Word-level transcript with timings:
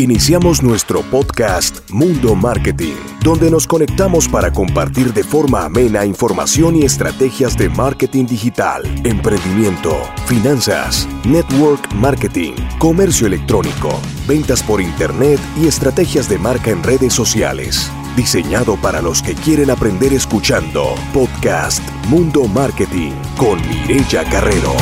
Iniciamos 0.00 0.62
nuestro 0.62 1.02
podcast 1.02 1.80
Mundo 1.90 2.34
Marketing, 2.34 2.94
donde 3.22 3.50
nos 3.50 3.66
conectamos 3.66 4.28
para 4.28 4.50
compartir 4.50 5.12
de 5.12 5.22
forma 5.22 5.66
amena 5.66 6.06
información 6.06 6.74
y 6.74 6.84
estrategias 6.84 7.54
de 7.58 7.68
marketing 7.68 8.24
digital, 8.24 8.82
emprendimiento, 9.04 9.94
finanzas, 10.24 11.06
network 11.26 11.92
marketing, 11.92 12.54
comercio 12.78 13.26
electrónico, 13.26 13.90
ventas 14.26 14.62
por 14.62 14.80
internet 14.80 15.38
y 15.60 15.66
estrategias 15.66 16.30
de 16.30 16.38
marca 16.38 16.70
en 16.70 16.82
redes 16.82 17.12
sociales. 17.12 17.92
Diseñado 18.16 18.76
para 18.80 19.02
los 19.02 19.20
que 19.20 19.34
quieren 19.34 19.68
aprender 19.68 20.14
escuchando. 20.14 20.94
Podcast 21.12 21.86
Mundo 22.08 22.44
Marketing 22.44 23.12
con 23.36 23.60
Mireya 23.68 24.24
Carrero. 24.30 24.72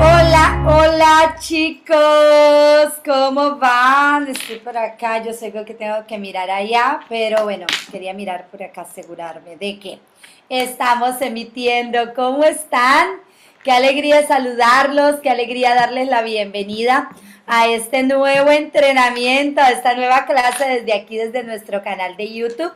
Hola, 0.00 0.62
hola 0.64 1.36
chicos, 1.40 1.98
¿cómo 3.04 3.56
van? 3.56 4.28
Estoy 4.28 4.60
por 4.60 4.78
acá, 4.78 5.24
yo 5.24 5.32
sé 5.32 5.50
que 5.50 5.74
tengo 5.74 6.06
que 6.06 6.18
mirar 6.18 6.48
allá, 6.52 7.00
pero 7.08 7.42
bueno, 7.42 7.66
quería 7.90 8.14
mirar 8.14 8.46
por 8.46 8.62
acá, 8.62 8.82
asegurarme 8.82 9.56
de 9.56 9.80
que 9.80 9.98
estamos 10.48 11.20
emitiendo. 11.20 12.14
¿Cómo 12.14 12.44
están? 12.44 13.08
Qué 13.64 13.72
alegría 13.72 14.24
saludarlos, 14.24 15.16
qué 15.16 15.30
alegría 15.30 15.74
darles 15.74 16.06
la 16.06 16.22
bienvenida 16.22 17.10
a 17.48 17.66
este 17.66 18.04
nuevo 18.04 18.52
entrenamiento, 18.52 19.60
a 19.60 19.70
esta 19.70 19.96
nueva 19.96 20.26
clase 20.26 20.64
desde 20.68 20.94
aquí, 20.94 21.16
desde 21.16 21.42
nuestro 21.42 21.82
canal 21.82 22.16
de 22.16 22.32
YouTube. 22.32 22.72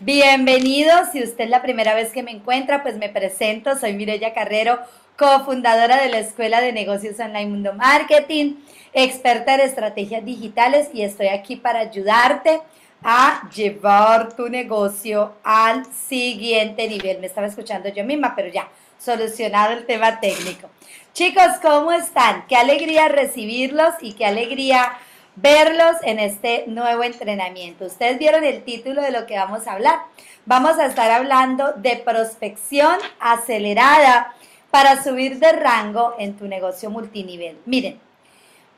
Bienvenidos, 0.00 1.10
si 1.12 1.22
usted 1.22 1.44
es 1.44 1.50
la 1.50 1.60
primera 1.60 1.94
vez 1.94 2.12
que 2.12 2.22
me 2.22 2.30
encuentra, 2.30 2.82
pues 2.82 2.96
me 2.96 3.10
presento, 3.10 3.78
soy 3.78 3.92
Mireya 3.92 4.32
Carrero 4.32 4.78
cofundadora 5.16 6.02
de 6.02 6.08
la 6.08 6.18
Escuela 6.18 6.60
de 6.60 6.72
Negocios 6.72 7.18
Online 7.20 7.46
Mundo 7.46 7.72
Marketing, 7.74 8.54
experta 8.92 9.54
en 9.54 9.60
estrategias 9.60 10.24
digitales 10.24 10.88
y 10.92 11.02
estoy 11.02 11.28
aquí 11.28 11.56
para 11.56 11.80
ayudarte 11.80 12.60
a 13.04 13.48
llevar 13.54 14.34
tu 14.34 14.48
negocio 14.48 15.34
al 15.42 15.84
siguiente 15.86 16.88
nivel. 16.88 17.18
Me 17.18 17.26
estaba 17.26 17.46
escuchando 17.46 17.88
yo 17.88 18.04
misma, 18.04 18.34
pero 18.36 18.48
ya, 18.48 18.68
solucionado 18.98 19.72
el 19.72 19.86
tema 19.86 20.20
técnico. 20.20 20.70
Chicos, 21.12 21.58
¿cómo 21.60 21.92
están? 21.92 22.46
Qué 22.46 22.56
alegría 22.56 23.08
recibirlos 23.08 23.94
y 24.00 24.12
qué 24.12 24.26
alegría 24.26 24.98
verlos 25.34 25.96
en 26.02 26.18
este 26.18 26.64
nuevo 26.66 27.02
entrenamiento. 27.02 27.86
Ustedes 27.86 28.18
vieron 28.18 28.44
el 28.44 28.62
título 28.62 29.02
de 29.02 29.10
lo 29.10 29.26
que 29.26 29.36
vamos 29.36 29.66
a 29.66 29.72
hablar. 29.72 29.98
Vamos 30.46 30.78
a 30.78 30.86
estar 30.86 31.10
hablando 31.10 31.72
de 31.74 31.96
prospección 31.96 32.96
acelerada 33.20 34.34
para 34.72 35.02
subir 35.02 35.38
de 35.38 35.52
rango 35.52 36.14
en 36.18 36.34
tu 36.34 36.48
negocio 36.48 36.88
multinivel. 36.88 37.58
Miren, 37.66 38.00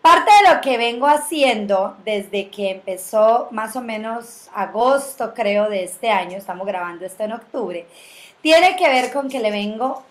parte 0.02 0.28
de 0.42 0.52
lo 0.52 0.60
que 0.60 0.76
vengo 0.76 1.06
haciendo 1.06 1.96
desde 2.04 2.48
que 2.48 2.72
empezó 2.72 3.46
más 3.52 3.76
o 3.76 3.80
menos 3.80 4.50
agosto, 4.52 5.32
creo, 5.34 5.70
de 5.70 5.84
este 5.84 6.10
año, 6.10 6.36
estamos 6.36 6.66
grabando 6.66 7.06
esto 7.06 7.22
en 7.22 7.34
octubre, 7.34 7.86
tiene 8.42 8.74
que 8.74 8.88
ver 8.88 9.12
con 9.12 9.28
que 9.28 9.38
le 9.38 9.52
vengo 9.52 10.02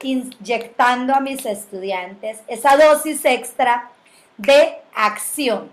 inyectando 0.00 1.12
a 1.12 1.18
mis 1.18 1.44
estudiantes 1.44 2.38
esa 2.46 2.76
dosis 2.76 3.24
extra 3.24 3.90
de 4.36 4.76
acción. 4.94 5.68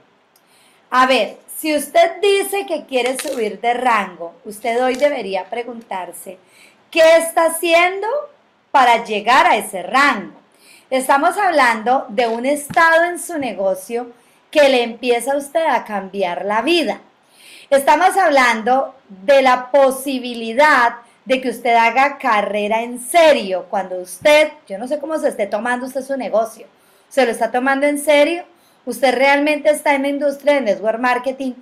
A 0.90 1.06
ver, 1.06 1.38
si 1.56 1.76
usted 1.76 2.20
dice 2.24 2.66
que 2.66 2.86
quiere 2.86 3.20
subir 3.20 3.62
de 3.62 3.76
rango, 3.76 4.34
usted 4.46 4.84
hoy 4.84 4.96
debería 4.96 5.48
preguntarse, 5.48 6.40
¿qué 6.90 7.18
está 7.18 7.46
haciendo 7.46 8.08
para 8.74 9.04
llegar 9.04 9.46
a 9.46 9.56
ese 9.56 9.84
rango. 9.84 10.34
Estamos 10.90 11.38
hablando 11.38 12.08
de 12.10 12.26
un 12.28 12.48
estado 12.48 13.04
en 13.04 13.20
su 13.20 13.38
negocio 13.38 14.12
que 14.50 14.68
le 14.68 14.82
empieza 14.82 15.34
a 15.34 15.38
usted 15.38 15.64
a 15.64 15.86
cambiar 15.86 16.44
la 16.44 16.64
vida. 16.64 17.00
Estamos 17.70 18.18
hablando 18.18 18.96
de 19.10 19.44
la 19.44 19.70
posibilidad 19.70 20.96
de 21.24 21.40
que 21.40 21.52
usted 21.52 21.76
haga 21.76 22.18
carrera 22.18 22.82
en 22.82 23.00
serio. 23.00 23.68
Cuando 23.70 23.98
usted, 23.98 24.52
yo 24.68 24.80
no 24.80 24.88
sé 24.88 24.98
cómo 24.98 25.20
se 25.20 25.28
esté 25.28 25.46
tomando 25.46 25.86
usted 25.86 26.02
su 26.02 26.18
negocio, 26.18 26.66
se 27.10 27.26
lo 27.26 27.32
está 27.32 27.52
tomando 27.52 27.86
en 27.86 28.00
serio, 28.00 28.44
usted 28.88 29.14
realmente 29.14 29.70
está 29.70 29.94
en 29.94 30.02
la 30.02 30.08
industria 30.08 30.56
de 30.56 30.62
network 30.62 30.98
marketing 30.98 31.54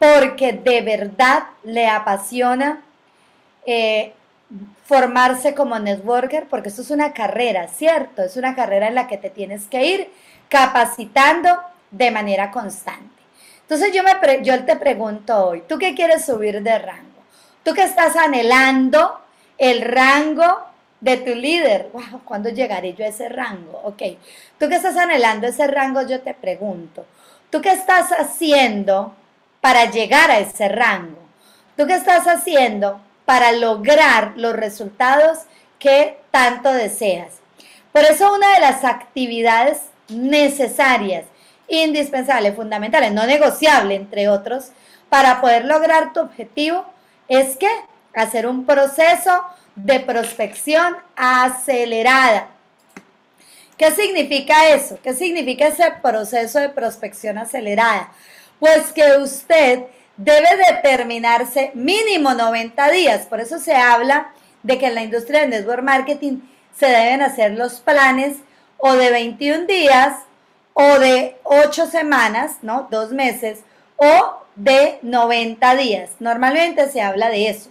porque 0.00 0.52
de 0.52 0.80
verdad 0.80 1.44
le 1.62 1.86
apasiona 1.86 2.82
eh, 3.66 4.12
formarse 4.84 5.54
como 5.54 5.78
networker, 5.78 6.46
porque 6.48 6.68
esto 6.68 6.82
es 6.82 6.90
una 6.90 7.12
carrera, 7.12 7.68
¿cierto? 7.68 8.22
Es 8.22 8.36
una 8.36 8.54
carrera 8.54 8.88
en 8.88 8.94
la 8.94 9.08
que 9.08 9.18
te 9.18 9.30
tienes 9.30 9.66
que 9.66 9.84
ir 9.84 10.10
capacitando 10.48 11.48
de 11.90 12.10
manera 12.10 12.50
constante. 12.50 13.16
Entonces 13.62 13.92
yo, 13.92 14.02
me 14.04 14.44
yo 14.44 14.64
te 14.64 14.76
pregunto 14.76 15.48
hoy, 15.48 15.62
¿tú 15.68 15.78
qué 15.78 15.94
quieres 15.94 16.24
subir 16.24 16.62
de 16.62 16.78
rango? 16.78 17.02
¿Tú 17.64 17.74
qué 17.74 17.82
estás 17.82 18.14
anhelando 18.14 19.20
el 19.58 19.82
rango 19.82 20.60
de 21.00 21.16
tu 21.16 21.34
líder? 21.34 21.90
Wow, 21.92 22.20
¿Cuándo 22.24 22.48
llegaré 22.48 22.94
yo 22.94 23.04
a 23.04 23.08
ese 23.08 23.28
rango? 23.28 23.80
Ok, 23.82 24.02
¿tú 24.58 24.68
qué 24.68 24.76
estás 24.76 24.96
anhelando 24.96 25.48
ese 25.48 25.66
rango? 25.66 26.02
Yo 26.02 26.20
te 26.20 26.32
pregunto, 26.32 27.04
¿tú 27.50 27.60
qué 27.60 27.72
estás 27.72 28.12
haciendo 28.12 29.16
para 29.60 29.90
llegar 29.90 30.30
a 30.30 30.38
ese 30.38 30.68
rango? 30.68 31.18
¿Tú 31.76 31.88
qué 31.88 31.96
estás 31.96 32.28
haciendo 32.28 33.00
para 33.26 33.52
lograr 33.52 34.32
los 34.36 34.54
resultados 34.54 35.40
que 35.78 36.18
tanto 36.30 36.72
deseas. 36.72 37.34
Por 37.92 38.04
eso 38.04 38.32
una 38.32 38.54
de 38.54 38.60
las 38.60 38.84
actividades 38.84 39.82
necesarias, 40.08 41.24
indispensables, 41.68 42.54
fundamentales, 42.54 43.12
no 43.12 43.26
negociables, 43.26 44.00
entre 44.00 44.28
otros, 44.28 44.70
para 45.10 45.40
poder 45.40 45.64
lograr 45.66 46.12
tu 46.12 46.20
objetivo 46.20 46.86
es 47.28 47.56
que 47.56 47.68
hacer 48.14 48.46
un 48.46 48.64
proceso 48.64 49.44
de 49.74 50.00
prospección 50.00 50.96
acelerada. 51.16 52.48
¿Qué 53.76 53.90
significa 53.90 54.70
eso? 54.70 54.98
¿Qué 55.02 55.12
significa 55.12 55.66
ese 55.66 55.90
proceso 56.02 56.58
de 56.58 56.70
prospección 56.70 57.36
acelerada? 57.36 58.10
Pues 58.58 58.92
que 58.92 59.18
usted 59.18 59.84
debe 60.16 60.48
determinarse 60.56 61.70
mínimo 61.74 62.34
90 62.34 62.90
días. 62.90 63.26
Por 63.26 63.40
eso 63.40 63.58
se 63.58 63.74
habla 63.74 64.32
de 64.62 64.78
que 64.78 64.86
en 64.86 64.94
la 64.94 65.02
industria 65.02 65.40
del 65.40 65.50
network 65.50 65.82
marketing 65.82 66.40
se 66.78 66.86
deben 66.86 67.22
hacer 67.22 67.52
los 67.52 67.80
planes 67.80 68.38
o 68.78 68.92
de 68.94 69.10
21 69.10 69.66
días 69.66 70.16
o 70.74 70.98
de 70.98 71.36
8 71.44 71.86
semanas, 71.86 72.58
¿no? 72.62 72.88
Dos 72.90 73.12
meses 73.12 73.60
o 73.96 74.42
de 74.56 74.98
90 75.02 75.76
días. 75.76 76.10
Normalmente 76.18 76.88
se 76.90 77.00
habla 77.00 77.28
de 77.28 77.48
eso. 77.48 77.70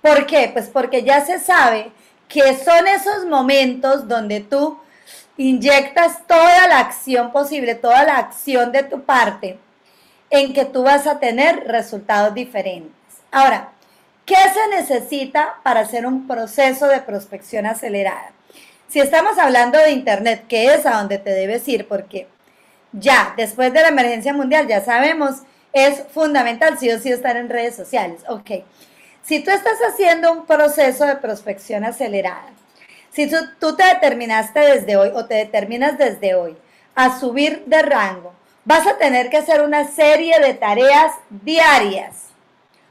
¿Por 0.00 0.26
qué? 0.26 0.50
Pues 0.52 0.68
porque 0.68 1.02
ya 1.02 1.24
se 1.24 1.38
sabe 1.38 1.90
que 2.28 2.56
son 2.56 2.86
esos 2.86 3.26
momentos 3.26 4.08
donde 4.08 4.40
tú 4.40 4.78
inyectas 5.36 6.26
toda 6.26 6.68
la 6.68 6.80
acción 6.80 7.32
posible, 7.32 7.74
toda 7.74 8.04
la 8.04 8.18
acción 8.18 8.72
de 8.72 8.82
tu 8.82 9.02
parte 9.02 9.58
en 10.30 10.52
que 10.52 10.64
tú 10.64 10.82
vas 10.82 11.06
a 11.06 11.18
tener 11.18 11.64
resultados 11.66 12.34
diferentes. 12.34 12.92
Ahora, 13.30 13.70
¿qué 14.24 14.34
se 14.34 14.76
necesita 14.76 15.56
para 15.62 15.80
hacer 15.80 16.06
un 16.06 16.26
proceso 16.26 16.86
de 16.88 17.00
prospección 17.00 17.66
acelerada? 17.66 18.32
Si 18.88 19.00
estamos 19.00 19.38
hablando 19.38 19.78
de 19.78 19.90
Internet, 19.90 20.44
que 20.48 20.74
es 20.74 20.86
a 20.86 20.98
donde 20.98 21.18
te 21.18 21.30
debes 21.30 21.66
ir, 21.68 21.88
porque 21.88 22.28
ya 22.92 23.34
después 23.36 23.72
de 23.72 23.82
la 23.82 23.88
emergencia 23.88 24.32
mundial, 24.32 24.66
ya 24.66 24.84
sabemos, 24.84 25.42
es 25.72 26.04
fundamental 26.12 26.78
sí 26.78 26.90
o 26.90 26.98
sí 26.98 27.10
estar 27.10 27.36
en 27.36 27.50
redes 27.50 27.74
sociales. 27.74 28.22
Ok, 28.28 28.50
si 29.22 29.40
tú 29.40 29.50
estás 29.50 29.78
haciendo 29.88 30.32
un 30.32 30.46
proceso 30.46 31.04
de 31.04 31.16
prospección 31.16 31.84
acelerada, 31.84 32.52
si 33.10 33.28
tú, 33.28 33.36
tú 33.58 33.76
te 33.76 33.84
determinaste 33.84 34.60
desde 34.60 34.96
hoy 34.96 35.10
o 35.14 35.26
te 35.26 35.34
determinas 35.34 35.98
desde 35.98 36.34
hoy 36.34 36.56
a 36.94 37.18
subir 37.18 37.64
de 37.66 37.82
rango, 37.82 38.35
vas 38.66 38.86
a 38.86 38.98
tener 38.98 39.30
que 39.30 39.38
hacer 39.38 39.62
una 39.62 39.88
serie 39.88 40.38
de 40.40 40.52
tareas 40.52 41.12
diarias. 41.30 42.26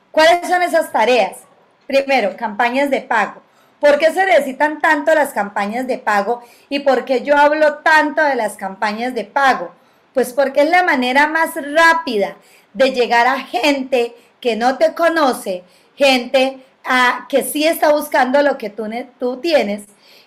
¿Cuáles 0.10 0.48
son 0.48 0.64
esas 0.64 0.92
tareas? 0.92 1.38
Primero, 1.86 2.36
campañas 2.36 2.90
de 2.90 3.02
pago. 3.02 3.42
¿Por 3.80 4.00
qué 4.00 4.12
se 4.12 4.26
necesitan 4.26 4.80
tanto 4.80 5.14
las 5.14 5.34
campañas 5.34 5.86
de 5.86 6.00
pago 6.00 6.42
y 6.70 6.80
por 6.80 7.04
qué 7.04 7.22
yo 7.22 7.38
hablo 7.38 7.76
tanto 7.80 8.24
de 8.24 8.36
las 8.36 8.56
campañas 8.56 9.14
de 9.14 9.26
pago? 9.26 9.72
Pues 10.14 10.32
porque 10.32 10.62
es 10.62 10.70
la 10.70 10.84
manera 10.84 11.28
más 11.28 11.52
rápida 11.56 12.38
de 12.74 12.92
llegar 12.92 13.28
a 13.28 13.42
gente 13.42 14.16
que 14.40 14.56
no 14.56 14.78
te 14.78 14.94
conoce, 14.94 15.64
gente 15.96 16.64
a, 16.86 17.26
que 17.28 17.44
sí 17.44 17.68
está 17.68 17.92
buscando 17.92 18.42
lo 18.42 18.58
que 18.58 18.70
tú, 18.70 18.90
tú 19.20 19.38
tienes 19.38 19.84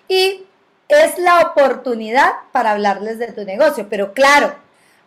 y 0.07 0.45
es 0.87 1.17
la 1.17 1.41
oportunidad 1.41 2.33
para 2.51 2.71
hablarles 2.71 3.17
de 3.17 3.31
tu 3.31 3.43
negocio. 3.45 3.87
Pero 3.89 4.13
claro, 4.13 4.53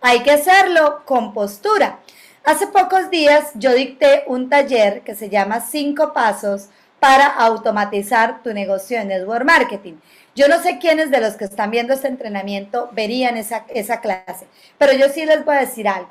hay 0.03 0.21
que 0.25 0.33
hacerlo 0.33 1.03
con 1.05 1.33
postura. 1.33 2.01
Hace 2.45 2.67
pocos 2.67 3.09
días 3.09 3.53
yo 3.55 3.73
dicté 3.73 4.25
un 4.27 4.51
taller 4.51 5.03
que 5.03 5.15
se 5.15 5.31
llama 5.31 5.61
Cinco 5.61 6.13
Pasos 6.13 6.69
para 6.99 7.27
automatizar 7.27 8.43
tu 8.43 8.53
negocio 8.53 8.99
en 8.99 9.09
network 9.09 9.45
marketing. 9.45 9.95
Yo 10.35 10.49
no 10.49 10.61
sé 10.61 10.79
quiénes 10.79 11.11
de 11.11 11.21
los 11.21 11.35
que 11.35 11.45
están 11.45 11.71
viendo 11.71 11.95
este 11.95 12.09
entrenamiento 12.09 12.91
verían 12.93 13.37
esa, 13.37 13.65
esa 13.69 14.01
clase, 14.01 14.49
pero 14.77 14.93
yo 14.93 15.09
sí 15.09 15.25
les 15.25 15.45
voy 15.45 15.55
a 15.55 15.61
decir 15.61 15.87
algo. 15.87 16.11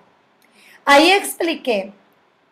Ahí 0.85 1.11
expliqué 1.11 1.93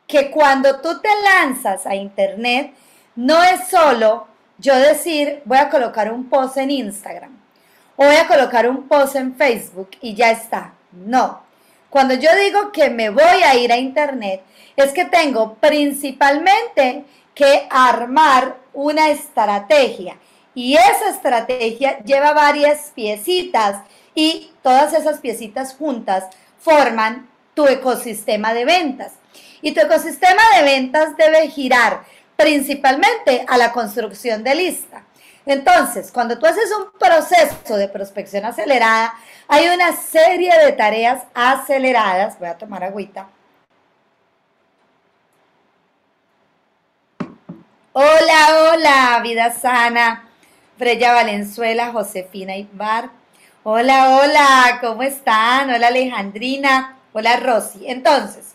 que 0.07 0.31
cuando 0.31 0.81
tú 0.81 0.99
te 0.99 1.09
lanzas 1.23 1.85
a 1.85 1.95
Internet, 1.95 2.73
no 3.15 3.41
es 3.43 3.69
solo 3.69 4.27
yo 4.57 4.75
decir, 4.75 5.41
voy 5.45 5.57
a 5.57 5.69
colocar 5.69 6.11
un 6.11 6.27
post 6.27 6.57
en 6.57 6.71
Instagram 6.71 7.37
o 7.95 8.05
voy 8.05 8.15
a 8.15 8.27
colocar 8.27 8.69
un 8.69 8.89
post 8.89 9.15
en 9.15 9.35
Facebook 9.35 9.91
y 10.01 10.15
ya 10.15 10.31
está. 10.31 10.73
No. 10.91 11.41
Cuando 11.89 12.13
yo 12.13 12.29
digo 12.35 12.71
que 12.71 12.89
me 12.89 13.09
voy 13.09 13.23
a 13.23 13.55
ir 13.55 13.71
a 13.71 13.77
Internet, 13.77 14.41
es 14.75 14.91
que 14.91 15.05
tengo 15.05 15.55
principalmente 15.55 17.05
que 17.33 17.67
armar 17.69 18.57
una 18.73 19.09
estrategia. 19.09 20.17
Y 20.53 20.75
esa 20.75 21.09
estrategia 21.09 21.99
lleva 21.99 22.33
varias 22.33 22.91
piecitas 22.93 23.83
y 24.13 24.51
todas 24.61 24.93
esas 24.93 25.19
piecitas 25.19 25.75
juntas 25.75 26.25
forman 26.59 27.29
tu 27.53 27.67
ecosistema 27.67 28.53
de 28.53 28.65
ventas. 28.65 29.13
Y 29.61 29.71
tu 29.71 29.81
ecosistema 29.81 30.41
de 30.55 30.63
ventas 30.63 31.15
debe 31.17 31.49
girar 31.49 32.03
principalmente 32.35 33.45
a 33.47 33.57
la 33.57 33.71
construcción 33.71 34.43
de 34.43 34.55
lista. 34.55 35.03
Entonces, 35.49 36.11
cuando 36.11 36.37
tú 36.37 36.45
haces 36.45 36.69
un 36.71 36.91
proceso 36.91 37.75
de 37.75 37.87
prospección 37.87 38.45
acelerada, 38.45 39.15
hay 39.47 39.67
una 39.69 39.93
serie 39.93 40.55
de 40.63 40.73
tareas 40.73 41.23
aceleradas. 41.33 42.37
Voy 42.37 42.49
a 42.49 42.57
tomar 42.59 42.83
agüita. 42.83 43.27
Hola, 47.93 48.73
hola, 48.73 49.19
vida 49.23 49.51
sana. 49.51 50.29
Freya 50.77 51.13
Valenzuela, 51.13 51.91
Josefina 51.93 52.55
Ibar. 52.55 53.09
Hola, 53.63 54.19
hola, 54.21 54.77
¿cómo 54.81 55.01
están? 55.01 55.71
Hola, 55.71 55.87
Alejandrina. 55.87 56.95
Hola, 57.11 57.37
Rosy. 57.37 57.89
Entonces, 57.89 58.53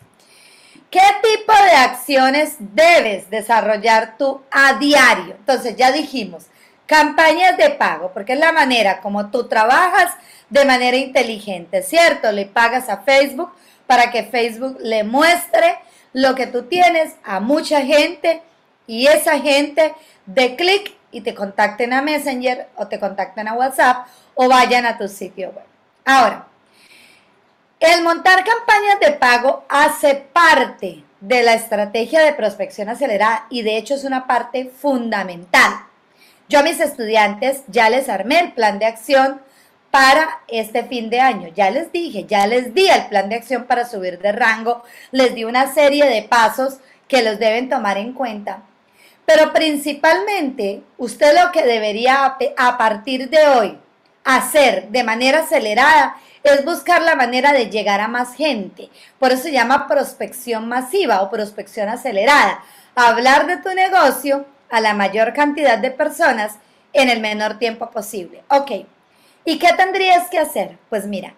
¿qué 0.93 1.02
tipo 1.25 1.52
de 1.52 1.73
acciones 1.73 2.55
debes 2.61 3.29
desarrollar 3.31 4.17
tú 4.17 4.43
a 4.52 4.75
diario? 4.75 5.35
Entonces, 5.35 5.75
ya 5.75 5.91
dijimos, 5.91 6.46
campañas 6.86 7.56
de 7.56 7.70
pago, 7.70 8.12
porque 8.12 8.34
es 8.34 8.38
la 8.38 8.52
manera 8.52 9.00
como 9.00 9.31
tú 9.31 9.48
trabajas 9.48 10.12
de 10.50 10.64
manera 10.64 10.96
inteligente, 10.96 11.82
¿cierto? 11.82 12.31
Le 12.32 12.46
pagas 12.46 12.88
a 12.88 12.98
Facebook 12.98 13.52
para 13.86 14.10
que 14.10 14.25
Facebook 14.25 14.78
le 14.81 15.04
muestre 15.04 15.78
lo 16.12 16.34
que 16.34 16.46
tú 16.46 16.64
tienes 16.64 17.14
a 17.25 17.40
mucha 17.40 17.82
gente 17.82 18.42
y 18.86 19.06
esa 19.06 19.38
gente 19.40 19.94
de 20.26 20.56
clic 20.56 20.94
y 21.10 21.20
te 21.20 21.34
contacten 21.34 21.92
a 21.92 22.02
Messenger 22.02 22.69
o 22.76 22.86
te 22.86 22.98
contacten 22.98 23.48
a 23.48 23.54
WhatsApp 23.54 24.06
o 24.34 24.48
vayan 24.48 24.86
a 24.86 24.98
tu 24.98 25.08
sitio 25.08 25.50
web. 25.50 25.64
Ahora, 26.04 26.46
el 27.81 28.02
montar 28.02 28.44
campañas 28.44 29.00
de 29.00 29.12
pago 29.12 29.64
hace 29.69 30.14
parte 30.14 31.04
de 31.20 31.42
la 31.42 31.54
estrategia 31.54 32.22
de 32.22 32.32
prospección 32.32 32.88
acelerada 32.88 33.46
y 33.48 33.62
de 33.62 33.76
hecho 33.76 33.94
es 33.94 34.04
una 34.04 34.26
parte 34.26 34.66
fundamental. 34.66 35.72
Yo 36.49 36.61
a 36.61 36.62
mis 36.62 36.81
estudiantes 36.81 37.62
ya 37.69 37.91
les 37.91 38.08
armé 38.08 38.41
el 38.41 38.52
plan 38.52 38.79
de 38.79 38.87
acción 38.87 39.41
para 39.91 40.41
este 40.49 40.85
fin 40.85 41.11
de 41.11 41.20
año. 41.20 41.49
Ya 41.55 41.70
les 41.70 41.93
dije, 41.93 42.25
ya 42.25 42.46
les 42.46 42.75
di 42.75 42.88
el 42.88 43.06
plan 43.06 43.29
de 43.29 43.37
acción 43.37 43.64
para 43.64 43.88
subir 43.88 44.19
de 44.19 44.32
rango, 44.32 44.82
les 45.12 45.35
di 45.35 45.44
una 45.44 45.73
serie 45.73 46.06
de 46.06 46.23
pasos 46.23 46.79
que 47.08 47.23
los 47.23 47.38
deben 47.38 47.69
tomar 47.69 47.99
en 47.99 48.12
cuenta 48.12 48.62
pero 49.26 49.52
principalmente, 49.52 50.82
usted 50.99 51.35
lo 51.41 51.50
que 51.50 51.64
debería 51.64 52.37
a 52.56 52.79
partir 52.79 53.31
de 53.31 53.46
hoy 53.49 53.79
hacer 54.23 54.88
de 54.88 55.05
manera 55.05 55.41
acelerada 55.41 56.17
es 56.43 56.64
buscar 56.64 57.02
la 57.02 57.14
manera 57.14 57.52
de 57.52 57.70
llegar 57.70 58.00
a 58.00 58.08
más 58.08 58.35
gente. 58.35 58.91
Por 59.19 59.32
eso 59.32 59.44
se 59.44 59.52
llama 59.52 59.88
prospección 59.88 60.69
masiva 60.69 61.23
o 61.23 61.31
prospección 61.31 61.88
acelerada. 61.88 62.62
Hablar 62.94 63.46
de 63.46 63.56
tu 63.58 63.75
negocio 63.75 64.44
a 64.75 64.81
la 64.81 64.93
mayor 64.93 65.35
cantidad 65.35 65.79
de 65.79 65.93
personas 65.93 66.56
en 66.93 67.09
el 67.09 67.21
menor 67.21 67.61
tiempo 67.61 67.93
posible. 67.93 68.43
Ok. 68.49 68.73
¿Y 69.44 69.59
qué 69.61 69.69
tendrías 69.76 70.29
que 70.29 70.38
hacer? 70.41 70.79
Pues 70.91 71.06
mira, 71.06 71.35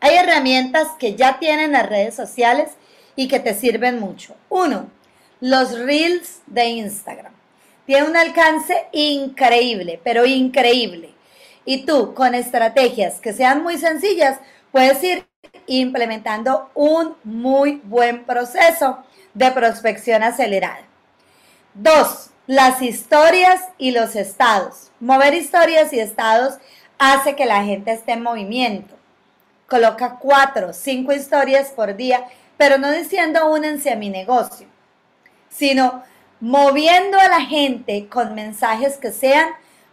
hay 0.00 0.16
herramientas 0.16 0.88
que 0.98 1.14
ya 1.14 1.38
tienen 1.38 1.70
las 1.70 1.88
redes 1.88 2.16
sociales 2.16 2.70
y 3.14 3.28
que 3.28 3.38
te 3.38 3.54
sirven 3.54 4.00
mucho. 4.00 4.34
Uno, 4.48 4.90
los 5.40 5.78
reels 5.78 6.40
de 6.46 6.64
Instagram. 6.64 7.32
Tiene 7.86 8.08
un 8.08 8.16
alcance 8.16 8.86
increíble, 8.90 10.00
pero 10.02 10.26
increíble. 10.26 11.14
Y 11.64 11.86
tú, 11.86 12.12
con 12.12 12.34
estrategias 12.34 13.20
que 13.20 13.32
sean 13.32 13.62
muy 13.62 13.78
sencillas, 13.78 14.40
puedes 14.72 15.00
ir 15.04 15.28
implementando 15.68 16.70
un 16.74 17.14
muy 17.22 17.80
buen 17.84 18.24
proceso 18.24 18.98
de 19.32 19.52
prospección 19.52 20.24
acelerada. 20.24 20.82
Dos, 21.72 22.30
las 22.48 22.82
historias 22.82 23.60
y 23.78 23.92
los 23.92 24.16
estados. 24.16 24.90
Mover 24.98 25.34
historias 25.34 25.92
y 25.92 26.00
estados 26.00 26.54
hace 26.98 27.36
que 27.36 27.46
la 27.46 27.62
gente 27.62 27.92
esté 27.92 28.14
en 28.14 28.24
movimiento. 28.24 28.96
Coloca 29.68 30.16
cuatro, 30.18 30.72
cinco 30.72 31.12
historias 31.12 31.68
por 31.68 31.94
día, 31.94 32.26
pero 32.56 32.78
no 32.78 32.90
diciendo 32.90 33.48
únense 33.48 33.92
a 33.92 33.96
mi 33.96 34.10
negocio 34.10 34.66
sino 35.48 36.02
moviendo 36.40 37.18
a 37.18 37.28
la 37.28 37.40
gente 37.40 38.06
con 38.08 38.34
mensajes 38.34 38.96
que 38.96 39.12
sean 39.12 39.48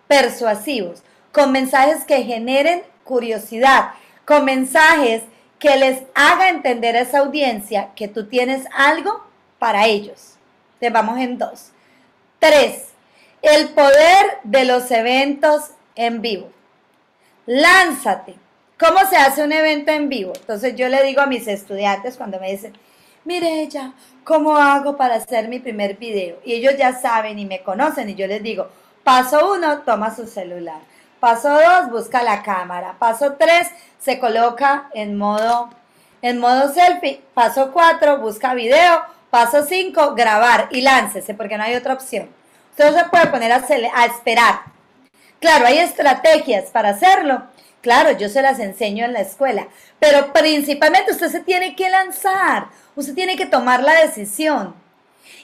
persuasivos, 0.07 1.01
con 1.31 1.51
mensajes 1.51 2.05
que 2.05 2.23
generen 2.23 2.83
curiosidad, 3.03 3.91
con 4.25 4.45
mensajes 4.45 5.23
que 5.59 5.75
les 5.77 6.03
haga 6.13 6.49
entender 6.49 6.95
a 6.95 7.01
esa 7.01 7.19
audiencia 7.19 7.89
que 7.95 8.07
tú 8.07 8.27
tienes 8.27 8.67
algo 8.75 9.23
para 9.57 9.87
ellos. 9.87 10.35
Te 10.79 10.89
vamos 10.89 11.19
en 11.19 11.37
dos. 11.37 11.71
Tres, 12.39 12.89
el 13.41 13.69
poder 13.69 14.39
de 14.43 14.65
los 14.65 14.89
eventos 14.91 15.71
en 15.95 16.21
vivo. 16.21 16.49
Lánzate. 17.45 18.35
¿Cómo 18.77 18.99
se 19.09 19.15
hace 19.15 19.43
un 19.43 19.53
evento 19.53 19.91
en 19.91 20.09
vivo? 20.09 20.33
Entonces 20.35 20.75
yo 20.75 20.89
le 20.89 21.03
digo 21.03 21.21
a 21.21 21.27
mis 21.27 21.47
estudiantes 21.47 22.17
cuando 22.17 22.39
me 22.39 22.51
dicen, 22.51 22.73
mire 23.23 23.61
ella, 23.61 23.93
¿cómo 24.23 24.57
hago 24.57 24.97
para 24.97 25.15
hacer 25.15 25.47
mi 25.47 25.59
primer 25.59 25.95
video? 25.95 26.39
Y 26.43 26.53
ellos 26.53 26.75
ya 26.77 26.93
saben 26.99 27.39
y 27.39 27.45
me 27.45 27.61
conocen 27.63 28.09
y 28.09 28.15
yo 28.15 28.27
les 28.27 28.43
digo, 28.43 28.67
paso 29.03 29.53
uno, 29.53 29.79
toma 29.79 30.13
su 30.13 30.27
celular. 30.27 30.79
Paso 31.19 31.49
dos, 31.49 31.89
busca 31.89 32.21
la 32.21 32.43
cámara. 32.43 32.95
Paso 32.99 33.35
tres, 33.39 33.69
se 33.99 34.19
coloca 34.19 34.89
en 34.93 35.17
modo, 35.17 35.69
en 36.21 36.39
modo 36.39 36.73
selfie. 36.73 37.21
Paso 37.33 37.71
cuatro, 37.71 38.19
busca 38.19 38.53
video. 38.53 39.01
Paso 39.35 39.65
cinco, 39.67 40.15
grabar 40.15 40.69
y 40.71 40.79
láncese 40.79 41.33
porque 41.33 41.57
no 41.57 41.65
hay 41.65 41.75
otra 41.75 41.95
opción. 41.95 42.29
Usted 42.69 42.89
no 42.89 42.97
se 42.97 43.09
puede 43.09 43.27
poner 43.27 43.51
a, 43.51 43.65
a 43.93 44.05
esperar. 44.05 44.61
Claro, 45.41 45.67
hay 45.67 45.79
estrategias 45.79 46.69
para 46.71 46.91
hacerlo. 46.91 47.43
Claro, 47.81 48.11
yo 48.11 48.29
se 48.29 48.41
las 48.41 48.59
enseño 48.59 49.03
en 49.03 49.11
la 49.11 49.19
escuela, 49.19 49.67
pero 49.99 50.31
principalmente 50.31 51.11
usted 51.11 51.27
se 51.27 51.41
tiene 51.41 51.75
que 51.75 51.89
lanzar. 51.89 52.67
Usted 52.95 53.13
tiene 53.13 53.35
que 53.35 53.45
tomar 53.45 53.83
la 53.83 53.95
decisión. 53.95 54.73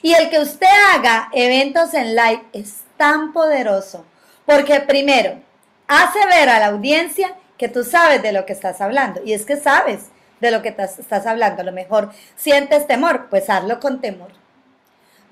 Y 0.00 0.14
el 0.14 0.30
que 0.30 0.40
usted 0.40 0.66
haga 0.94 1.28
eventos 1.34 1.92
en 1.92 2.16
live 2.16 2.44
es 2.54 2.84
tan 2.96 3.34
poderoso 3.34 4.06
porque 4.46 4.80
primero 4.80 5.38
hace 5.86 6.24
ver 6.30 6.48
a 6.48 6.60
la 6.60 6.68
audiencia 6.68 7.34
que 7.58 7.68
tú 7.68 7.84
sabes 7.84 8.22
de 8.22 8.32
lo 8.32 8.46
que 8.46 8.54
estás 8.54 8.80
hablando. 8.80 9.20
Y 9.22 9.34
es 9.34 9.44
que 9.44 9.58
sabes 9.58 10.06
de 10.42 10.50
lo 10.50 10.60
que 10.60 10.68
estás 10.76 11.26
hablando. 11.26 11.62
A 11.62 11.64
lo 11.64 11.72
mejor 11.72 12.10
sientes 12.36 12.86
temor, 12.86 13.28
pues 13.30 13.48
hazlo 13.48 13.80
con 13.80 14.02
temor. 14.02 14.30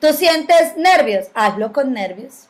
Tú 0.00 0.14
sientes 0.14 0.76
nervios, 0.78 1.26
hazlo 1.34 1.74
con 1.74 1.92
nervios. 1.92 2.48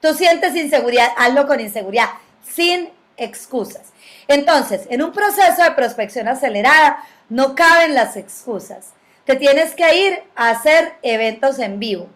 Tú 0.00 0.14
sientes 0.14 0.54
inseguridad, 0.54 1.08
hazlo 1.16 1.48
con 1.48 1.58
inseguridad, 1.58 2.10
sin 2.44 2.90
excusas. 3.16 3.92
Entonces, 4.28 4.86
en 4.88 5.02
un 5.02 5.10
proceso 5.10 5.64
de 5.64 5.72
prospección 5.72 6.28
acelerada 6.28 7.02
no 7.28 7.56
caben 7.56 7.94
las 7.94 8.16
excusas 8.16 8.92
te 9.24 9.36
tienes 9.36 9.74
que 9.74 10.06
ir 10.06 10.22
a 10.36 10.50
hacer 10.50 10.94
eventos 11.02 11.58
en 11.58 11.78
vivo. 11.78 12.08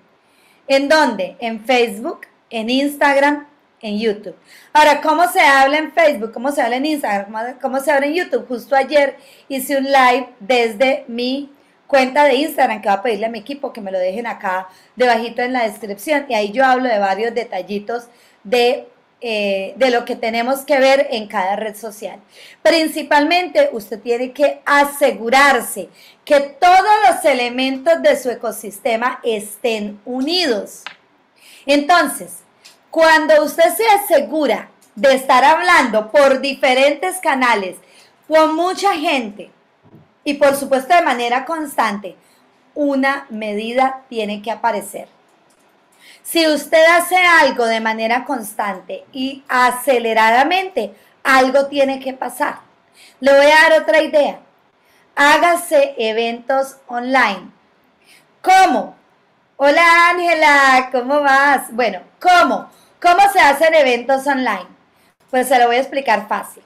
¿En 0.66 0.88
dónde? 0.88 1.36
En 1.40 1.64
Facebook, 1.64 2.20
en 2.50 2.68
Instagram, 2.68 3.46
en 3.80 3.98
YouTube. 3.98 4.34
Ahora, 4.72 5.00
¿cómo 5.00 5.26
se 5.28 5.40
habla 5.40 5.78
en 5.78 5.92
Facebook? 5.92 6.32
¿Cómo 6.32 6.52
se 6.52 6.62
habla 6.62 6.76
en 6.76 6.86
Instagram? 6.86 7.58
¿Cómo, 7.60 7.80
se 7.80 7.90
habla 7.90 8.06
en 8.06 8.14
YouTube? 8.14 8.46
Justo 8.48 8.74
ayer 8.74 9.16
hice 9.48 9.76
un 9.76 9.84
live 9.84 10.28
desde 10.40 11.04
mi 11.08 11.52
cuenta 11.86 12.24
de 12.24 12.34
Instagram 12.34 12.82
que 12.82 12.88
va 12.88 12.94
a 12.94 13.02
pedirle 13.02 13.26
a 13.26 13.30
mi 13.30 13.38
equipo 13.38 13.72
que 13.72 13.80
me 13.80 13.90
lo 13.90 13.98
dejen 13.98 14.26
acá 14.26 14.68
debajito 14.94 15.42
en 15.42 15.52
la 15.52 15.62
descripción 15.64 16.26
y 16.28 16.34
ahí 16.34 16.52
yo 16.52 16.64
hablo 16.64 16.88
de 16.88 16.98
varios 16.98 17.34
detallitos 17.34 18.08
de 18.44 18.88
eh, 19.20 19.74
de 19.76 19.90
lo 19.90 20.04
que 20.04 20.14
tenemos 20.14 20.60
que 20.60 20.78
ver 20.78 21.08
en 21.10 21.26
cada 21.26 21.56
red 21.56 21.74
social. 21.74 22.20
Principalmente 22.62 23.68
usted 23.72 23.98
tiene 23.98 24.30
que 24.30 24.60
asegurarse 24.64 25.88
que 26.24 26.38
todos 26.38 26.84
los 27.08 27.24
elementos 27.24 28.00
de 28.00 28.16
su 28.16 28.30
ecosistema 28.30 29.18
estén 29.24 30.00
unidos. 30.04 30.84
Entonces, 31.66 32.44
cuando 32.90 33.42
usted 33.44 33.74
se 33.74 33.86
asegura 33.86 34.70
de 34.94 35.14
estar 35.14 35.44
hablando 35.44 36.10
por 36.10 36.40
diferentes 36.40 37.20
canales 37.20 37.76
con 38.26 38.54
mucha 38.56 38.94
gente 38.94 39.50
y 40.24 40.34
por 40.34 40.56
supuesto 40.56 40.94
de 40.94 41.02
manera 41.02 41.44
constante, 41.44 42.16
una 42.74 43.26
medida 43.30 44.02
tiene 44.08 44.42
que 44.42 44.50
aparecer. 44.50 45.08
Si 46.22 46.46
usted 46.46 46.84
hace 46.96 47.16
algo 47.16 47.64
de 47.64 47.80
manera 47.80 48.24
constante 48.24 49.04
y 49.12 49.42
aceleradamente, 49.48 50.94
algo 51.24 51.66
tiene 51.68 52.00
que 52.00 52.12
pasar. 52.12 52.60
Le 53.20 53.32
voy 53.32 53.46
a 53.46 53.70
dar 53.70 53.82
otra 53.82 54.02
idea. 54.02 54.40
Hágase 55.16 55.94
eventos 55.96 56.76
online. 56.86 57.50
¿Cómo? 58.42 58.97
Hola 59.60 60.10
Ángela, 60.10 60.88
¿cómo 60.92 61.20
vas? 61.20 61.74
Bueno, 61.74 61.98
¿cómo? 62.20 62.70
¿Cómo 63.02 63.18
se 63.32 63.40
hacen 63.40 63.74
eventos 63.74 64.24
online? 64.28 64.68
Pues 65.30 65.48
se 65.48 65.58
lo 65.58 65.66
voy 65.66 65.74
a 65.74 65.80
explicar 65.80 66.28
fácil. 66.28 66.62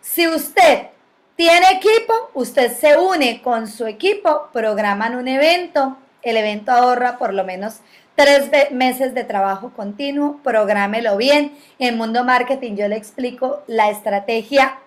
Si 0.00 0.26
usted 0.26 0.88
tiene 1.36 1.70
equipo, 1.70 2.32
usted 2.34 2.76
se 2.76 2.98
une 2.98 3.40
con 3.40 3.68
su 3.68 3.86
equipo, 3.86 4.48
programan 4.52 5.14
un 5.14 5.28
evento, 5.28 5.96
el 6.22 6.36
evento 6.36 6.72
ahorra 6.72 7.18
por 7.18 7.32
lo 7.32 7.44
menos 7.44 7.76
tres 8.16 8.50
meses 8.72 9.14
de 9.14 9.22
trabajo 9.22 9.70
continuo, 9.76 10.40
prográmelo 10.42 11.16
bien. 11.18 11.56
En 11.78 11.96
Mundo 11.96 12.24
Marketing 12.24 12.74
yo 12.74 12.88
le 12.88 12.96
explico 12.96 13.62
la 13.68 13.90
estrategia 13.90 14.80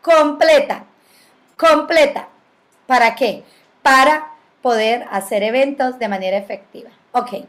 completa, 0.00 0.84
completa. 1.54 2.28
¿Para 2.86 3.14
qué? 3.14 3.44
Para 3.82 4.37
poder 4.62 5.06
hacer 5.10 5.42
eventos 5.42 5.98
de 5.98 6.08
manera 6.08 6.36
efectiva. 6.36 6.90
Ok, 7.12 7.44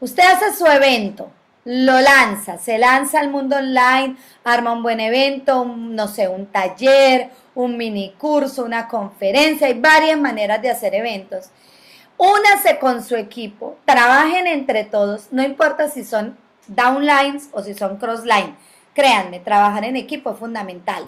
usted 0.00 0.22
hace 0.22 0.52
su 0.54 0.66
evento, 0.66 1.30
lo 1.64 2.00
lanza, 2.00 2.58
se 2.58 2.78
lanza 2.78 3.20
al 3.20 3.30
mundo 3.30 3.56
online, 3.56 4.16
arma 4.44 4.72
un 4.72 4.82
buen 4.82 5.00
evento, 5.00 5.64
no 5.64 6.08
sé, 6.08 6.28
un 6.28 6.46
taller, 6.46 7.30
un 7.54 7.76
mini 7.76 8.14
curso, 8.18 8.64
una 8.64 8.88
conferencia, 8.88 9.66
hay 9.66 9.80
varias 9.80 10.18
maneras 10.18 10.60
de 10.60 10.70
hacer 10.70 10.94
eventos. 10.94 11.50
Únase 12.16 12.78
con 12.78 13.02
su 13.02 13.16
equipo, 13.16 13.76
trabajen 13.84 14.46
entre 14.46 14.84
todos, 14.84 15.28
no 15.32 15.42
importa 15.42 15.88
si 15.88 16.04
son 16.04 16.36
downlines 16.68 17.48
o 17.52 17.62
si 17.62 17.74
son 17.74 17.96
crosslines. 17.96 18.54
Créanme, 18.94 19.40
trabajar 19.40 19.84
en 19.84 19.96
equipo 19.96 20.30
es 20.30 20.38
fundamental. 20.38 21.04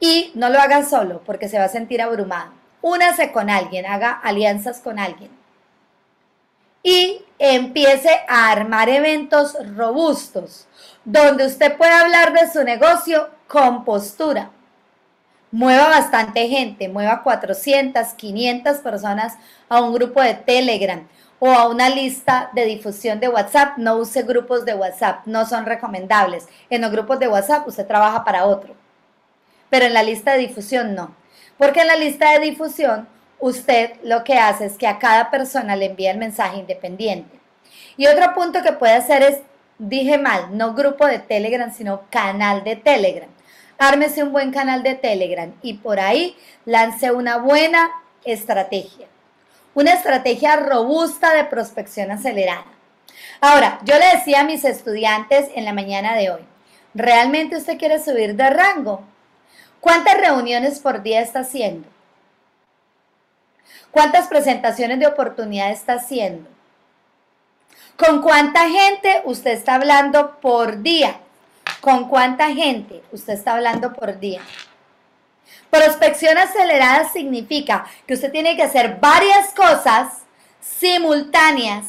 Y 0.00 0.30
no 0.34 0.48
lo 0.48 0.60
hagan 0.60 0.88
solo 0.88 1.20
porque 1.26 1.48
se 1.48 1.58
va 1.58 1.64
a 1.64 1.68
sentir 1.68 2.00
abrumado. 2.00 2.52
Únase 2.88 3.32
con 3.32 3.50
alguien, 3.50 3.86
haga 3.86 4.12
alianzas 4.12 4.80
con 4.80 4.98
alguien. 4.98 5.30
Y 6.82 7.24
empiece 7.38 8.10
a 8.28 8.50
armar 8.50 8.88
eventos 8.88 9.56
robustos 9.76 10.66
donde 11.04 11.46
usted 11.46 11.76
pueda 11.76 12.00
hablar 12.00 12.32
de 12.32 12.50
su 12.50 12.62
negocio 12.64 13.28
con 13.46 13.84
postura 13.84 14.50
mueva 15.50 15.88
bastante 15.88 16.48
gente, 16.48 16.88
mueva 16.88 17.22
400, 17.22 18.08
500 18.14 18.78
personas 18.78 19.36
a 19.68 19.80
un 19.80 19.94
grupo 19.94 20.20
de 20.20 20.34
Telegram 20.34 21.06
o 21.38 21.50
a 21.50 21.68
una 21.68 21.88
lista 21.88 22.50
de 22.54 22.64
difusión 22.64 23.20
de 23.20 23.28
WhatsApp, 23.28 23.78
no 23.78 23.96
use 23.96 24.22
grupos 24.22 24.64
de 24.64 24.74
WhatsApp, 24.74 25.26
no 25.26 25.46
son 25.46 25.66
recomendables. 25.66 26.48
En 26.68 26.82
los 26.82 26.90
grupos 26.90 27.18
de 27.18 27.28
WhatsApp 27.28 27.66
usted 27.66 27.86
trabaja 27.86 28.24
para 28.24 28.44
otro, 28.44 28.74
pero 29.70 29.86
en 29.86 29.94
la 29.94 30.02
lista 30.02 30.32
de 30.32 30.38
difusión 30.38 30.94
no, 30.94 31.14
porque 31.58 31.80
en 31.80 31.88
la 31.88 31.96
lista 31.96 32.32
de 32.32 32.40
difusión 32.40 33.08
usted 33.40 33.92
lo 34.02 34.24
que 34.24 34.38
hace 34.38 34.66
es 34.66 34.78
que 34.78 34.86
a 34.86 34.98
cada 34.98 35.30
persona 35.30 35.76
le 35.76 35.86
envía 35.86 36.10
el 36.10 36.18
mensaje 36.18 36.58
independiente. 36.58 37.38
Y 37.96 38.06
otro 38.06 38.32
punto 38.34 38.62
que 38.62 38.72
puede 38.72 38.94
hacer 38.94 39.22
es, 39.22 39.38
dije 39.78 40.18
mal, 40.18 40.56
no 40.56 40.74
grupo 40.74 41.06
de 41.06 41.18
Telegram, 41.18 41.72
sino 41.72 42.02
canal 42.10 42.64
de 42.64 42.76
Telegram 42.76 43.28
ármese 43.78 44.24
un 44.24 44.32
buen 44.32 44.50
canal 44.50 44.82
de 44.82 44.96
Telegram 44.96 45.54
y 45.62 45.74
por 45.74 46.00
ahí 46.00 46.36
lance 46.64 47.12
una 47.12 47.38
buena 47.38 47.90
estrategia. 48.24 49.06
Una 49.74 49.92
estrategia 49.92 50.56
robusta 50.56 51.32
de 51.34 51.44
prospección 51.44 52.10
acelerada. 52.10 52.66
Ahora, 53.40 53.78
yo 53.84 53.94
le 53.96 54.16
decía 54.16 54.40
a 54.40 54.44
mis 54.44 54.64
estudiantes 54.64 55.48
en 55.54 55.64
la 55.64 55.72
mañana 55.72 56.16
de 56.16 56.30
hoy, 56.30 56.40
¿realmente 56.94 57.56
usted 57.56 57.78
quiere 57.78 58.02
subir 58.02 58.34
de 58.34 58.50
rango? 58.50 59.02
¿Cuántas 59.80 60.18
reuniones 60.18 60.80
por 60.80 61.02
día 61.02 61.20
está 61.20 61.40
haciendo? 61.40 61.88
¿Cuántas 63.90 64.28
presentaciones 64.28 64.98
de 64.98 65.06
oportunidad 65.06 65.70
está 65.70 65.94
haciendo? 65.94 66.48
¿Con 67.96 68.22
cuánta 68.22 68.68
gente 68.68 69.22
usted 69.24 69.52
está 69.52 69.74
hablando 69.74 70.38
por 70.40 70.82
día? 70.82 71.20
¿Con 71.80 72.08
cuánta 72.08 72.48
gente 72.48 73.02
usted 73.12 73.32
está 73.34 73.54
hablando 73.54 73.92
por 73.92 74.18
día? 74.18 74.40
Prospección 75.70 76.38
acelerada 76.38 77.08
significa 77.08 77.86
que 78.06 78.14
usted 78.14 78.32
tiene 78.32 78.56
que 78.56 78.62
hacer 78.62 78.98
varias 79.00 79.52
cosas 79.54 80.22
simultáneas 80.60 81.86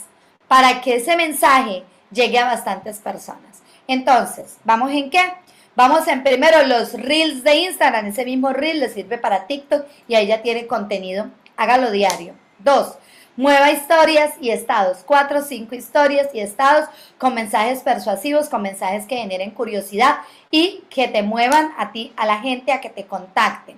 para 0.47 0.81
que 0.81 0.95
ese 0.95 1.15
mensaje 1.15 1.83
llegue 2.11 2.39
a 2.39 2.45
bastantes 2.45 2.97
personas. 2.97 3.61
Entonces, 3.87 4.57
¿vamos 4.63 4.91
en 4.91 5.09
qué? 5.09 5.33
Vamos 5.75 6.07
en 6.07 6.23
primero 6.23 6.65
los 6.65 6.93
reels 6.93 7.43
de 7.43 7.55
Instagram. 7.55 8.07
Ese 8.07 8.25
mismo 8.25 8.51
reel 8.51 8.79
le 8.79 8.89
sirve 8.89 9.17
para 9.17 9.47
TikTok 9.47 9.85
y 10.07 10.15
ahí 10.15 10.27
ya 10.27 10.41
tiene 10.41 10.67
contenido. 10.67 11.27
Hágalo 11.55 11.91
diario. 11.91 12.33
Dos, 12.59 12.97
Mueva 13.39 13.71
historias 13.71 14.33
y 14.41 14.49
estados, 14.49 14.97
cuatro 15.05 15.41
cinco 15.41 15.73
historias 15.73 16.27
y 16.33 16.41
estados 16.41 16.89
con 17.17 17.33
mensajes 17.33 17.79
persuasivos, 17.79 18.49
con 18.49 18.61
mensajes 18.61 19.05
que 19.05 19.15
generen 19.15 19.51
curiosidad 19.51 20.17
y 20.51 20.83
que 20.89 21.07
te 21.07 21.23
muevan 21.23 21.71
a 21.77 21.93
ti, 21.93 22.11
a 22.17 22.25
la 22.25 22.41
gente, 22.41 22.73
a 22.73 22.81
que 22.81 22.89
te 22.89 23.05
contacten. 23.05 23.77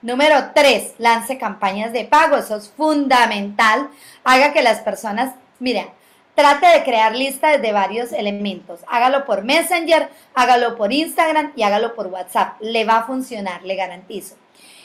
Número 0.00 0.52
tres, 0.54 0.94
lance 0.96 1.36
campañas 1.36 1.92
de 1.92 2.06
pago, 2.06 2.38
eso 2.38 2.56
es 2.56 2.70
fundamental. 2.70 3.90
Haga 4.24 4.54
que 4.54 4.62
las 4.62 4.80
personas, 4.80 5.34
mira, 5.58 5.88
trate 6.34 6.66
de 6.66 6.84
crear 6.84 7.14
listas 7.14 7.60
de 7.60 7.72
varios 7.72 8.12
elementos. 8.12 8.80
Hágalo 8.86 9.24
por 9.24 9.44
Messenger, 9.44 10.08
hágalo 10.34 10.76
por 10.76 10.92
Instagram 10.92 11.52
y 11.56 11.62
hágalo 11.62 11.94
por 11.94 12.08
WhatsApp. 12.08 12.60
Le 12.60 12.84
va 12.84 12.98
a 12.98 13.06
funcionar, 13.06 13.62
le 13.62 13.76
garantizo. 13.76 14.36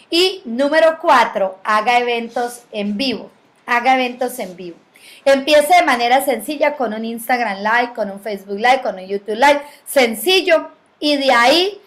Y 0.09 0.41
número 0.45 0.97
cuatro, 1.01 1.59
haga 1.63 1.99
eventos 1.99 2.63
en 2.71 2.97
vivo 2.97 3.31
haga 3.69 3.93
eventos 3.95 4.39
en 4.39 4.55
vivo. 4.55 4.77
Empiece 5.25 5.75
de 5.75 5.83
manera 5.83 6.23
sencilla 6.25 6.75
con 6.75 6.93
un 6.93 7.05
Instagram 7.05 7.59
Live, 7.59 7.93
con 7.93 8.09
un 8.09 8.19
Facebook 8.19 8.57
Live, 8.57 8.81
con 8.81 8.95
un 8.95 9.05
YouTube 9.05 9.35
Live, 9.35 9.61
sencillo, 9.85 10.69
y 10.99 11.17
de 11.17 11.31
ahí 11.31 11.79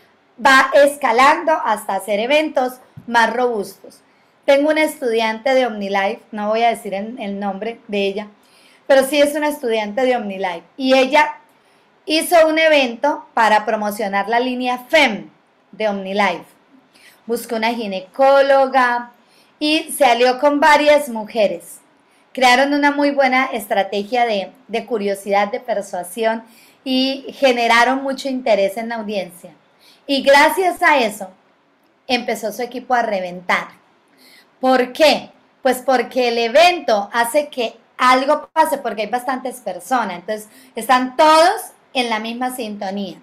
va 0.44 0.70
escalando 0.74 1.52
hasta 1.64 1.96
hacer 1.96 2.20
eventos 2.20 2.74
más 3.06 3.32
robustos. 3.32 4.00
Tengo 4.44 4.70
una 4.70 4.82
estudiante 4.82 5.54
de 5.54 5.66
OmniLife, 5.66 6.20
no 6.30 6.48
voy 6.48 6.62
a 6.62 6.70
decir 6.70 6.94
el 6.94 7.38
nombre 7.38 7.80
de 7.88 8.06
ella, 8.06 8.28
pero 8.92 9.08
sí 9.08 9.18
es 9.22 9.34
una 9.34 9.48
estudiante 9.48 10.02
de 10.02 10.16
OmniLife, 10.16 10.64
y 10.76 10.92
ella 10.92 11.38
hizo 12.04 12.46
un 12.46 12.58
evento 12.58 13.24
para 13.32 13.64
promocionar 13.64 14.28
la 14.28 14.38
línea 14.38 14.84
FEM 14.90 15.30
de 15.70 15.88
OmniLife. 15.88 16.44
Buscó 17.24 17.56
una 17.56 17.72
ginecóloga, 17.72 19.12
y 19.58 19.92
se 19.92 20.04
alió 20.04 20.38
con 20.38 20.60
varias 20.60 21.08
mujeres. 21.08 21.78
Crearon 22.34 22.74
una 22.74 22.90
muy 22.90 23.12
buena 23.12 23.46
estrategia 23.46 24.26
de, 24.26 24.84
curiosidad, 24.84 25.50
de 25.50 25.60
persuasión 25.60 26.44
y 26.84 27.24
generaron 27.38 28.02
mucho 28.02 28.28
interés 28.28 28.76
en 28.76 28.90
la 28.90 28.96
audiencia. 28.96 29.52
Y 30.06 30.20
gracias 30.20 30.82
a 30.82 30.98
eso 30.98 31.30
empezó 32.06 32.52
su 32.52 32.60
equipo 32.60 32.92
a 32.92 33.00
reventar. 33.00 33.68
¿Por 34.60 34.92
qué? 34.92 35.30
Pues 35.62 35.78
porque 35.78 36.28
el 36.28 36.36
evento 36.36 37.08
hace 37.10 37.48
que 37.48 37.80
algo 37.98 38.48
pase, 38.52 38.78
porque 38.78 39.02
hay 39.02 39.08
bastantes 39.08 39.60
personas, 39.60 40.20
entonces 40.20 40.48
están 40.74 41.16
todos 41.16 41.72
en 41.94 42.10
la 42.10 42.18
misma 42.18 42.54
sintonía. 42.54 43.18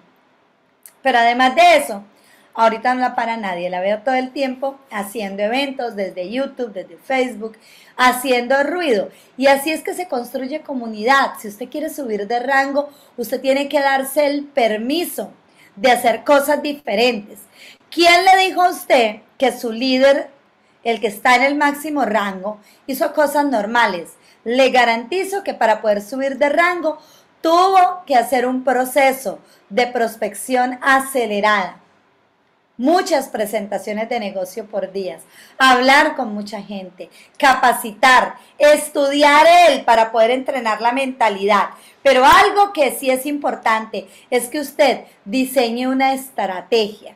Pero 1.02 1.18
además 1.18 1.54
de 1.54 1.76
eso, 1.76 2.04
Ahorita 2.52 2.94
no 2.94 3.00
la 3.00 3.14
para 3.14 3.36
nadie, 3.36 3.70
la 3.70 3.80
veo 3.80 4.00
todo 4.00 4.16
el 4.16 4.32
tiempo 4.32 4.76
haciendo 4.90 5.42
eventos 5.42 5.94
desde 5.94 6.30
YouTube, 6.30 6.72
desde 6.72 6.96
Facebook, 6.96 7.56
haciendo 7.96 8.62
ruido. 8.64 9.08
Y 9.36 9.46
así 9.46 9.70
es 9.70 9.82
que 9.82 9.94
se 9.94 10.08
construye 10.08 10.60
comunidad. 10.62 11.34
Si 11.38 11.48
usted 11.48 11.68
quiere 11.68 11.90
subir 11.90 12.26
de 12.26 12.40
rango, 12.40 12.90
usted 13.16 13.40
tiene 13.40 13.68
que 13.68 13.80
darse 13.80 14.26
el 14.26 14.44
permiso 14.44 15.32
de 15.76 15.92
hacer 15.92 16.24
cosas 16.24 16.60
diferentes. 16.60 17.38
¿Quién 17.88 18.24
le 18.24 18.44
dijo 18.44 18.62
a 18.62 18.70
usted 18.70 19.20
que 19.38 19.52
su 19.52 19.70
líder, 19.70 20.28
el 20.82 21.00
que 21.00 21.06
está 21.06 21.36
en 21.36 21.42
el 21.44 21.54
máximo 21.54 22.04
rango, 22.04 22.58
hizo 22.86 23.12
cosas 23.12 23.46
normales? 23.46 24.10
Le 24.44 24.70
garantizo 24.70 25.44
que 25.44 25.54
para 25.54 25.80
poder 25.80 26.02
subir 26.02 26.38
de 26.38 26.48
rango 26.48 26.98
tuvo 27.40 28.02
que 28.06 28.16
hacer 28.16 28.46
un 28.46 28.64
proceso 28.64 29.38
de 29.68 29.86
prospección 29.86 30.78
acelerada 30.82 31.80
muchas 32.80 33.28
presentaciones 33.28 34.08
de 34.08 34.18
negocio 34.18 34.64
por 34.64 34.90
días, 34.90 35.20
hablar 35.58 36.16
con 36.16 36.32
mucha 36.32 36.62
gente, 36.62 37.10
capacitar, 37.36 38.36
estudiar 38.56 39.46
él 39.68 39.84
para 39.84 40.10
poder 40.10 40.30
entrenar 40.30 40.80
la 40.80 40.90
mentalidad. 40.90 41.68
Pero 42.02 42.24
algo 42.24 42.72
que 42.72 42.92
sí 42.92 43.10
es 43.10 43.26
importante 43.26 44.08
es 44.30 44.48
que 44.48 44.60
usted 44.60 45.00
diseñe 45.26 45.88
una 45.88 46.14
estrategia. 46.14 47.14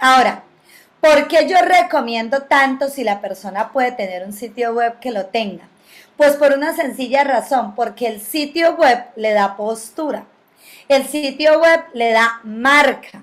Ahora, 0.00 0.42
¿Por 0.98 1.28
qué 1.28 1.46
yo 1.46 1.58
recomiendo 1.58 2.44
tanto 2.44 2.88
si 2.88 3.04
la 3.04 3.20
persona 3.20 3.70
puede 3.70 3.92
tener 3.92 4.24
un 4.24 4.32
sitio 4.32 4.72
web 4.72 4.98
que 4.98 5.12
lo 5.12 5.26
tenga? 5.26 5.68
Pues 6.16 6.36
por 6.36 6.52
una 6.52 6.74
sencilla 6.74 7.24
razón, 7.24 7.74
porque 7.74 8.06
el 8.06 8.20
sitio 8.20 8.76
web 8.76 9.04
le 9.16 9.32
da 9.32 9.56
postura, 9.56 10.24
el 10.88 11.06
sitio 11.06 11.60
web 11.60 11.80
le 11.92 12.12
da 12.12 12.40
marca 12.42 13.22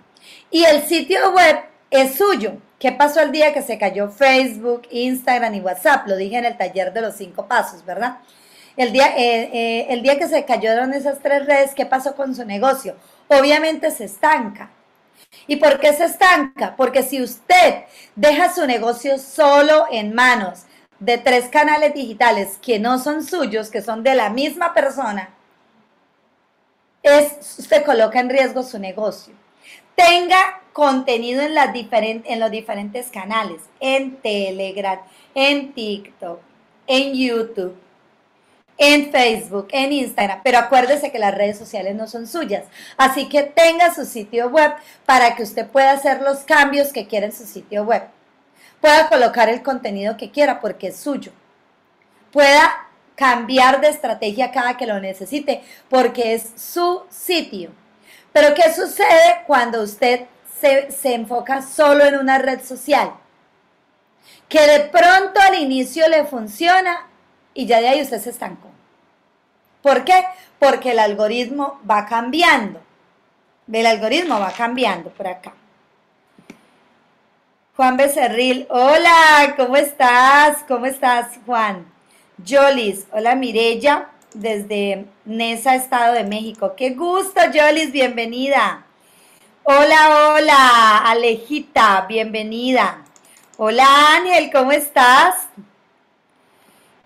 y 0.52 0.64
el 0.64 0.84
sitio 0.84 1.32
web 1.32 1.58
es 1.90 2.16
suyo. 2.16 2.58
¿Qué 2.78 2.92
pasó 2.92 3.22
el 3.22 3.32
día 3.32 3.54
que 3.54 3.62
se 3.62 3.78
cayó 3.78 4.10
Facebook, 4.10 4.84
Instagram 4.92 5.56
y 5.56 5.62
WhatsApp? 5.62 6.06
Lo 6.08 6.18
dije 6.18 6.38
en 6.38 6.46
el 6.46 6.58
taller 6.58 6.92
de 6.92 7.02
los 7.02 7.16
cinco 7.16 7.48
pasos, 7.48 7.84
¿verdad? 7.86 8.18
El 8.76 8.92
día, 8.92 9.16
eh, 9.18 9.50
eh, 9.54 9.88
el 9.90 10.02
día 10.02 10.20
que 10.20 10.28
se 10.28 10.46
cayeron 10.46 10.94
esas 10.94 11.20
tres 11.20 11.46
redes, 11.46 11.74
¿qué 11.74 11.86
pasó 11.86 12.16
con 12.16 12.36
su 12.36 12.44
negocio? 12.44 12.96
Obviamente 13.28 13.90
se 13.92 14.06
estanca. 14.06 14.70
¿Y 15.48 15.56
por 15.56 15.80
qué 15.80 15.94
se 15.94 16.06
estanca? 16.06 16.76
Porque 16.76 17.04
si 17.04 17.22
usted 17.22 17.86
deja 18.16 18.54
su 18.54 18.68
negocio 18.68 19.18
solo 19.18 19.88
en 19.90 20.14
manos 20.14 20.64
de 21.00 21.18
tres 21.18 21.50
canales 21.50 21.94
digitales 21.94 22.58
que 22.62 22.80
no 22.80 23.00
son 23.00 23.24
suyos, 23.24 23.70
que 23.70 23.82
son 23.82 24.04
de 24.04 24.16
la 24.16 24.30
misma 24.30 24.74
persona, 24.74 25.30
es, 27.04 27.60
usted 27.60 27.84
coloca 27.86 28.20
en 28.20 28.30
riesgo 28.30 28.64
su 28.64 28.80
negocio. 28.80 29.34
Tenga 29.96 30.62
contenido 30.72 31.42
en, 31.42 31.54
las 31.54 31.70
en 31.74 32.40
los 32.40 32.50
diferentes 32.50 33.10
canales, 33.10 33.62
en 33.80 34.16
Telegram, 34.18 35.00
en 35.36 35.74
TikTok, 35.74 36.40
en 36.88 37.14
YouTube, 37.14 37.76
en 38.78 39.12
Facebook, 39.12 39.68
en 39.72 39.92
Instagram, 39.92 40.42
pero 40.44 40.58
acuérdese 40.58 41.12
que 41.12 41.20
las 41.20 41.36
redes 41.36 41.58
sociales 41.58 41.96
no 41.96 42.08
son 42.08 42.28
suyas. 42.28 42.66
Así 42.98 43.30
que 43.30 43.44
tenga 43.44 43.94
su 43.94 44.06
sitio 44.06 44.50
web 44.50 44.74
para 45.06 45.36
que 45.36 45.44
usted 45.44 45.68
pueda 45.68 45.92
hacer 45.92 46.22
los 46.22 46.40
cambios 46.40 46.92
que 46.92 47.06
quiera 47.06 47.28
en 47.28 47.34
su 47.34 47.46
sitio 47.46 47.84
web. 47.84 48.04
Pueda 48.84 49.08
colocar 49.08 49.48
el 49.48 49.64
contenido 49.64 50.18
que 50.18 50.30
quiera 50.30 50.60
porque 50.60 50.88
es 50.88 50.98
suyo. 50.98 51.32
Pueda 52.34 52.90
cambiar 53.16 53.80
de 53.80 53.88
estrategia 53.88 54.52
cada 54.52 54.76
que 54.76 54.86
lo 54.86 55.00
necesite 55.00 55.64
porque 55.88 56.34
es 56.34 56.52
su 56.58 57.04
sitio. 57.10 57.70
Pero 58.34 58.54
¿qué 58.54 58.74
sucede 58.74 59.44
cuando 59.48 59.82
usted 59.82 60.26
se, 60.60 60.92
se 60.92 61.14
enfoca 61.14 61.62
solo 61.62 62.04
en 62.04 62.18
una 62.18 62.40
red 62.40 62.62
social? 62.62 63.14
Que 64.50 64.60
de 64.60 64.82
pronto 64.82 65.40
al 65.40 65.56
inicio 65.56 66.10
le 66.10 66.26
funciona 66.26 67.08
y 67.54 67.66
ya 67.66 67.80
de 67.80 67.88
ahí 67.88 68.02
usted 68.02 68.20
se 68.20 68.32
estancó. 68.32 68.68
¿Por 69.82 70.04
qué? 70.04 70.26
Porque 70.60 70.92
el 70.92 71.00
algoritmo 71.00 71.80
va 71.90 72.06
cambiando. 72.06 72.82
El 73.72 73.86
algoritmo 73.86 74.42
va 74.42 74.52
cambiando 74.52 75.10
por 75.10 75.28
acá. 75.28 75.54
Juan 77.76 77.98
Becerril, 77.98 78.68
hola, 78.70 79.56
¿cómo 79.58 79.76
estás? 79.78 80.64
¿Cómo 80.68 80.86
estás, 80.86 81.40
Juan? 81.44 81.92
Jolis, 82.48 83.08
hola 83.12 83.34
Mirella, 83.34 84.10
desde 84.36 85.08
Nesa, 85.26 85.74
Estado 85.74 86.14
de 86.14 86.24
México. 86.24 86.76
Qué 86.78 86.92
gusto, 86.92 87.42
Jolis, 87.52 87.92
bienvenida. 87.92 88.86
Hola, 89.64 90.36
hola, 90.36 90.98
Alejita, 91.00 92.06
bienvenida. 92.08 93.06
Hola 93.58 94.18
Ángel, 94.18 94.52
¿cómo 94.52 94.72
estás? 94.72 95.48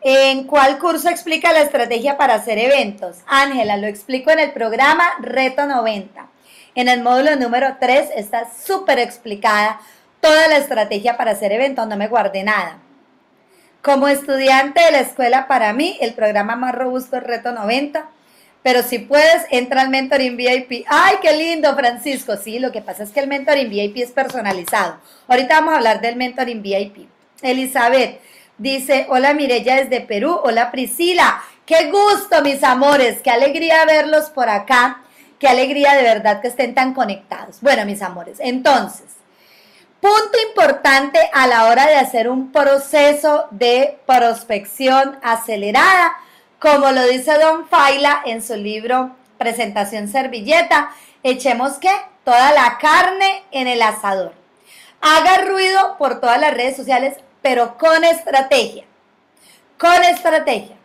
¿En 0.02 0.44
cuál 0.48 0.80
curso 0.80 1.08
explica 1.08 1.54
la 1.54 1.62
estrategia 1.62 2.18
para 2.18 2.34
hacer 2.34 2.60
eventos? 2.60 3.20
Ángela, 3.26 3.78
lo 3.78 3.88
explico 3.88 4.32
en 4.32 4.40
el 4.40 4.52
programa 4.52 5.14
Reto 5.22 5.66
90. 5.66 6.28
En 6.76 6.90
el 6.90 7.02
módulo 7.02 7.38
número 7.38 7.78
3 7.80 8.10
está 8.18 8.52
súper 8.52 9.00
explicada 9.00 9.80
toda 10.22 10.48
la 10.48 10.58
estrategia 10.58 11.18
para 11.18 11.32
hacer 11.32 11.52
eventos, 11.52 11.88
no 11.88 11.98
me 11.98 12.08
guardé 12.08 12.44
nada. 12.44 12.80
Como 13.82 14.08
estudiante 14.08 14.82
de 14.84 14.92
la 14.92 15.00
escuela, 15.00 15.48
para 15.48 15.74
mí, 15.74 15.98
el 16.02 16.14
programa 16.14 16.56
más 16.56 16.76
robusto 16.76 17.18
es 17.18 17.24
Reto 17.24 17.52
90. 17.52 18.10
Pero 18.64 18.84
si 18.84 19.00
puedes, 19.00 19.46
entra 19.50 19.82
al 19.82 19.90
Mentoring 19.90 20.36
VIP. 20.36 20.86
¡Ay, 20.90 21.18
qué 21.22 21.38
lindo, 21.38 21.74
Francisco! 21.76 22.36
Sí, 22.36 22.60
lo 22.60 22.72
que 22.72 22.82
pasa 22.82 23.04
es 23.04 23.12
que 23.12 23.22
el 23.22 23.28
Mentoring 23.28 23.70
VIP 23.70 23.98
es 23.98 24.12
personalizado. 24.12 24.98
Ahorita 25.28 25.56
vamos 25.56 25.74
a 25.74 25.78
hablar 25.78 26.02
del 26.02 26.18
Mentoring 26.18 26.62
VIP. 26.62 27.08
Elizabeth, 27.42 28.20
Dice, 28.58 29.06
hola 29.10 29.36
Mirella 29.36 29.76
desde 29.76 30.02
Perú, 30.02 30.40
hola 30.44 30.72
Priscila, 30.72 31.44
qué 31.64 31.92
gusto 31.92 32.42
mis 32.42 32.64
amores, 32.64 33.22
qué 33.22 33.30
alegría 33.30 33.86
verlos 33.86 34.32
por 34.32 34.50
acá, 34.50 35.04
qué 35.38 35.48
alegría 35.48 35.94
de 35.94 36.02
verdad 36.02 36.42
que 36.42 36.48
estén 36.48 36.74
tan 36.74 36.96
conectados. 36.96 37.62
Bueno, 37.62 37.86
mis 37.86 38.02
amores, 38.02 38.40
entonces, 38.40 39.17
punto 40.02 40.38
importante 40.48 41.20
a 41.34 41.48
la 41.48 41.66
hora 41.66 41.88
de 41.88 41.96
hacer 41.96 42.30
un 42.30 42.52
proceso 42.52 43.48
de 43.52 44.00
prospección 44.06 45.20
acelerada, 45.24 46.16
como 46.60 46.92
lo 46.92 47.06
dice 47.06 47.38
Don 47.38 47.68
Faila 47.68 48.22
en 48.26 48.42
su 48.42 48.56
libro 48.56 49.16
Presentación 49.38 50.08
Servilleta, 50.08 50.92
echemos 51.24 51.74
que 51.74 51.92
toda 52.24 52.52
la 52.52 52.78
carne 52.78 53.44
en 53.52 53.68
el 53.68 53.82
asador. 53.82 54.34
Haga 55.02 55.46
ruido 55.46 55.98
por 55.98 56.20
todas 56.20 56.40
las 56.42 56.54
redes 56.54 56.76
sociales, 56.76 57.18
pero 57.42 57.78
con 57.78 58.04
estrategia. 58.04 58.86
Con 59.78 60.04
estrategia. 60.04 60.76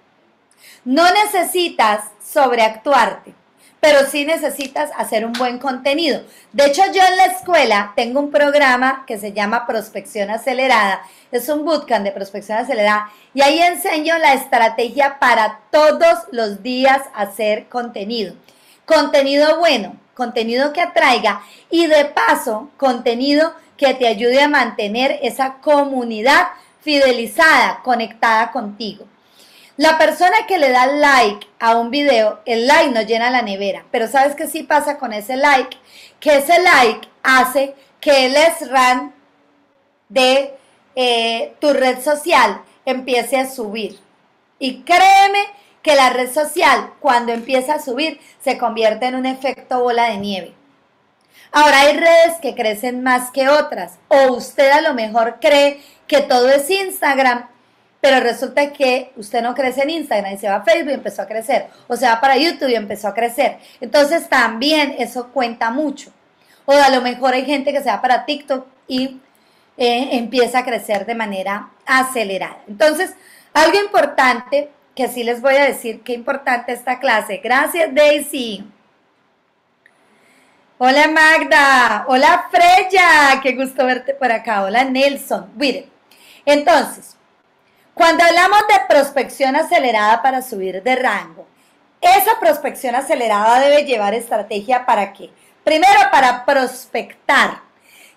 No 0.85 1.05
necesitas 1.13 2.05
sobreactuarte, 2.23 3.35
pero 3.83 4.07
sí 4.07 4.25
necesitas 4.25 4.91
hacer 4.97 5.27
un 5.27 5.33
buen 5.33 5.59
contenido. 5.59 6.23
De 6.53 6.67
hecho, 6.67 6.83
yo 6.95 7.03
en 7.03 7.17
la 7.17 7.25
escuela 7.25 7.93
tengo 7.97 8.21
un 8.21 8.31
programa 8.31 9.03
que 9.09 9.19
se 9.19 9.33
llama 9.33 9.67
Prospección 9.67 10.31
Acelerada. 10.31 11.03
Es 11.33 11.49
un 11.49 11.65
bootcamp 11.65 12.05
de 12.05 12.13
prospección 12.13 12.59
acelerada 12.59 13.11
y 13.35 13.43
ahí 13.43 13.59
enseño 13.59 14.17
la 14.19 14.35
estrategia 14.35 15.19
para 15.19 15.63
todos 15.73 16.17
los 16.31 16.63
días 16.63 17.03
hacer 17.13 17.69
contenido. 17.69 18.37
Contenido 18.87 19.59
bueno, 19.59 19.97
contenido 20.15 20.73
que 20.73 20.81
atraiga 20.81 21.43
y 21.69 21.89
de 21.89 22.05
paso, 22.05 22.71
contenido 22.77 23.53
que 23.77 23.95
te 23.95 24.07
ayude 24.07 24.43
a 24.43 24.49
mantener 24.49 25.19
esa 25.23 25.55
comunidad 25.55 26.51
fidelizada, 26.83 27.81
conectada 27.83 28.53
contigo. 28.53 29.07
La 29.77 29.97
persona 29.97 30.47
que 30.47 30.59
le 30.59 30.71
da 30.71 30.87
like 30.87 31.47
a 31.59 31.77
un 31.77 31.91
video, 31.91 32.41
el 32.45 32.67
like 32.67 32.91
no 32.91 33.03
llena 33.03 33.31
la 33.31 33.41
nevera, 33.41 33.85
pero 33.91 34.07
¿sabes 34.07 34.35
qué 34.37 34.47
sí 34.47 34.65
pasa 34.65 34.99
con 34.99 35.13
ese 35.15 35.37
like? 35.37 35.77
Que 36.21 36.37
ese 36.37 36.61
like 36.61 37.09
hace 37.23 37.75
que 38.01 38.27
el 38.27 38.37
SRAM 38.59 39.13
de 40.11 40.55
eh, 40.95 41.55
tu 41.59 41.73
red 41.73 42.03
social 42.03 42.61
empiece 42.85 43.39
a 43.39 43.51
subir. 43.51 43.99
Y 44.59 44.83
créeme 44.83 45.47
que 45.83 45.97
la 45.97 46.11
red 46.11 46.31
social, 46.33 46.93
cuando 47.01 47.33
empieza 47.33 47.75
a 47.75 47.83
subir, 47.83 48.21
se 48.45 48.59
convierte 48.59 49.07
en 49.07 49.15
un 49.15 49.27
efecto 49.27 49.81
bola 49.81 50.11
de 50.11 50.19
nieve. 50.19 50.55
Ahora 51.51 51.81
hay 51.81 51.97
redes 51.97 52.37
que 52.41 52.55
crecen 52.55 53.03
más 53.03 53.31
que 53.31 53.49
otras. 53.49 53.99
O 54.09 54.33
usted 54.33 54.71
a 54.71 54.81
lo 54.81 54.95
mejor 54.95 55.39
cree 55.41 55.83
que 56.07 56.21
todo 56.21 56.51
es 56.51 56.69
Instagram, 56.71 57.49
pero 58.03 58.19
resulta 58.19 58.73
que 58.73 59.13
usted 59.15 59.43
no 59.43 59.55
crece 59.55 59.83
en 59.85 59.91
Instagram 59.91 60.35
y 60.35 60.37
se 60.37 60.49
va 60.49 60.57
a 60.57 60.65
Facebook 60.65 60.91
y 60.91 60.95
empezó 60.95 61.23
a 61.23 61.27
crecer. 61.27 61.69
O 61.87 61.95
se 61.95 62.05
va 62.05 62.21
para 62.21 62.37
YouTube 62.37 62.69
y 62.69 62.75
empezó 62.75 63.07
a 63.07 63.15
crecer. 63.15 63.59
Entonces 63.81 64.29
también 64.29 64.97
eso 64.99 65.29
cuenta 65.29 65.71
mucho. 65.71 66.11
O 66.65 66.73
a 66.73 66.91
lo 66.91 67.01
mejor 67.01 67.33
hay 67.33 67.45
gente 67.45 67.73
que 67.73 67.81
se 67.81 67.89
va 67.89 68.03
para 68.03 68.25
TikTok 68.25 68.67
y 68.89 69.21
eh, 69.77 70.09
empieza 70.17 70.59
a 70.59 70.65
crecer 70.65 71.07
de 71.07 71.15
manera 71.15 71.71
acelerada. 71.87 72.59
Entonces, 72.67 73.15
algo 73.55 73.79
importante 73.79 74.71
que 74.97 75.07
sí 75.07 75.23
les 75.23 75.41
voy 75.41 75.55
a 75.55 75.65
decir, 75.65 76.03
qué 76.03 76.13
importante 76.13 76.73
esta 76.73 76.99
clase. 76.99 77.37
Gracias, 77.37 77.95
Daisy. 77.95 78.69
Hola 80.79 81.07
Magda, 81.07 82.05
hola 82.09 82.49
Freya, 82.51 83.41
qué 83.41 83.53
gusto 83.55 83.87
verte 83.87 84.13
por 84.15 84.33
acá, 84.33 84.65
hola 84.65 84.83
Nelson. 84.83 85.53
Mire, 85.55 85.87
entonces, 86.45 87.17
cuando 87.95 88.25
hablamos 88.25 88.61
de 88.69 88.75
prospección 88.89 89.57
acelerada 89.57 90.23
para 90.23 90.43
subir 90.43 90.83
de 90.83 90.97
rango, 90.97 91.47
esa 92.01 92.39
prospección 92.41 92.95
acelerada 92.95 93.61
debe 93.61 93.85
llevar 93.85 94.15
estrategia 94.15 94.85
para 94.87 95.13
qué? 95.13 95.31
Primero, 95.63 96.01
para 96.11 96.45
prospectar. 96.45 97.61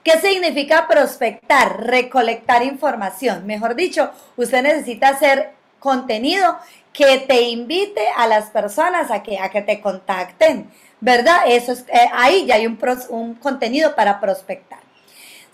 ¿Qué 0.04 0.20
significa 0.20 0.88
prospectar? 0.88 1.82
Recolectar 1.84 2.64
información. 2.64 3.46
Mejor 3.46 3.76
dicho, 3.76 4.12
usted 4.38 4.64
necesita 4.64 5.10
hacer 5.10 5.52
contenido 5.80 6.58
que 6.94 7.20
te 7.20 7.42
invite 7.42 8.08
a 8.16 8.28
las 8.28 8.50
personas 8.50 9.12
a 9.12 9.22
que, 9.22 9.38
a 9.40 9.50
que 9.50 9.62
te 9.62 9.82
contacten 9.82 10.72
¿verdad? 11.06 11.44
Eso 11.46 11.74
es, 11.74 11.82
eh, 11.82 12.10
ahí 12.14 12.46
ya 12.46 12.56
hay 12.56 12.66
un, 12.66 12.80
un 13.10 13.36
contenido 13.36 13.96
para 13.96 14.20
prospectar. 14.20 14.80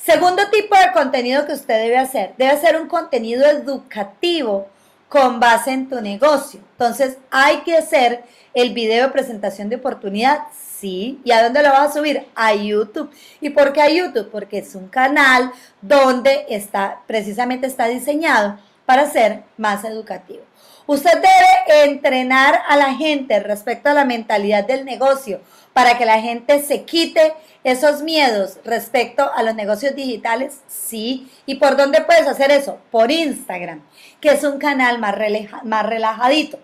Segundo 0.03 0.49
tipo 0.49 0.75
de 0.75 0.91
contenido 0.93 1.45
que 1.45 1.53
usted 1.53 1.79
debe 1.83 1.97
hacer, 1.97 2.33
debe 2.37 2.57
ser 2.59 2.79
un 2.81 2.87
contenido 2.87 3.45
educativo 3.45 4.67
con 5.07 5.39
base 5.39 5.71
en 5.71 5.89
tu 5.89 6.01
negocio. 6.01 6.59
Entonces, 6.71 7.17
hay 7.29 7.57
que 7.57 7.77
hacer 7.77 8.23
el 8.53 8.73
video 8.73 9.05
de 9.05 9.13
presentación 9.13 9.69
de 9.69 9.75
oportunidad, 9.75 10.39
sí. 10.79 11.19
¿Y 11.23 11.31
a 11.31 11.43
dónde 11.43 11.61
lo 11.61 11.69
vas 11.69 11.91
a 11.91 11.93
subir? 11.93 12.25
A 12.33 12.55
YouTube. 12.55 13.11
¿Y 13.41 13.51
por 13.51 13.73
qué 13.73 13.81
a 13.81 13.89
YouTube? 13.89 14.31
Porque 14.31 14.57
es 14.57 14.73
un 14.73 14.87
canal 14.87 15.51
donde 15.81 16.45
está, 16.49 17.01
precisamente 17.05 17.67
está 17.67 17.85
diseñado 17.85 18.57
para 18.87 19.09
ser 19.09 19.43
más 19.57 19.83
educativo. 19.83 20.41
Usted 20.91 21.21
debe 21.21 21.85
entrenar 21.85 22.63
a 22.67 22.75
la 22.75 22.93
gente 22.95 23.39
respecto 23.39 23.87
a 23.87 23.93
la 23.93 24.03
mentalidad 24.03 24.65
del 24.65 24.83
negocio 24.83 25.39
para 25.71 25.97
que 25.97 26.03
la 26.05 26.19
gente 26.19 26.61
se 26.61 26.83
quite 26.83 27.33
esos 27.63 28.01
miedos 28.01 28.57
respecto 28.65 29.31
a 29.33 29.41
los 29.41 29.55
negocios 29.55 29.95
digitales, 29.95 30.59
sí. 30.67 31.31
¿Y 31.45 31.55
por 31.55 31.77
dónde 31.77 32.01
puedes 32.01 32.27
hacer 32.27 32.51
eso? 32.51 32.77
Por 32.91 33.09
Instagram, 33.09 33.81
que 34.19 34.31
es 34.31 34.43
un 34.43 34.57
canal 34.57 34.99
más, 34.99 35.15
más 35.63 35.85
relajadito. 35.85 36.59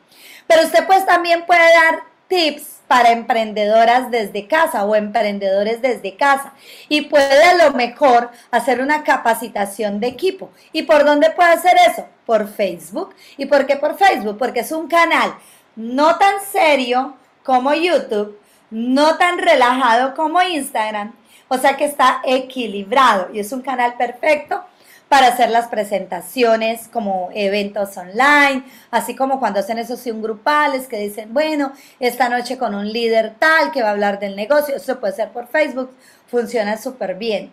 Pero 0.45 0.63
usted 0.63 0.85
pues 0.85 1.05
también 1.05 1.45
puede 1.45 1.61
dar 1.61 2.01
tips 2.27 2.81
para 2.85 3.11
emprendedoras 3.11 4.11
desde 4.11 4.45
casa 4.45 4.83
o 4.83 4.93
emprendedores 4.97 5.81
desde 5.81 6.17
casa 6.17 6.53
y 6.89 7.03
puede 7.03 7.45
a 7.45 7.65
lo 7.65 7.71
mejor 7.71 8.31
hacer 8.51 8.81
una 8.81 9.05
capacitación 9.05 10.01
de 10.01 10.07
equipo. 10.07 10.49
¿Y 10.73 10.81
por 10.81 11.05
dónde 11.05 11.29
puede 11.29 11.53
hacer 11.53 11.77
eso? 11.89 12.09
Por 12.27 12.47
Facebook. 12.47 13.15
¿Y 13.37 13.47
por 13.47 13.65
qué 13.65 13.77
por 13.77 13.97
Facebook? 13.97 14.37
Porque 14.37 14.59
es 14.59 14.71
un 14.71 14.87
canal 14.87 15.33
no 15.77 16.17
tan 16.17 16.41
serio 16.51 17.15
como 17.43 17.73
YouTube, 17.73 18.37
no 18.71 19.17
tan 19.17 19.37
relajado 19.37 20.15
como 20.15 20.41
Instagram, 20.41 21.13
o 21.47 21.57
sea 21.57 21.77
que 21.77 21.85
está 21.85 22.21
equilibrado 22.25 23.29
y 23.31 23.39
es 23.39 23.51
un 23.53 23.61
canal 23.61 23.95
perfecto 23.95 24.63
para 25.07 25.27
hacer 25.27 25.49
las 25.49 25.67
presentaciones 25.67 26.89
como 26.89 27.29
eventos 27.33 27.95
online, 27.95 28.65
así 28.91 29.15
como 29.15 29.39
cuando 29.39 29.61
hacen 29.61 29.77
esos 29.77 30.05
un 30.07 30.21
grupales 30.21 30.87
que 30.87 30.97
dicen, 30.97 31.33
bueno, 31.33 31.71
esta 31.99 32.27
noche 32.27 32.57
con 32.57 32.75
un 32.75 32.91
líder 32.91 33.35
tal 33.39 33.71
que 33.71 33.81
va 33.81 33.89
a 33.89 33.91
hablar 33.91 34.19
del 34.19 34.35
negocio, 34.35 34.75
eso 34.75 34.99
puede 34.99 35.13
ser 35.13 35.29
por 35.29 35.47
Facebook, 35.47 35.95
funciona 36.27 36.75
súper 36.77 37.15
bien. 37.15 37.51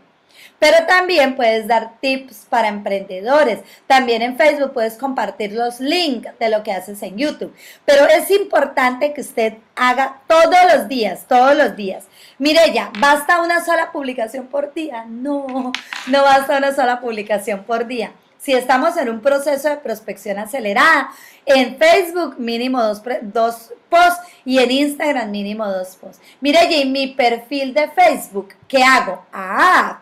Pero 0.59 0.87
también 0.87 1.37
puedes 1.37 1.67
dar 1.67 1.99
tips 2.01 2.47
para 2.49 2.69
emprendedores. 2.69 3.61
También 3.87 4.23
en 4.23 4.37
Facebook 4.37 4.73
puedes 4.73 4.97
compartir 4.97 5.53
los 5.53 5.81
links 5.81 6.31
de 6.39 6.49
lo 6.49 6.63
que 6.63 6.73
haces 6.73 7.03
en 7.03 7.17
YouTube. 7.17 7.55
Pero 7.85 8.07
es 8.07 8.31
importante 8.31 9.13
que 9.13 9.21
usted 9.21 9.55
haga 9.77 10.21
todos 10.27 10.57
los 10.75 10.89
días, 10.89 11.27
todos 11.29 11.57
los 11.57 11.77
días. 11.77 12.05
Mire 12.39 12.73
ya, 12.73 12.91
¿basta 12.99 13.43
una 13.43 13.65
sola 13.65 13.93
publicación 13.93 14.47
por 14.47 14.73
día? 14.75 15.05
No, 15.09 15.73
no 16.07 16.23
basta 16.23 16.59
una 16.59 16.75
sola 16.75 17.01
publicación 17.01 17.65
por 17.65 17.87
día. 17.87 18.13
Si 18.45 18.53
estamos 18.53 18.95
en 18.99 19.09
un 19.09 19.21
proceso 19.21 19.71
de 19.71 19.79
prospección 19.79 20.39
acelerada, 20.39 21.09
en 21.47 21.79
Facebook 21.79 22.39
mínimo 22.39 22.83
dos, 22.83 23.03
dos 23.23 23.73
posts 23.89 24.21
y 24.45 24.59
en 24.59 24.71
Instagram 24.71 25.31
mínimo 25.31 25.67
dos 25.67 25.97
posts. 25.97 26.21
Mire, 26.43 26.83
en 26.83 26.93
mi 26.93 27.07
perfil 27.07 27.73
de 27.73 27.89
Facebook, 27.89 28.49
¿qué 28.69 28.83
hago? 28.83 29.25
Ah, 29.33 30.01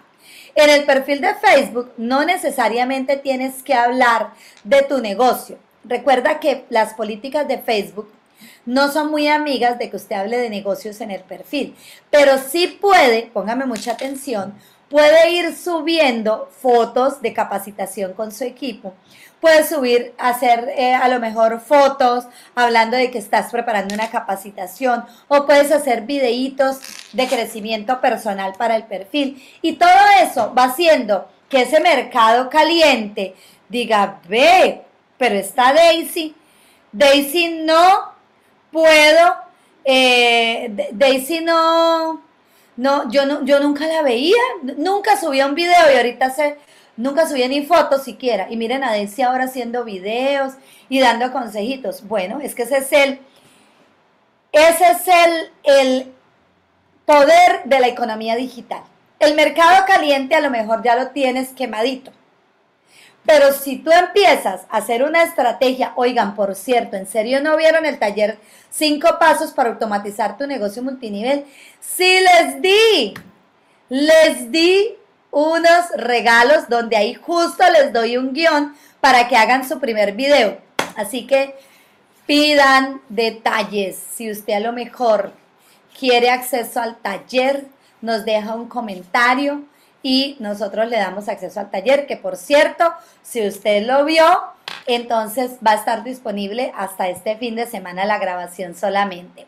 en 0.54 0.70
el 0.70 0.84
perfil 0.84 1.20
de 1.20 1.34
Facebook 1.34 1.92
no 1.96 2.24
necesariamente 2.24 3.16
tienes 3.16 3.62
que 3.62 3.74
hablar 3.74 4.32
de 4.64 4.82
tu 4.82 4.98
negocio. 4.98 5.58
Recuerda 5.84 6.40
que 6.40 6.64
las 6.68 6.94
políticas 6.94 7.48
de 7.48 7.58
Facebook 7.58 8.12
no 8.66 8.90
son 8.90 9.10
muy 9.10 9.28
amigas 9.28 9.78
de 9.78 9.90
que 9.90 9.96
usted 9.96 10.16
hable 10.16 10.38
de 10.38 10.50
negocios 10.50 11.00
en 11.00 11.10
el 11.10 11.22
perfil, 11.22 11.74
pero 12.10 12.38
sí 12.38 12.78
puede, 12.80 13.30
póngame 13.32 13.66
mucha 13.66 13.92
atención, 13.92 14.54
puede 14.88 15.30
ir 15.30 15.56
subiendo 15.56 16.48
fotos 16.60 17.22
de 17.22 17.32
capacitación 17.32 18.12
con 18.12 18.30
su 18.30 18.44
equipo. 18.44 18.94
Puedes 19.42 19.70
subir, 19.70 20.14
hacer 20.18 20.72
eh, 20.76 20.94
a 20.94 21.08
lo 21.08 21.18
mejor 21.18 21.58
fotos 21.58 22.26
hablando 22.54 22.96
de 22.96 23.10
que 23.10 23.18
estás 23.18 23.50
preparando 23.50 23.92
una 23.92 24.08
capacitación 24.08 25.04
o 25.26 25.46
puedes 25.46 25.72
hacer 25.72 26.02
videitos 26.02 26.78
de 27.12 27.26
crecimiento 27.26 28.00
personal 28.00 28.52
para 28.56 28.76
el 28.76 28.84
perfil. 28.84 29.42
Y 29.60 29.72
todo 29.72 29.90
eso 30.22 30.54
va 30.56 30.66
haciendo 30.66 31.28
que 31.48 31.62
ese 31.62 31.80
mercado 31.80 32.48
caliente 32.50 33.34
diga, 33.68 34.20
ve, 34.28 34.82
pero 35.18 35.34
está 35.34 35.72
Daisy. 35.72 36.36
Daisy 36.92 37.62
no 37.64 38.12
puedo, 38.70 39.34
eh, 39.84 40.88
Daisy 40.92 41.40
no 41.40 42.22
no, 42.76 43.10
yo, 43.10 43.26
no, 43.26 43.44
yo 43.44 43.60
nunca 43.60 43.86
la 43.86 44.02
veía, 44.02 44.36
nunca 44.78 45.20
subía 45.20 45.46
un 45.46 45.54
video 45.54 45.92
y 45.92 45.96
ahorita 45.96 46.30
se, 46.30 46.56
nunca 46.96 47.28
subía 47.28 47.48
ni 47.48 47.64
fotos 47.64 48.02
siquiera. 48.04 48.48
Y 48.50 48.56
miren 48.56 48.84
a 48.84 48.90
Daisy 48.90 49.22
ahora 49.22 49.44
haciendo 49.44 49.84
videos 49.84 50.54
y 50.88 51.00
dando 51.00 51.32
consejitos. 51.32 52.06
Bueno, 52.06 52.40
es 52.40 52.54
que 52.54 52.62
ese 52.62 52.78
es 52.78 52.92
el, 52.92 53.20
ese 54.52 54.90
es 54.90 55.08
el, 55.08 55.50
el 55.64 56.12
poder 57.04 57.62
de 57.64 57.80
la 57.80 57.88
economía 57.88 58.36
digital. 58.36 58.82
El 59.18 59.34
mercado 59.34 59.84
caliente 59.86 60.34
a 60.34 60.40
lo 60.40 60.50
mejor 60.50 60.82
ya 60.82 60.96
lo 60.96 61.08
tienes 61.08 61.50
quemadito. 61.50 62.12
Pero 63.24 63.52
si 63.52 63.76
tú 63.76 63.92
empiezas 63.92 64.62
a 64.68 64.78
hacer 64.78 65.04
una 65.04 65.22
estrategia, 65.22 65.92
oigan, 65.94 66.34
por 66.34 66.56
cierto, 66.56 66.96
¿en 66.96 67.06
serio 67.06 67.40
no 67.40 67.56
vieron 67.56 67.86
el 67.86 67.98
taller 67.98 68.38
cinco 68.68 69.16
pasos 69.20 69.52
para 69.52 69.70
automatizar 69.70 70.36
tu 70.36 70.46
negocio 70.46 70.82
multinivel? 70.82 71.44
Sí 71.80 72.18
les 72.18 72.60
di, 72.60 73.14
les 73.88 74.50
di 74.50 74.96
unos 75.32 75.88
regalos 75.96 76.68
donde 76.68 76.96
ahí 76.96 77.14
justo 77.14 77.64
les 77.72 77.92
doy 77.92 78.16
un 78.16 78.32
guion 78.32 78.76
para 79.00 79.26
que 79.26 79.36
hagan 79.36 79.68
su 79.68 79.80
primer 79.80 80.12
video. 80.12 80.58
Así 80.94 81.26
que 81.26 81.56
pidan 82.26 83.00
detalles. 83.08 84.00
Si 84.14 84.30
usted 84.30 84.52
a 84.52 84.60
lo 84.60 84.72
mejor 84.72 85.32
quiere 85.98 86.30
acceso 86.30 86.80
al 86.80 86.96
taller, 86.98 87.64
nos 88.02 88.24
deja 88.24 88.54
un 88.54 88.68
comentario 88.68 89.64
y 90.02 90.36
nosotros 90.38 90.88
le 90.88 90.98
damos 90.98 91.28
acceso 91.28 91.60
al 91.60 91.70
taller, 91.70 92.06
que 92.06 92.16
por 92.16 92.36
cierto, 92.36 92.92
si 93.22 93.46
usted 93.46 93.86
lo 93.86 94.04
vio, 94.04 94.24
entonces 94.86 95.52
va 95.66 95.72
a 95.72 95.76
estar 95.76 96.04
disponible 96.04 96.72
hasta 96.76 97.08
este 97.08 97.36
fin 97.36 97.54
de 97.54 97.66
semana 97.66 98.04
la 98.04 98.18
grabación 98.18 98.74
solamente. 98.74 99.46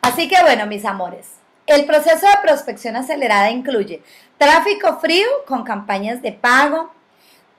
Así 0.00 0.28
que 0.28 0.40
bueno, 0.40 0.66
mis 0.66 0.84
amores, 0.84 1.26
el 1.66 1.84
proceso 1.84 2.26
de 2.26 2.42
prospección 2.42 2.96
acelerada 2.96 3.50
incluye 3.50 4.02
tráfico 4.38 4.98
frío 5.00 5.26
con 5.46 5.64
campañas 5.64 6.22
de 6.22 6.32
pago, 6.32 6.92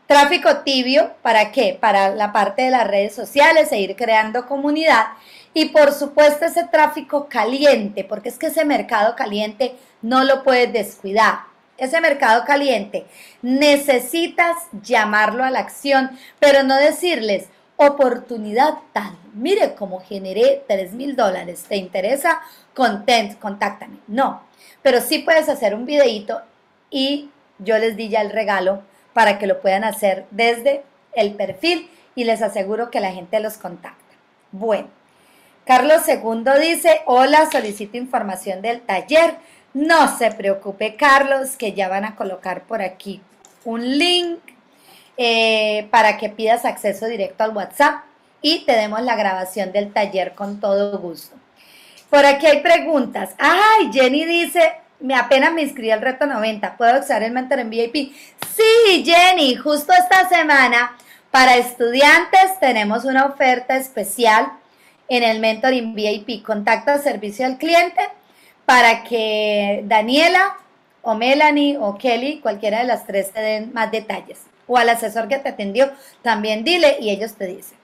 tráfico 0.07 0.57
tibio, 0.59 1.11
¿para 1.21 1.51
qué? 1.51 1.77
Para 1.79 2.15
la 2.15 2.31
parte 2.31 2.63
de 2.63 2.71
las 2.71 2.87
redes 2.87 3.13
sociales 3.13 3.71
e 3.71 3.79
ir 3.79 3.95
creando 3.95 4.47
comunidad. 4.47 5.07
Y 5.53 5.65
por 5.65 5.91
supuesto 5.91 6.45
ese 6.45 6.63
tráfico 6.65 7.27
caliente, 7.27 8.03
porque 8.03 8.29
es 8.29 8.39
que 8.39 8.47
ese 8.47 8.65
mercado 8.65 9.15
caliente 9.15 9.75
no 10.01 10.23
lo 10.23 10.43
puedes 10.43 10.71
descuidar 10.71 11.49
ese 11.79 12.01
mercado 12.01 12.43
caliente, 12.45 13.05
necesitas 13.41 14.57
llamarlo 14.83 15.43
a 15.43 15.49
la 15.49 15.59
acción, 15.59 16.11
pero 16.39 16.63
no 16.63 16.75
decirles 16.75 17.47
oportunidad 17.77 18.73
tal. 18.91 19.17
Mire 19.33 19.75
cómo 19.75 20.01
generé 20.01 20.65
3 20.67 20.93
mil 20.93 21.15
dólares. 21.15 21.65
¿Te 21.69 21.77
interesa? 21.77 22.41
Content, 22.73 23.39
contáctame. 23.39 23.99
No, 24.07 24.43
pero 24.81 24.99
sí 24.99 25.19
puedes 25.19 25.47
hacer 25.47 25.73
un 25.73 25.85
videito 25.85 26.41
y 26.89 27.29
yo 27.59 27.77
les 27.77 27.95
di 27.95 28.09
ya 28.09 28.21
el 28.21 28.31
regalo 28.31 28.81
para 29.13 29.37
que 29.37 29.47
lo 29.47 29.61
puedan 29.61 29.83
hacer 29.83 30.25
desde 30.31 30.83
el 31.13 31.33
perfil 31.33 31.89
y 32.15 32.23
les 32.23 32.41
aseguro 32.41 32.91
que 32.91 32.99
la 32.99 33.11
gente 33.11 33.39
los 33.39 33.57
contacta. 33.57 33.97
Bueno, 34.51 34.87
Carlos 35.65 36.01
II 36.07 36.43
dice, 36.59 37.01
hola, 37.05 37.49
solicito 37.51 37.97
información 37.97 38.61
del 38.61 38.81
taller. 38.81 39.35
No 39.73 40.17
se 40.17 40.31
preocupe, 40.31 40.95
Carlos, 40.95 41.55
que 41.57 41.73
ya 41.73 41.87
van 41.87 42.05
a 42.05 42.15
colocar 42.15 42.63
por 42.63 42.81
aquí 42.81 43.21
un 43.65 43.99
link 43.99 44.39
eh, 45.17 45.87
para 45.91 46.17
que 46.17 46.29
pidas 46.29 46.65
acceso 46.65 47.05
directo 47.05 47.43
al 47.43 47.55
WhatsApp 47.55 48.03
y 48.41 48.65
te 48.65 48.71
demos 48.71 49.01
la 49.01 49.15
grabación 49.15 49.71
del 49.71 49.93
taller 49.93 50.33
con 50.33 50.59
todo 50.59 50.97
gusto. 50.97 51.35
Por 52.09 52.25
aquí 52.25 52.47
hay 52.47 52.61
preguntas. 52.61 53.35
Ay, 53.37 53.91
Jenny 53.93 54.25
dice, 54.25 54.73
me 54.99 55.15
apenas 55.15 55.53
me 55.53 55.61
inscribí 55.61 55.91
al 55.91 56.01
reto 56.01 56.25
90, 56.25 56.77
¿puedo 56.77 56.99
usar 56.99 57.23
el 57.23 57.31
mentor 57.31 57.59
en 57.59 57.69
VIP? 57.69 58.13
Sí, 58.55 59.03
Jenny, 59.05 59.55
justo 59.55 59.93
esta 59.93 60.27
semana 60.27 60.95
para 61.31 61.57
estudiantes 61.57 62.59
tenemos 62.59 63.05
una 63.05 63.25
oferta 63.25 63.77
especial 63.77 64.51
en 65.07 65.23
el 65.23 65.39
mentor 65.39 65.73
en 65.73 65.93
VIP. 65.93 66.43
Contacto 66.43 66.91
al 66.91 67.01
servicio 67.01 67.45
al 67.45 67.57
cliente 67.57 68.01
para 68.65 69.03
que 69.03 69.83
Daniela 69.85 70.57
o 71.01 71.15
Melanie 71.15 71.77
o 71.77 71.97
Kelly, 71.97 72.39
cualquiera 72.39 72.79
de 72.79 72.83
las 72.85 73.05
tres, 73.05 73.31
te 73.31 73.41
den 73.41 73.73
más 73.73 73.91
detalles. 73.91 74.39
O 74.67 74.77
al 74.77 74.89
asesor 74.89 75.27
que 75.27 75.39
te 75.39 75.49
atendió, 75.49 75.91
también 76.21 76.63
dile 76.63 76.97
y 76.99 77.09
ellos 77.09 77.33
te 77.33 77.47
dicen. 77.47 77.77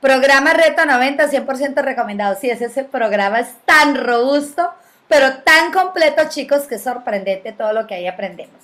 Programa 0.00 0.54
Reto 0.54 0.86
90, 0.86 1.28
100% 1.28 1.82
recomendado. 1.82 2.36
Sí, 2.40 2.48
ese, 2.48 2.66
ese 2.66 2.84
programa 2.84 3.40
es 3.40 3.48
tan 3.64 3.96
robusto, 3.96 4.72
pero 5.08 5.38
tan 5.38 5.72
completo, 5.72 6.22
chicos, 6.28 6.64
que 6.64 6.76
es 6.76 6.82
sorprendente 6.82 7.52
todo 7.52 7.72
lo 7.72 7.86
que 7.86 7.94
ahí 7.94 8.06
aprendemos. 8.06 8.58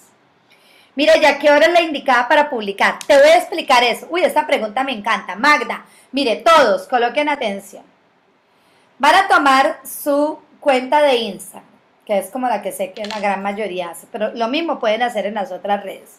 Mira, 0.94 1.16
ya 1.16 1.38
qué 1.38 1.50
hora 1.50 1.66
es 1.66 1.72
la 1.72 1.83
indicada 1.83 2.28
para 2.28 2.48
publicar. 2.48 2.98
Te 3.07 3.16
voy 3.16 3.26
a 3.26 3.38
explicar 3.38 3.83
eso. 3.83 4.07
Uy, 4.11 4.22
esta 4.22 4.46
pregunta 4.46 4.85
me 4.85 4.92
encanta. 4.92 5.35
Magda, 5.35 5.85
mire, 6.12 6.37
todos 6.37 6.87
coloquen 6.87 7.28
atención. 7.28 7.83
Van 8.98 9.14
a 9.14 9.28
tomar 9.28 9.80
su 9.85 10.38
cuenta 10.61 11.02
de 11.02 11.16
Instagram, 11.16 11.68
que 12.07 12.18
es 12.18 12.30
como 12.30 12.48
la 12.48 12.62
que 12.62 12.70
sé 12.70 12.92
que 12.92 13.04
la 13.07 13.18
gran 13.18 13.42
mayoría 13.42 13.90
hace, 13.90 14.07
pero 14.12 14.33
lo 14.35 14.46
mismo 14.48 14.78
pueden 14.78 15.02
hacer 15.02 15.26
en 15.26 15.35
las 15.35 15.50
otras 15.50 15.83
redes. 15.83 16.18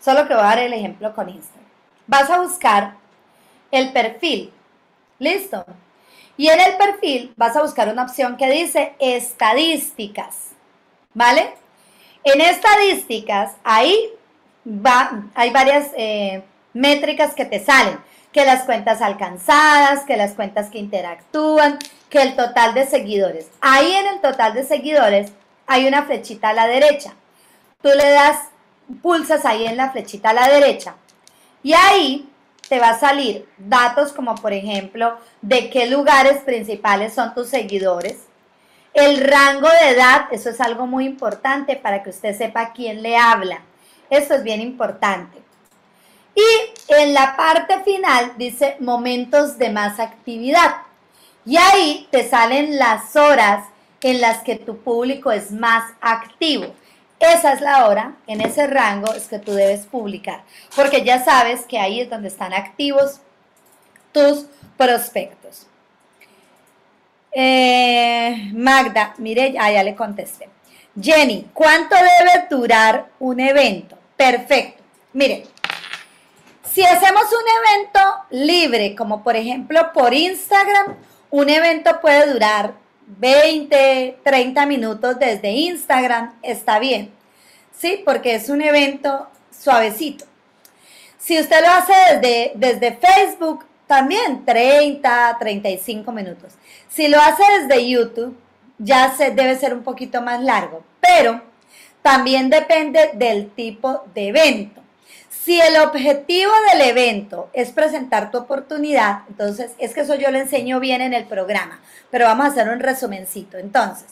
Solo 0.00 0.28
que 0.28 0.34
voy 0.34 0.42
a 0.44 0.46
dar 0.46 0.58
el 0.60 0.72
ejemplo 0.72 1.12
con 1.14 1.28
Instagram. 1.28 1.66
Vas 2.06 2.30
a 2.30 2.40
buscar 2.40 2.94
el 3.72 3.92
perfil. 3.92 4.52
¿Listo? 5.18 5.66
Y 6.36 6.48
en 6.48 6.60
el 6.60 6.76
perfil 6.76 7.32
vas 7.36 7.56
a 7.56 7.62
buscar 7.62 7.88
una 7.88 8.02
opción 8.02 8.36
que 8.36 8.50
dice 8.50 8.94
estadísticas. 8.98 10.50
¿Vale? 11.14 11.54
En 12.24 12.40
estadísticas, 12.40 13.52
ahí 13.64 14.10
va, 14.66 15.24
hay 15.34 15.50
varias 15.50 15.90
eh, 15.96 16.42
métricas 16.74 17.34
que 17.34 17.44
te 17.44 17.64
salen, 17.64 17.98
que 18.32 18.44
las 18.44 18.64
cuentas 18.64 19.00
alcanzadas, 19.00 20.04
que 20.04 20.16
las 20.16 20.32
cuentas 20.32 20.68
que 20.68 20.78
interactúan, 20.78 21.78
que 22.10 22.20
el 22.20 22.36
total 22.36 22.74
de 22.74 22.86
seguidores. 22.86 23.48
Ahí 23.60 23.92
en 23.92 24.06
el 24.06 24.20
total 24.20 24.54
de 24.54 24.64
seguidores 24.64 25.32
hay 25.66 25.86
una 25.86 26.04
flechita 26.04 26.50
a 26.50 26.54
la 26.54 26.66
derecha. 26.66 27.14
Tú 27.80 27.88
le 27.88 28.10
das, 28.10 28.38
pulsas 29.02 29.44
ahí 29.44 29.66
en 29.66 29.76
la 29.76 29.90
flechita 29.90 30.30
a 30.30 30.34
la 30.34 30.48
derecha 30.48 30.96
y 31.62 31.72
ahí 31.72 32.28
te 32.68 32.78
va 32.78 32.90
a 32.90 32.98
salir 32.98 33.48
datos 33.58 34.12
como 34.12 34.34
por 34.34 34.52
ejemplo 34.52 35.18
de 35.42 35.70
qué 35.70 35.86
lugares 35.86 36.42
principales 36.42 37.14
son 37.14 37.34
tus 37.34 37.48
seguidores, 37.48 38.26
el 38.96 39.18
rango 39.18 39.68
de 39.68 39.90
edad, 39.90 40.28
eso 40.30 40.48
es 40.48 40.58
algo 40.58 40.86
muy 40.86 41.04
importante 41.04 41.76
para 41.76 42.02
que 42.02 42.08
usted 42.10 42.36
sepa 42.36 42.72
quién 42.72 43.02
le 43.02 43.16
habla. 43.16 43.60
Esto 44.08 44.34
es 44.34 44.42
bien 44.42 44.62
importante. 44.62 45.36
Y 46.34 46.92
en 46.94 47.12
la 47.12 47.36
parte 47.36 47.82
final 47.82 48.32
dice 48.38 48.76
momentos 48.80 49.58
de 49.58 49.68
más 49.68 50.00
actividad. 50.00 50.76
Y 51.44 51.58
ahí 51.58 52.08
te 52.10 52.26
salen 52.26 52.78
las 52.78 53.14
horas 53.16 53.66
en 54.00 54.20
las 54.20 54.42
que 54.42 54.56
tu 54.56 54.78
público 54.78 55.30
es 55.30 55.50
más 55.50 55.92
activo. 56.00 56.74
Esa 57.18 57.52
es 57.52 57.60
la 57.60 57.86
hora, 57.86 58.16
en 58.26 58.40
ese 58.40 58.66
rango 58.66 59.12
es 59.14 59.26
que 59.26 59.38
tú 59.38 59.52
debes 59.52 59.86
publicar, 59.86 60.42
porque 60.74 61.02
ya 61.02 61.24
sabes 61.24 61.64
que 61.64 61.78
ahí 61.78 62.00
es 62.00 62.10
donde 62.10 62.28
están 62.28 62.52
activos 62.52 63.20
tus 64.12 64.46
prospectos. 64.76 65.66
Eh, 67.32 68.50
Magda, 68.52 69.14
mire, 69.18 69.54
ah, 69.58 69.70
ya 69.70 69.82
le 69.82 69.94
contesté. 69.94 70.48
Jenny, 71.00 71.50
¿cuánto 71.52 71.94
debe 71.94 72.46
durar 72.48 73.08
un 73.18 73.40
evento? 73.40 73.98
Perfecto. 74.16 74.82
Mire, 75.12 75.46
si 76.64 76.84
hacemos 76.84 77.24
un 77.24 77.78
evento 77.78 78.00
libre, 78.30 78.94
como 78.94 79.22
por 79.22 79.36
ejemplo 79.36 79.92
por 79.92 80.14
Instagram, 80.14 80.96
un 81.30 81.48
evento 81.48 82.00
puede 82.00 82.32
durar 82.32 82.74
20, 83.06 84.18
30 84.22 84.66
minutos 84.66 85.18
desde 85.18 85.50
Instagram, 85.50 86.34
está 86.42 86.78
bien. 86.78 87.12
¿Sí? 87.76 88.02
Porque 88.04 88.34
es 88.34 88.48
un 88.48 88.62
evento 88.62 89.28
suavecito. 89.50 90.24
Si 91.18 91.38
usted 91.38 91.60
lo 91.60 91.68
hace 91.72 91.92
desde, 92.14 92.52
desde 92.54 92.96
Facebook, 92.96 93.64
también 93.86 94.44
30, 94.44 95.36
35 95.38 96.12
minutos. 96.12 96.54
Si 96.88 97.08
lo 97.08 97.20
hace 97.20 97.42
desde 97.60 97.88
YouTube, 97.88 98.36
ya 98.78 99.14
se, 99.16 99.30
debe 99.30 99.56
ser 99.56 99.74
un 99.74 99.82
poquito 99.82 100.20
más 100.22 100.42
largo, 100.42 100.84
pero 101.00 101.42
también 102.02 102.50
depende 102.50 103.10
del 103.14 103.50
tipo 103.50 104.04
de 104.14 104.28
evento. 104.28 104.82
Si 105.44 105.60
el 105.60 105.76
objetivo 105.76 106.52
del 106.72 106.82
evento 106.82 107.50
es 107.52 107.70
presentar 107.70 108.30
tu 108.30 108.38
oportunidad, 108.38 109.20
entonces 109.28 109.72
es 109.78 109.94
que 109.94 110.00
eso 110.00 110.14
yo 110.16 110.30
lo 110.30 110.38
enseño 110.38 110.80
bien 110.80 111.00
en 111.00 111.14
el 111.14 111.24
programa, 111.24 111.80
pero 112.10 112.26
vamos 112.26 112.46
a 112.46 112.48
hacer 112.48 112.68
un 112.68 112.80
resumencito. 112.80 113.56
Entonces, 113.58 114.08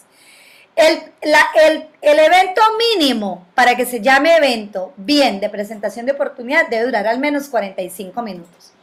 el, 0.77 1.03
el, 1.23 1.89
el, 2.03 2.19
evento 2.19 2.63
mínimo 2.97 3.47
para 3.55 3.77
que 3.77 3.87
se 3.87 4.01
llame 4.01 4.37
evento 4.37 4.93
bien 4.97 5.41
de 5.41 5.49
presentación 5.49 6.07
de 6.07 6.13
oportunidad 6.13 6.69
debe 6.69 6.87
durar 6.87 7.07
al 7.07 7.21
menos 7.21 7.49
45 7.49 8.23
minutos 8.23 8.75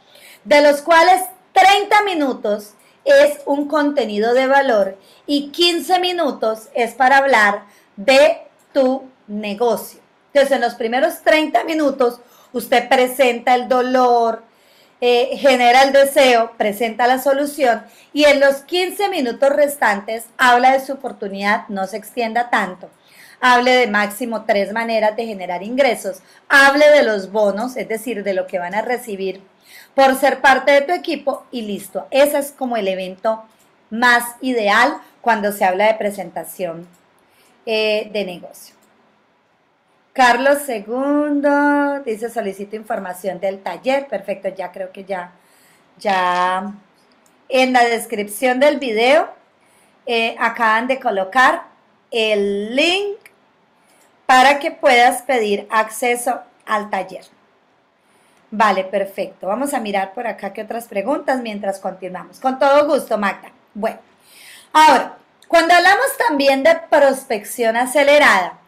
de 0.44 0.60
los 0.60 0.82
cuales 0.82 1.22
30 1.52 2.02
minutos 2.04 2.74
es 3.04 3.40
un 3.46 3.68
contenido 3.68 4.34
de 4.34 4.46
valor 4.46 4.96
y 5.26 5.50
15 5.50 5.98
minutos 6.00 6.68
es 6.74 6.94
para 6.94 7.18
hablar 7.18 7.64
de 7.96 8.42
tu 8.72 9.04
negocio. 9.26 10.00
Entonces, 10.32 10.56
en 10.56 10.62
los 10.62 10.74
primeros 10.74 11.20
30 11.22 11.64
minutos, 11.64 12.20
usted 12.52 12.88
presenta 12.88 13.54
el 13.54 13.68
dolor, 13.68 14.42
eh, 15.00 15.36
genera 15.36 15.82
el 15.82 15.92
deseo, 15.92 16.52
presenta 16.56 17.06
la 17.06 17.18
solución 17.18 17.82
y 18.12 18.24
en 18.24 18.40
los 18.40 18.56
15 18.62 19.08
minutos 19.08 19.50
restantes 19.50 20.26
habla 20.38 20.72
de 20.72 20.84
su 20.84 20.92
oportunidad, 20.92 21.66
no 21.68 21.86
se 21.86 21.96
extienda 21.96 22.50
tanto. 22.50 22.88
Hable 23.40 23.72
de 23.72 23.88
máximo 23.88 24.44
tres 24.44 24.72
maneras 24.72 25.16
de 25.16 25.26
generar 25.26 25.64
ingresos. 25.64 26.20
Hable 26.48 26.88
de 26.90 27.02
los 27.02 27.32
bonos, 27.32 27.76
es 27.76 27.88
decir, 27.88 28.22
de 28.22 28.34
lo 28.34 28.46
que 28.46 28.60
van 28.60 28.76
a 28.76 28.82
recibir 28.82 29.42
por 29.96 30.14
ser 30.14 30.40
parte 30.40 30.70
de 30.70 30.82
tu 30.82 30.92
equipo 30.92 31.44
y 31.50 31.62
listo. 31.62 32.06
Ese 32.12 32.38
es 32.38 32.52
como 32.52 32.76
el 32.76 32.86
evento 32.86 33.42
más 33.90 34.36
ideal 34.40 34.98
cuando 35.20 35.50
se 35.50 35.64
habla 35.64 35.86
de 35.86 35.94
presentación 35.94 36.86
eh, 37.66 38.10
de 38.12 38.24
negocio. 38.24 38.76
Carlos 40.12 40.58
II 40.68 42.02
dice 42.04 42.28
solicito 42.28 42.76
información 42.76 43.40
del 43.40 43.62
taller. 43.62 44.06
Perfecto, 44.08 44.48
ya 44.48 44.70
creo 44.70 44.92
que 44.92 45.04
ya, 45.04 45.32
ya 45.98 46.72
en 47.48 47.72
la 47.72 47.84
descripción 47.84 48.60
del 48.60 48.78
video 48.78 49.30
eh, 50.06 50.36
acaban 50.38 50.86
de 50.86 51.00
colocar 51.00 51.64
el 52.10 52.76
link 52.76 53.16
para 54.26 54.58
que 54.58 54.70
puedas 54.70 55.22
pedir 55.22 55.66
acceso 55.70 56.40
al 56.66 56.90
taller. 56.90 57.24
Vale, 58.50 58.84
perfecto. 58.84 59.46
Vamos 59.46 59.72
a 59.72 59.80
mirar 59.80 60.12
por 60.12 60.26
acá 60.26 60.52
qué 60.52 60.62
otras 60.62 60.86
preguntas 60.86 61.40
mientras 61.40 61.80
continuamos. 61.80 62.38
Con 62.38 62.58
todo 62.58 62.86
gusto, 62.86 63.16
Magda. 63.16 63.50
Bueno, 63.72 63.98
ahora, 64.74 65.16
cuando 65.48 65.72
hablamos 65.72 66.16
también 66.18 66.62
de 66.62 66.74
prospección 66.90 67.76
acelerada, 67.76 68.58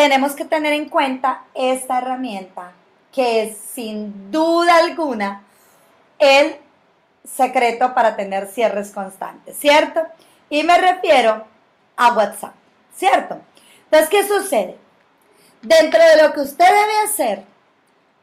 tenemos 0.00 0.32
que 0.32 0.46
tener 0.46 0.72
en 0.72 0.88
cuenta 0.88 1.44
esta 1.52 1.98
herramienta 1.98 2.72
que 3.12 3.42
es 3.42 3.58
sin 3.58 4.30
duda 4.30 4.76
alguna 4.76 5.44
el 6.18 6.56
secreto 7.22 7.92
para 7.92 8.16
tener 8.16 8.46
cierres 8.46 8.92
constantes, 8.92 9.58
¿cierto? 9.58 10.00
Y 10.48 10.62
me 10.62 10.78
refiero 10.78 11.44
a 11.98 12.14
WhatsApp, 12.14 12.54
¿cierto? 12.96 13.42
Entonces, 13.84 14.08
¿qué 14.08 14.26
sucede? 14.26 14.78
Dentro 15.60 16.00
de 16.02 16.22
lo 16.22 16.32
que 16.32 16.40
usted 16.40 16.64
debe 16.64 16.98
hacer 17.04 17.42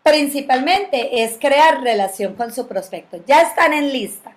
principalmente 0.02 1.22
es 1.22 1.38
crear 1.40 1.82
relación 1.84 2.34
con 2.34 2.52
su 2.52 2.68
prospecto. 2.68 3.20
Ya 3.28 3.44
están 3.44 3.74
en 3.74 3.94
lista, 3.94 4.32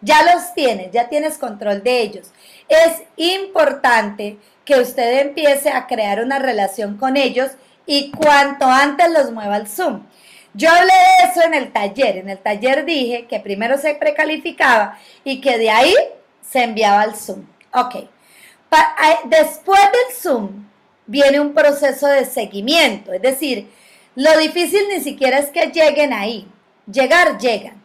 ya 0.00 0.24
los 0.34 0.54
tienes, 0.54 0.90
ya 0.90 1.08
tienes 1.08 1.38
control 1.38 1.84
de 1.84 2.00
ellos. 2.00 2.32
Es 2.68 3.04
importante 3.14 4.38
que 4.70 4.78
usted 4.80 5.22
empiece 5.22 5.68
a 5.68 5.88
crear 5.88 6.22
una 6.22 6.38
relación 6.38 6.96
con 6.96 7.16
ellos 7.16 7.50
y 7.86 8.12
cuanto 8.12 8.66
antes 8.66 9.10
los 9.10 9.32
mueva 9.32 9.56
al 9.56 9.66
Zoom. 9.66 10.06
Yo 10.54 10.70
hablé 10.70 10.92
de 10.92 11.28
eso 11.28 11.42
en 11.42 11.54
el 11.54 11.72
taller. 11.72 12.18
En 12.18 12.28
el 12.28 12.38
taller 12.38 12.84
dije 12.84 13.26
que 13.26 13.40
primero 13.40 13.78
se 13.78 13.96
precalificaba 13.96 14.96
y 15.24 15.40
que 15.40 15.58
de 15.58 15.70
ahí 15.70 15.92
se 16.48 16.62
enviaba 16.62 17.00
al 17.00 17.16
Zoom. 17.16 17.46
Ok. 17.74 17.96
después 19.24 19.80
del 19.80 20.16
Zoom 20.16 20.68
viene 21.04 21.40
un 21.40 21.52
proceso 21.52 22.06
de 22.06 22.24
seguimiento, 22.24 23.12
es 23.12 23.22
decir, 23.22 23.68
lo 24.14 24.38
difícil 24.38 24.82
ni 24.88 25.00
siquiera 25.00 25.38
es 25.38 25.50
que 25.50 25.72
lleguen 25.72 26.12
ahí. 26.12 26.46
Llegar, 26.86 27.38
llegan. 27.38 27.82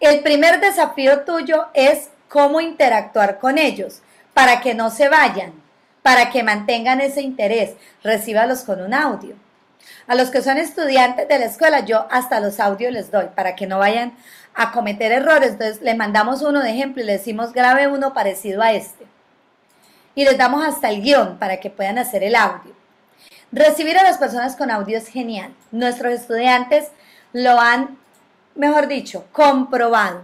El 0.00 0.20
primer 0.20 0.60
desafío 0.60 1.24
tuyo 1.24 1.66
es 1.74 2.08
cómo 2.30 2.62
interactuar 2.62 3.38
con 3.38 3.58
ellos 3.58 4.00
para 4.32 4.62
que 4.62 4.72
no 4.72 4.88
se 4.88 5.10
vayan, 5.10 5.62
para 6.04 6.28
que 6.28 6.42
mantengan 6.42 7.00
ese 7.00 7.22
interés. 7.22 7.70
Recíbalos 8.02 8.60
con 8.60 8.82
un 8.82 8.92
audio. 8.92 9.36
A 10.06 10.14
los 10.14 10.28
que 10.28 10.42
son 10.42 10.58
estudiantes 10.58 11.26
de 11.26 11.38
la 11.38 11.46
escuela, 11.46 11.80
yo 11.80 12.06
hasta 12.10 12.40
los 12.40 12.60
audios 12.60 12.92
les 12.92 13.10
doy 13.10 13.28
para 13.34 13.56
que 13.56 13.66
no 13.66 13.78
vayan 13.78 14.12
a 14.54 14.70
cometer 14.70 15.12
errores. 15.12 15.52
Entonces, 15.52 15.80
le 15.80 15.94
mandamos 15.94 16.42
uno 16.42 16.60
de 16.60 16.72
ejemplo 16.72 17.02
y 17.02 17.06
le 17.06 17.12
decimos 17.12 17.54
grabe 17.54 17.88
uno 17.88 18.12
parecido 18.12 18.60
a 18.60 18.72
este. 18.72 19.06
Y 20.14 20.26
les 20.26 20.36
damos 20.36 20.62
hasta 20.62 20.90
el 20.90 21.00
guion 21.00 21.38
para 21.38 21.58
que 21.58 21.70
puedan 21.70 21.96
hacer 21.96 22.22
el 22.22 22.36
audio. 22.36 22.74
Recibir 23.50 23.96
a 23.96 24.02
las 24.02 24.18
personas 24.18 24.56
con 24.56 24.70
audio 24.70 24.98
es 24.98 25.08
genial. 25.08 25.54
Nuestros 25.72 26.12
estudiantes 26.12 26.88
lo 27.32 27.58
han, 27.58 27.96
mejor 28.54 28.88
dicho, 28.88 29.24
comprobado. 29.32 30.20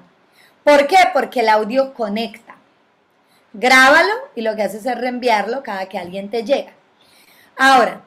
¿Por 0.63 0.87
qué? 0.87 0.99
Porque 1.15 1.41
el 1.41 1.49
audio 1.49 1.95
conecta. 1.95 2.50
Grábalo 3.53 4.15
y 4.35 4.43
lo 4.43 4.55
que 4.57 4.63
haces 4.63 4.87
es 4.87 4.99
reenviarlo 4.99 5.63
cada 5.63 5.87
que 5.87 5.99
alguien 5.99 6.31
te 6.31 6.45
llega. 6.45 6.73
Ahora, 7.57 8.03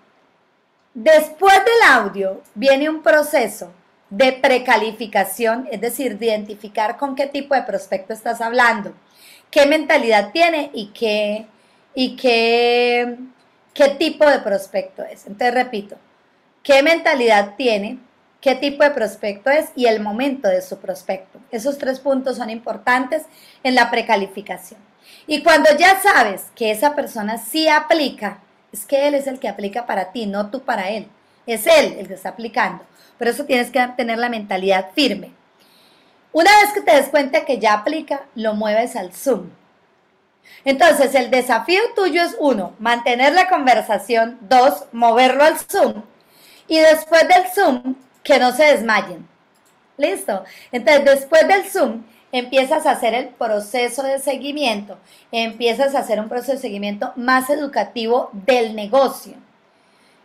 Después 0.93 1.55
del 1.55 1.91
audio 1.91 2.41
viene 2.53 2.87
un 2.87 3.01
proceso 3.01 3.71
de 4.11 4.31
precalificación, 4.31 5.67
es 5.71 5.81
decir, 5.81 6.19
de 6.19 6.27
identificar 6.27 6.97
con 6.97 7.15
qué 7.15 7.25
tipo 7.25 7.55
de 7.55 7.63
prospecto 7.63 8.13
estás 8.13 8.41
hablando, 8.41 8.93
qué 9.49 9.65
mentalidad 9.65 10.31
tiene 10.31 10.69
y 10.71 10.87
qué, 10.89 11.47
y 11.95 12.15
qué, 12.15 13.17
qué 13.73 13.89
tipo 13.89 14.29
de 14.29 14.39
prospecto 14.39 15.03
es. 15.03 15.25
Entonces, 15.25 15.55
repito, 15.55 15.95
qué 16.61 16.83
mentalidad 16.83 17.55
tiene, 17.57 17.97
qué 18.43 18.55
tipo 18.55 18.83
de 18.83 18.91
prospecto 18.91 19.49
es 19.49 19.69
y 19.73 19.85
el 19.85 20.01
momento 20.01 20.49
de 20.49 20.61
su 20.61 20.77
prospecto. 20.77 21.39
Esos 21.49 21.77
tres 21.77 22.01
puntos 22.01 22.35
son 22.35 22.49
importantes 22.49 23.23
en 23.63 23.73
la 23.73 23.89
precalificación. 23.89 24.81
Y 25.27 25.41
cuando 25.43 25.69
ya 25.77 26.01
sabes 26.01 26.47
que 26.53 26.69
esa 26.69 26.93
persona 26.93 27.37
sí 27.37 27.69
aplica, 27.69 28.39
es 28.73 28.85
que 28.85 29.07
él 29.07 29.15
es 29.15 29.27
el 29.27 29.39
que 29.39 29.47
aplica 29.47 29.85
para 29.85 30.11
ti, 30.11 30.25
no 30.25 30.51
tú 30.51 30.61
para 30.61 30.89
él. 30.89 31.07
Es 31.47 31.65
él 31.67 31.95
el 31.97 32.07
que 32.09 32.15
está 32.15 32.29
aplicando. 32.29 32.83
Por 33.17 33.29
eso 33.29 33.45
tienes 33.45 33.71
que 33.71 33.79
tener 33.95 34.17
la 34.17 34.27
mentalidad 34.27 34.89
firme. 34.93 35.31
Una 36.33 36.51
vez 36.61 36.73
que 36.73 36.81
te 36.81 36.97
des 36.97 37.07
cuenta 37.07 37.45
que 37.45 37.59
ya 37.59 37.73
aplica, 37.73 38.25
lo 38.35 38.55
mueves 38.55 38.97
al 38.97 39.13
Zoom. 39.13 39.51
Entonces, 40.65 41.15
el 41.15 41.31
desafío 41.31 41.81
tuyo 41.95 42.21
es 42.21 42.35
uno, 42.39 42.73
mantener 42.79 43.31
la 43.33 43.47
conversación, 43.47 44.37
dos, 44.41 44.83
moverlo 44.91 45.45
al 45.45 45.57
Zoom 45.57 46.03
y 46.67 46.79
después 46.79 47.25
del 47.27 47.45
Zoom, 47.53 47.95
que 48.23 48.39
no 48.39 48.51
se 48.51 48.63
desmayen. 48.63 49.27
¿Listo? 49.97 50.43
Entonces, 50.71 51.05
después 51.05 51.47
del 51.47 51.69
Zoom, 51.69 52.03
empiezas 52.31 52.85
a 52.85 52.91
hacer 52.91 53.13
el 53.13 53.27
proceso 53.27 54.01
de 54.03 54.19
seguimiento, 54.19 54.97
empiezas 55.31 55.93
a 55.93 55.99
hacer 55.99 56.19
un 56.19 56.29
proceso 56.29 56.53
de 56.53 56.57
seguimiento 56.57 57.13
más 57.15 57.49
educativo 57.49 58.29
del 58.33 58.75
negocio 58.75 59.35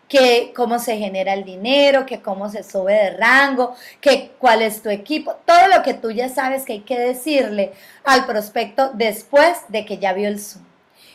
que 0.08 0.52
cómo 0.56 0.78
se 0.78 0.96
genera 0.96 1.34
el 1.34 1.44
dinero, 1.44 2.06
que 2.06 2.20
cómo 2.22 2.48
se 2.48 2.62
sube 2.62 2.94
de 2.94 3.11
rango, 3.11 3.74
que 4.00 4.32
cuál 4.38 4.62
es 4.62 4.82
tu 4.82 4.88
equipo, 4.88 5.37
todo 5.44 5.68
lo 5.68 5.82
que 5.82 5.94
tú 5.94 6.11
ya 6.11 6.28
sabes 6.28 6.64
que 6.64 6.74
hay 6.74 6.80
que 6.80 6.98
decirle 6.98 7.72
al 8.04 8.26
prospecto 8.26 8.90
después 8.94 9.58
de 9.68 9.84
que 9.84 9.98
ya 9.98 10.14
vio 10.14 10.28
el 10.28 10.40
Zoom. 10.40 10.64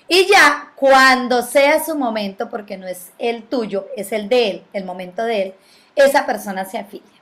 Y 0.08 0.28
ya 0.28 0.74
cuando 0.76 1.42
sea 1.42 1.84
su 1.84 1.96
momento, 1.96 2.50
porque 2.50 2.78
no 2.78 2.88
es 2.88 3.12
el 3.18 3.44
tuyo, 3.44 3.88
es 3.96 4.12
el 4.12 4.30
de 4.30 4.50
él, 4.50 4.64
el 4.74 4.86
momento 4.86 5.24
de 5.24 5.42
él, 5.42 5.54
esa 5.96 6.26
persona 6.26 6.66
se 6.66 6.78
afilia. 6.78 7.14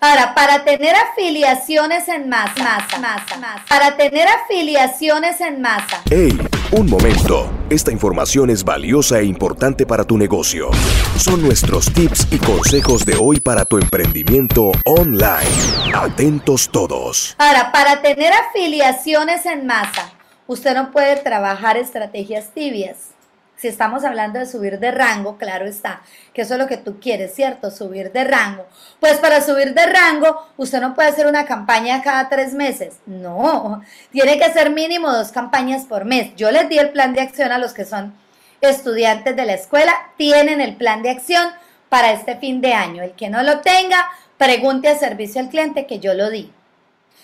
Ahora, 0.00 0.34
para 0.34 0.62
tener 0.64 0.94
afiliaciones 0.94 2.08
en 2.08 2.28
masa, 2.28 2.62
masa, 2.62 2.98
masa, 2.98 3.36
masa, 3.38 3.64
para 3.68 3.96
tener 3.96 4.28
afiliaciones 4.28 5.40
en 5.40 5.62
masa. 5.62 6.02
¡Hey! 6.10 6.38
Un 6.72 6.90
momento. 6.90 7.50
Esta 7.70 7.92
información 7.92 8.50
es 8.50 8.62
valiosa 8.62 9.20
e 9.20 9.24
importante 9.24 9.86
para 9.86 10.04
tu 10.04 10.18
negocio. 10.18 10.70
Son 11.16 11.40
nuestros 11.40 11.92
tips 11.92 12.28
y 12.30 12.38
consejos 12.38 13.06
de 13.06 13.16
hoy 13.16 13.40
para 13.40 13.64
tu 13.64 13.78
emprendimiento 13.78 14.72
online. 14.84 15.46
Atentos 15.94 16.68
todos. 16.70 17.34
Ahora, 17.38 17.72
para 17.72 18.02
tener 18.02 18.32
afiliaciones 18.32 19.46
en 19.46 19.66
masa, 19.66 20.12
usted 20.46 20.74
no 20.74 20.90
puede 20.90 21.16
trabajar 21.16 21.76
estrategias 21.76 22.50
tibias 22.52 23.16
si 23.56 23.68
estamos 23.68 24.04
hablando 24.04 24.38
de 24.38 24.46
subir 24.46 24.78
de 24.78 24.90
rango, 24.90 25.38
claro 25.38 25.66
está, 25.66 26.02
que 26.34 26.42
eso 26.42 26.54
es 26.54 26.60
lo 26.60 26.66
que 26.66 26.76
tú 26.76 27.00
quieres, 27.00 27.34
¿cierto? 27.34 27.70
Subir 27.70 28.12
de 28.12 28.24
rango. 28.24 28.66
Pues 29.00 29.18
para 29.18 29.40
subir 29.40 29.72
de 29.72 29.86
rango, 29.86 30.46
usted 30.56 30.80
no 30.80 30.94
puede 30.94 31.08
hacer 31.08 31.26
una 31.26 31.46
campaña 31.46 32.02
cada 32.02 32.28
tres 32.28 32.52
meses. 32.52 32.96
No, 33.06 33.82
tiene 34.12 34.38
que 34.38 34.44
hacer 34.44 34.70
mínimo 34.70 35.10
dos 35.10 35.32
campañas 35.32 35.84
por 35.84 36.04
mes. 36.04 36.34
Yo 36.36 36.50
les 36.50 36.68
di 36.68 36.78
el 36.78 36.90
plan 36.90 37.14
de 37.14 37.22
acción 37.22 37.50
a 37.50 37.58
los 37.58 37.72
que 37.72 37.86
son 37.86 38.14
estudiantes 38.60 39.34
de 39.34 39.46
la 39.46 39.54
escuela, 39.54 39.92
tienen 40.16 40.60
el 40.60 40.76
plan 40.76 41.02
de 41.02 41.10
acción 41.10 41.50
para 41.88 42.12
este 42.12 42.36
fin 42.36 42.60
de 42.60 42.74
año. 42.74 43.02
El 43.02 43.12
que 43.12 43.30
no 43.30 43.42
lo 43.42 43.60
tenga, 43.60 44.10
pregunte 44.36 44.88
a 44.88 44.98
servicio 44.98 45.40
al 45.40 45.48
cliente 45.48 45.86
que 45.86 45.98
yo 45.98 46.12
lo 46.12 46.28
di. 46.28 46.52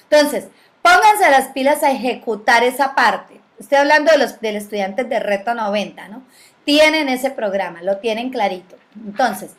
Entonces, 0.09 0.47
pónganse 0.81 1.31
las 1.31 1.49
pilas 1.49 1.83
a 1.83 1.91
ejecutar 1.91 2.65
esa 2.65 2.95
parte. 2.95 3.42
Estoy 3.63 3.79
hablando 3.79 4.11
de 4.11 4.19
los 4.19 4.41
del 4.41 4.57
estudiantes 4.57 5.09
de 5.09 5.21
Reto 5.21 5.55
90, 5.55 6.09
¿no? 6.09 6.25
Tienen 6.65 7.09
ese 7.09 7.31
programa, 7.31 7.81
lo 7.81 7.99
tienen 7.99 8.31
clarito. 8.31 8.77
Entonces, 8.97 9.53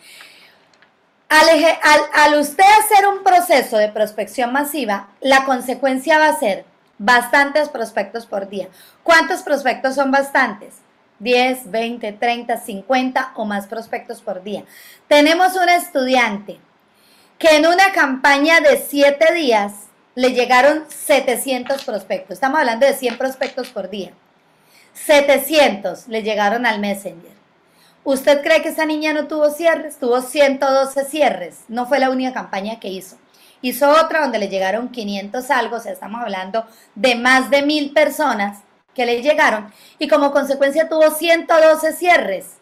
al, 1.29 1.47
al, 2.13 2.37
usted 2.37 2.65
hacer 2.81 3.07
un 3.07 3.23
proceso 3.23 3.77
de 3.77 3.87
prospección 3.87 4.51
masiva, 4.51 5.07
la 5.21 5.45
consecuencia 5.45 6.19
va 6.19 6.27
a 6.27 6.37
ser 6.37 6.65
bastantes 6.97 7.69
prospectos 7.69 8.25
por 8.25 8.49
día. 8.49 8.67
¿Cuántos 9.03 9.41
prospectos 9.41 9.95
son 9.95 10.11
bastantes? 10.11 10.75
10, 11.19 11.71
20, 11.71 12.11
30, 12.11 12.57
50 12.57 13.31
o 13.35 13.45
más 13.45 13.67
prospectos 13.67 14.21
por 14.21 14.43
día. 14.43 14.65
Tenemos 15.07 15.55
un 15.55 15.69
estudiante 15.69 16.59
que 17.39 17.55
en 17.55 17.67
una 17.67 17.93
campaña 17.93 18.59
de 18.59 18.83
7 18.85 19.33
días 19.33 19.71
le 20.15 20.31
llegaron 20.33 20.85
700 20.89 21.83
prospectos. 21.83 22.33
Estamos 22.33 22.59
hablando 22.59 22.85
de 22.85 22.93
100 22.93 23.17
prospectos 23.17 23.69
por 23.69 23.89
día. 23.89 24.11
700 24.93 26.07
le 26.07 26.21
llegaron 26.21 26.65
al 26.65 26.79
Messenger. 26.79 27.31
¿Usted 28.03 28.41
cree 28.43 28.61
que 28.61 28.69
esa 28.69 28.85
niña 28.85 29.13
no 29.13 29.27
tuvo 29.27 29.49
cierres? 29.49 29.97
Tuvo 29.97 30.21
112 30.21 31.05
cierres. 31.05 31.59
No 31.67 31.87
fue 31.87 31.99
la 31.99 32.09
única 32.09 32.33
campaña 32.33 32.79
que 32.79 32.89
hizo. 32.89 33.17
Hizo 33.61 33.89
otra 33.89 34.21
donde 34.21 34.39
le 34.39 34.49
llegaron 34.49 34.89
500 34.89 35.49
algo, 35.49 35.77
o 35.77 35.79
sea, 35.79 35.93
estamos 35.93 36.21
hablando 36.21 36.65
de 36.95 37.15
más 37.15 37.49
de 37.49 37.61
mil 37.61 37.93
personas 37.93 38.59
que 38.93 39.05
le 39.05 39.21
llegaron 39.21 39.71
y 39.97 40.07
como 40.09 40.31
consecuencia 40.31 40.89
tuvo 40.89 41.09
112 41.09 41.93
cierres. 41.93 42.57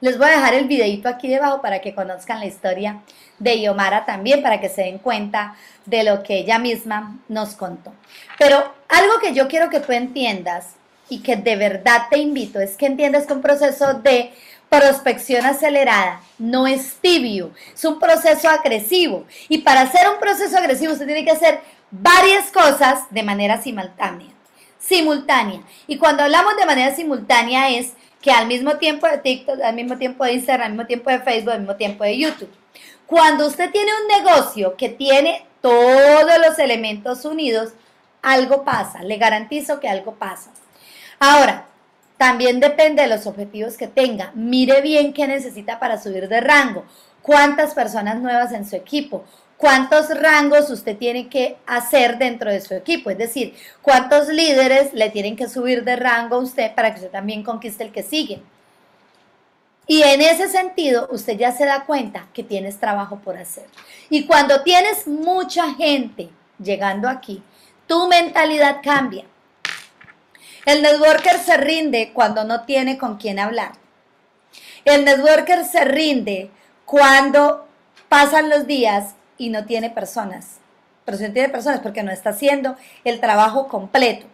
Les 0.00 0.18
voy 0.18 0.26
a 0.26 0.32
dejar 0.32 0.54
el 0.54 0.66
videito 0.66 1.08
aquí 1.08 1.28
debajo 1.28 1.62
para 1.62 1.80
que 1.80 1.94
conozcan 1.94 2.40
la 2.40 2.46
historia 2.46 3.00
de 3.38 3.60
Yomara 3.60 4.04
también, 4.04 4.42
para 4.42 4.60
que 4.60 4.68
se 4.68 4.82
den 4.82 4.98
cuenta 4.98 5.54
de 5.86 6.04
lo 6.04 6.22
que 6.22 6.38
ella 6.38 6.58
misma 6.58 7.18
nos 7.28 7.54
contó. 7.54 7.92
Pero 8.38 8.74
algo 8.88 9.18
que 9.20 9.32
yo 9.34 9.48
quiero 9.48 9.70
que 9.70 9.80
tú 9.80 9.92
entiendas 9.92 10.74
y 11.08 11.20
que 11.20 11.36
de 11.36 11.56
verdad 11.56 12.06
te 12.10 12.18
invito 12.18 12.60
es 12.60 12.76
que 12.76 12.86
entiendas 12.86 13.26
que 13.26 13.32
un 13.32 13.42
proceso 13.42 13.94
de 13.94 14.32
prospección 14.68 15.46
acelerada 15.46 16.20
no 16.38 16.66
es 16.66 16.96
tibio, 17.00 17.52
es 17.74 17.84
un 17.84 17.98
proceso 17.98 18.48
agresivo. 18.48 19.24
Y 19.48 19.58
para 19.58 19.82
hacer 19.82 20.08
un 20.12 20.20
proceso 20.20 20.56
agresivo 20.58 20.92
usted 20.92 21.06
tiene 21.06 21.24
que 21.24 21.30
hacer 21.30 21.60
varias 21.90 22.50
cosas 22.50 23.04
de 23.10 23.22
manera 23.22 23.60
simultánea. 23.62 24.28
Simultánea. 24.78 25.60
Y 25.86 25.96
cuando 25.98 26.22
hablamos 26.22 26.56
de 26.56 26.66
manera 26.66 26.94
simultánea 26.94 27.70
es 27.70 27.92
que 28.20 28.30
al 28.30 28.46
mismo 28.46 28.76
tiempo 28.76 29.06
de 29.06 29.18
TikTok, 29.18 29.60
al 29.62 29.74
mismo 29.74 29.96
tiempo 29.96 30.24
de 30.24 30.32
Instagram, 30.32 30.66
al 30.66 30.72
mismo 30.72 30.86
tiempo 30.86 31.10
de 31.10 31.20
Facebook, 31.20 31.52
al 31.52 31.60
mismo 31.60 31.76
tiempo 31.76 32.04
de 32.04 32.18
YouTube. 32.18 32.50
Cuando 33.08 33.46
usted 33.46 33.70
tiene 33.70 33.90
un 34.02 34.22
negocio 34.22 34.76
que 34.76 34.90
tiene 34.90 35.46
todos 35.62 36.38
los 36.46 36.58
elementos 36.58 37.24
unidos, 37.24 37.70
algo 38.20 38.66
pasa, 38.66 39.02
le 39.02 39.16
garantizo 39.16 39.80
que 39.80 39.88
algo 39.88 40.16
pasa. 40.16 40.50
Ahora, 41.18 41.68
también 42.18 42.60
depende 42.60 43.00
de 43.00 43.08
los 43.08 43.26
objetivos 43.26 43.78
que 43.78 43.86
tenga. 43.86 44.30
Mire 44.34 44.82
bien 44.82 45.14
qué 45.14 45.26
necesita 45.26 45.78
para 45.78 45.98
subir 45.98 46.28
de 46.28 46.42
rango, 46.42 46.84
cuántas 47.22 47.72
personas 47.72 48.20
nuevas 48.20 48.52
en 48.52 48.68
su 48.68 48.76
equipo, 48.76 49.24
cuántos 49.56 50.10
rangos 50.10 50.68
usted 50.68 50.98
tiene 50.98 51.30
que 51.30 51.56
hacer 51.66 52.18
dentro 52.18 52.50
de 52.50 52.60
su 52.60 52.74
equipo, 52.74 53.08
es 53.08 53.16
decir, 53.16 53.54
cuántos 53.80 54.28
líderes 54.28 54.92
le 54.92 55.08
tienen 55.08 55.34
que 55.34 55.48
subir 55.48 55.82
de 55.82 55.96
rango 55.96 56.36
a 56.36 56.40
usted 56.40 56.74
para 56.74 56.90
que 56.90 56.98
usted 56.98 57.10
también 57.10 57.42
conquiste 57.42 57.84
el 57.84 57.90
que 57.90 58.02
sigue. 58.02 58.42
Y 59.90 60.02
en 60.02 60.20
ese 60.20 60.48
sentido, 60.48 61.08
usted 61.10 61.38
ya 61.38 61.50
se 61.50 61.64
da 61.64 61.86
cuenta 61.86 62.28
que 62.34 62.42
tienes 62.42 62.78
trabajo 62.78 63.20
por 63.20 63.38
hacer. 63.38 63.64
Y 64.10 64.26
cuando 64.26 64.62
tienes 64.62 65.06
mucha 65.06 65.72
gente 65.72 66.28
llegando 66.62 67.08
aquí, 67.08 67.42
tu 67.86 68.06
mentalidad 68.06 68.82
cambia. 68.82 69.24
El 70.66 70.82
networker 70.82 71.38
se 71.38 71.56
rinde 71.56 72.12
cuando 72.12 72.44
no 72.44 72.66
tiene 72.66 72.98
con 72.98 73.16
quién 73.16 73.38
hablar. 73.38 73.72
El 74.84 75.06
networker 75.06 75.64
se 75.64 75.82
rinde 75.86 76.50
cuando 76.84 77.66
pasan 78.10 78.50
los 78.50 78.66
días 78.66 79.14
y 79.38 79.48
no 79.48 79.64
tiene 79.64 79.88
personas. 79.88 80.58
Pero 81.06 81.16
si 81.16 81.24
no 81.24 81.32
tiene 81.32 81.48
personas 81.48 81.80
porque 81.80 82.02
no 82.02 82.10
está 82.10 82.30
haciendo 82.30 82.76
el 83.04 83.20
trabajo 83.20 83.68
completo. 83.68 84.26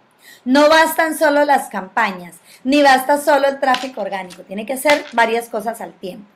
No 0.45 0.69
bastan 0.69 1.17
solo 1.17 1.45
las 1.45 1.69
campañas, 1.69 2.35
ni 2.64 2.83
basta 2.83 3.19
solo 3.19 3.46
el 3.46 3.60
tráfico 3.60 4.00
orgánico. 4.00 4.42
Tiene 4.42 4.67
que 4.67 4.73
hacer 4.73 5.04
varias 5.12 5.48
cosas 5.48 5.81
al 5.81 5.92
tiempo. 5.92 6.27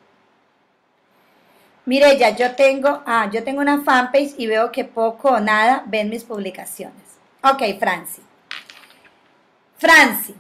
Mire, 1.86 2.18
ya 2.18 2.36
yo 2.36 2.54
tengo, 2.54 3.02
ah, 3.06 3.30
yo 3.32 3.42
tengo 3.42 3.62
una 3.62 3.82
fanpage 3.82 4.34
y 4.36 4.46
veo 4.46 4.70
que 4.70 4.84
poco 4.84 5.30
o 5.30 5.40
nada 5.40 5.84
ven 5.86 6.10
mis 6.10 6.22
publicaciones. 6.22 7.02
Ok, 7.42 7.62
Franci. 7.78 8.20
Franci, 9.78 10.34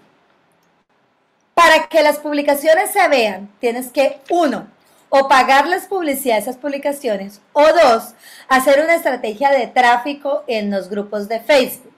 para 1.54 1.88
que 1.88 2.02
las 2.02 2.18
publicaciones 2.18 2.90
se 2.90 3.08
vean, 3.08 3.48
tienes 3.60 3.90
que, 3.90 4.20
uno, 4.28 4.66
o 5.08 5.26
pagarles 5.26 5.86
publicidad 5.86 6.36
a 6.36 6.40
esas 6.40 6.58
publicaciones, 6.58 7.40
o 7.52 7.62
dos, 7.62 8.14
hacer 8.48 8.82
una 8.82 8.96
estrategia 8.96 9.50
de 9.50 9.68
tráfico 9.68 10.44
en 10.48 10.70
los 10.70 10.90
grupos 10.90 11.28
de 11.28 11.40
Facebook, 11.40 11.92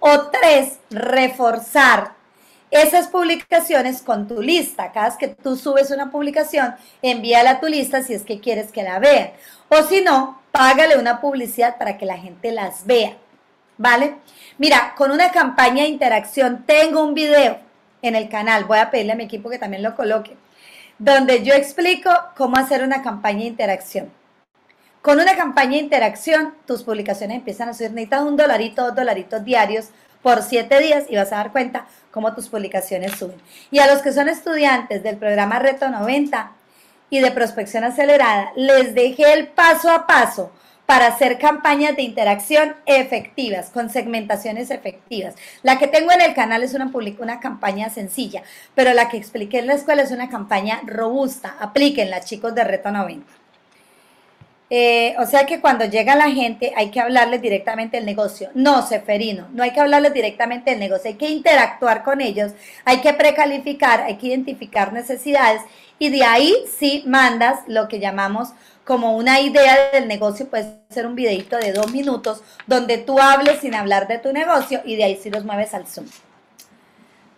o 0.00 0.28
tres, 0.28 0.80
reforzar 0.90 2.12
esas 2.72 3.08
publicaciones 3.08 4.00
con 4.00 4.26
tu 4.26 4.40
lista. 4.40 4.92
Cada 4.92 5.10
vez 5.10 5.18
que 5.18 5.28
tú 5.28 5.56
subes 5.56 5.90
una 5.90 6.10
publicación, 6.10 6.74
envíala 7.02 7.50
a 7.50 7.60
tu 7.60 7.66
lista 7.68 8.02
si 8.02 8.14
es 8.14 8.22
que 8.22 8.40
quieres 8.40 8.72
que 8.72 8.82
la 8.82 8.98
vean. 8.98 9.30
O 9.68 9.82
si 9.82 10.00
no, 10.00 10.40
págale 10.50 10.96
una 10.96 11.20
publicidad 11.20 11.76
para 11.76 11.98
que 11.98 12.06
la 12.06 12.16
gente 12.16 12.50
las 12.50 12.86
vea. 12.86 13.16
¿Vale? 13.76 14.16
Mira, 14.56 14.94
con 14.96 15.10
una 15.10 15.30
campaña 15.32 15.82
de 15.82 15.90
interacción, 15.90 16.64
tengo 16.66 17.04
un 17.04 17.14
video 17.14 17.58
en 18.00 18.16
el 18.16 18.28
canal, 18.28 18.64
voy 18.64 18.78
a 18.78 18.90
pedirle 18.90 19.12
a 19.12 19.16
mi 19.16 19.24
equipo 19.24 19.50
que 19.50 19.58
también 19.58 19.82
lo 19.82 19.94
coloque, 19.94 20.36
donde 20.98 21.42
yo 21.44 21.54
explico 21.54 22.10
cómo 22.36 22.56
hacer 22.56 22.82
una 22.82 23.02
campaña 23.02 23.40
de 23.40 23.46
interacción. 23.46 24.10
Con 25.02 25.20
una 25.20 25.36
campaña 25.36 25.72
de 25.72 25.78
interacción, 25.78 26.54
tus 26.66 26.82
publicaciones 26.84 27.36
empiezan 27.36 27.68
a 27.68 27.74
subir, 27.74 27.90
necesitas 27.90 28.22
un 28.22 28.36
dolarito, 28.36 28.82
dos 28.82 28.94
dolaritos 28.94 29.44
diarios 29.44 29.88
por 30.22 30.42
siete 30.42 30.80
días 30.80 31.04
y 31.08 31.16
vas 31.16 31.32
a 31.32 31.36
dar 31.36 31.52
cuenta 31.52 31.86
cómo 32.10 32.34
tus 32.34 32.48
publicaciones 32.48 33.12
suben. 33.12 33.36
Y 33.70 33.78
a 33.80 33.92
los 33.92 34.02
que 34.02 34.12
son 34.12 34.28
estudiantes 34.28 35.02
del 35.02 35.16
programa 35.16 35.58
Reto 35.58 35.88
90 35.88 36.52
y 37.10 37.20
de 37.20 37.30
prospección 37.30 37.84
acelerada, 37.84 38.52
les 38.56 38.94
dejé 38.94 39.32
el 39.32 39.48
paso 39.48 39.90
a 39.90 40.06
paso 40.06 40.52
para 40.86 41.06
hacer 41.06 41.38
campañas 41.38 41.96
de 41.96 42.02
interacción 42.02 42.74
efectivas, 42.86 43.70
con 43.70 43.88
segmentaciones 43.88 44.70
efectivas. 44.70 45.34
La 45.62 45.78
que 45.78 45.86
tengo 45.86 46.12
en 46.12 46.20
el 46.20 46.34
canal 46.34 46.62
es 46.62 46.74
una, 46.74 46.90
una 47.18 47.40
campaña 47.40 47.88
sencilla, 47.88 48.42
pero 48.74 48.92
la 48.92 49.08
que 49.08 49.16
expliqué 49.16 49.60
en 49.60 49.68
la 49.68 49.74
escuela 49.74 50.02
es 50.02 50.10
una 50.10 50.28
campaña 50.28 50.80
robusta. 50.84 51.56
Aplíquenla, 51.60 52.20
chicos 52.20 52.54
de 52.54 52.64
Reto 52.64 52.90
90. 52.90 53.41
Eh, 54.74 55.14
o 55.18 55.26
sea 55.26 55.44
que 55.44 55.60
cuando 55.60 55.84
llega 55.84 56.16
la 56.16 56.30
gente 56.30 56.72
hay 56.74 56.90
que 56.90 56.98
hablarles 56.98 57.42
directamente 57.42 57.98
del 57.98 58.06
negocio. 58.06 58.48
No, 58.54 58.80
Seferino, 58.80 59.46
no 59.52 59.62
hay 59.62 59.72
que 59.72 59.80
hablarles 59.80 60.14
directamente 60.14 60.70
del 60.70 60.80
negocio, 60.80 61.10
hay 61.10 61.18
que 61.18 61.28
interactuar 61.28 62.02
con 62.02 62.22
ellos, 62.22 62.52
hay 62.86 63.02
que 63.02 63.12
precalificar, 63.12 64.00
hay 64.00 64.16
que 64.16 64.28
identificar 64.28 64.94
necesidades 64.94 65.60
y 65.98 66.08
de 66.08 66.24
ahí 66.24 66.54
sí 66.78 67.04
mandas 67.06 67.58
lo 67.66 67.86
que 67.86 68.00
llamamos 68.00 68.48
como 68.82 69.14
una 69.14 69.40
idea 69.40 69.90
del 69.90 70.08
negocio, 70.08 70.48
puede 70.48 70.78
ser 70.88 71.06
un 71.06 71.16
videito 71.16 71.58
de 71.58 71.74
dos 71.74 71.92
minutos 71.92 72.42
donde 72.66 72.96
tú 72.96 73.18
hables 73.18 73.60
sin 73.60 73.74
hablar 73.74 74.08
de 74.08 74.20
tu 74.20 74.32
negocio 74.32 74.80
y 74.86 74.96
de 74.96 75.04
ahí 75.04 75.20
sí 75.22 75.28
los 75.28 75.44
mueves 75.44 75.74
al 75.74 75.86
Zoom. 75.86 76.06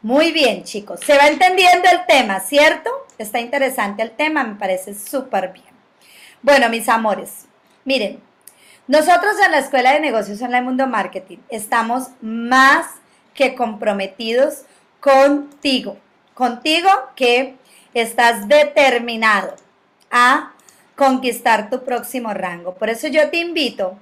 Muy 0.03 0.31
bien, 0.31 0.63
chicos. 0.63 1.01
Se 1.05 1.19
va 1.19 1.27
entendiendo 1.27 1.89
el 1.91 2.07
tema, 2.07 2.39
¿cierto? 2.39 2.91
Está 3.19 3.41
interesante 3.41 4.05
el 4.05 4.13
tema, 4.13 4.45
me 4.45 4.55
parece 4.55 4.95
súper 4.95 5.53
bien. 5.53 5.74
Bueno, 6.45 6.69
mis 6.69 6.91
amores, 6.91 7.47
miren, 7.87 8.21
nosotros 8.87 9.35
en 9.43 9.51
la 9.51 9.61
Escuela 9.61 9.95
de 9.95 10.01
Negocios 10.01 10.43
en 10.43 10.55
el 10.55 10.63
Mundo 10.63 10.87
Marketing 10.87 11.39
estamos 11.49 12.09
más 12.21 12.85
que 13.33 13.55
comprometidos 13.55 14.65
contigo, 15.01 15.97
contigo 16.35 16.91
que 17.17 17.57
estás 17.95 18.47
determinado 18.47 19.55
a 20.11 20.53
conquistar 20.97 21.71
tu 21.71 21.83
próximo 21.83 22.35
rango. 22.35 22.75
Por 22.75 22.91
eso 22.91 23.09
yo 23.09 23.31
te 23.31 23.39
invito 23.39 23.97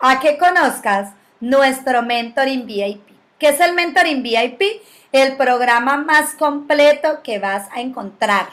a 0.00 0.18
que 0.18 0.38
conozcas 0.38 1.12
nuestro 1.38 2.02
Mentoring 2.02 2.66
VIP. 2.66 3.06
¿Qué 3.38 3.50
es 3.50 3.60
el 3.60 3.74
Mentoring 3.74 4.24
VIP? 4.24 4.82
El 5.12 5.36
programa 5.36 5.98
más 5.98 6.34
completo 6.34 7.22
que 7.22 7.38
vas 7.38 7.68
a 7.70 7.80
encontrar 7.80 8.48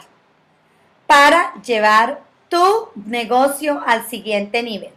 para 1.08 1.52
llevar 1.64 2.20
tu 2.54 2.88
negocio 3.06 3.82
al 3.84 4.06
siguiente 4.06 4.62
nivel. 4.62 4.92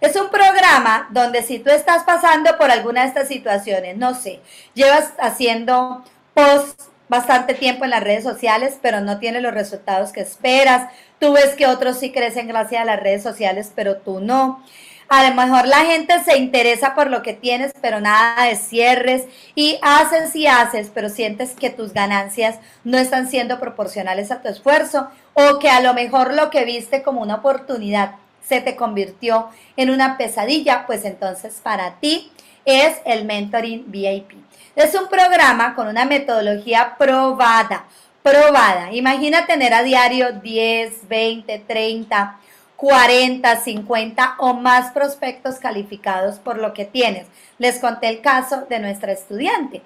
Es 0.00 0.16
un 0.16 0.30
programa 0.30 1.08
donde 1.10 1.42
si 1.42 1.58
tú 1.58 1.68
estás 1.68 2.04
pasando 2.04 2.56
por 2.56 2.70
alguna 2.70 3.02
de 3.02 3.08
estas 3.08 3.28
situaciones, 3.28 3.98
no 3.98 4.14
sé, 4.14 4.40
llevas 4.72 5.12
haciendo 5.18 6.02
posts 6.32 6.88
bastante 7.08 7.52
tiempo 7.52 7.84
en 7.84 7.90
las 7.90 8.02
redes 8.02 8.24
sociales, 8.24 8.78
pero 8.80 9.02
no 9.02 9.18
tienes 9.18 9.42
los 9.42 9.52
resultados 9.52 10.10
que 10.10 10.22
esperas. 10.22 10.90
Tú 11.18 11.34
ves 11.34 11.54
que 11.54 11.66
otros 11.66 11.98
sí 11.98 12.12
crecen 12.12 12.48
gracias 12.48 12.80
a 12.80 12.86
las 12.86 12.98
redes 12.98 13.22
sociales, 13.22 13.72
pero 13.74 13.98
tú 13.98 14.20
no. 14.20 14.64
A 15.08 15.28
lo 15.28 15.34
mejor 15.36 15.68
la 15.68 15.84
gente 15.84 16.14
se 16.24 16.38
interesa 16.38 16.94
por 16.94 17.10
lo 17.10 17.22
que 17.22 17.32
tienes, 17.32 17.72
pero 17.80 18.00
nada 18.00 18.46
de 18.46 18.56
cierres. 18.56 19.24
Y 19.54 19.78
haces 19.82 20.34
y 20.34 20.46
haces, 20.46 20.90
pero 20.92 21.10
sientes 21.10 21.54
que 21.54 21.70
tus 21.70 21.92
ganancias 21.92 22.58
no 22.84 22.98
están 22.98 23.28
siendo 23.28 23.60
proporcionales 23.60 24.30
a 24.30 24.40
tu 24.40 24.48
esfuerzo. 24.48 25.08
O 25.38 25.58
que 25.58 25.68
a 25.68 25.80
lo 25.80 25.92
mejor 25.92 26.32
lo 26.32 26.48
que 26.48 26.64
viste 26.64 27.02
como 27.02 27.20
una 27.20 27.36
oportunidad 27.36 28.14
se 28.42 28.60
te 28.60 28.74
convirtió 28.74 29.48
en 29.76 29.90
una 29.90 30.16
pesadilla. 30.16 30.86
Pues 30.86 31.04
entonces 31.04 31.60
para 31.62 31.96
ti 32.00 32.32
es 32.64 32.96
el 33.04 33.26
Mentoring 33.26 33.84
VIP. 33.88 34.32
Es 34.74 34.94
un 34.94 35.08
programa 35.08 35.74
con 35.74 35.88
una 35.88 36.06
metodología 36.06 36.96
probada. 36.98 37.84
Probada. 38.22 38.92
Imagina 38.92 39.46
tener 39.46 39.74
a 39.74 39.82
diario 39.82 40.32
10, 40.32 41.06
20, 41.06 41.58
30 41.66 42.38
40, 42.76 43.56
50 43.56 44.34
o 44.38 44.54
más 44.54 44.92
prospectos 44.92 45.56
calificados 45.56 46.38
por 46.38 46.58
lo 46.58 46.74
que 46.74 46.84
tienes. 46.84 47.26
Les 47.58 47.78
conté 47.78 48.08
el 48.08 48.20
caso 48.20 48.66
de 48.68 48.78
nuestra 48.78 49.12
estudiante. 49.12 49.82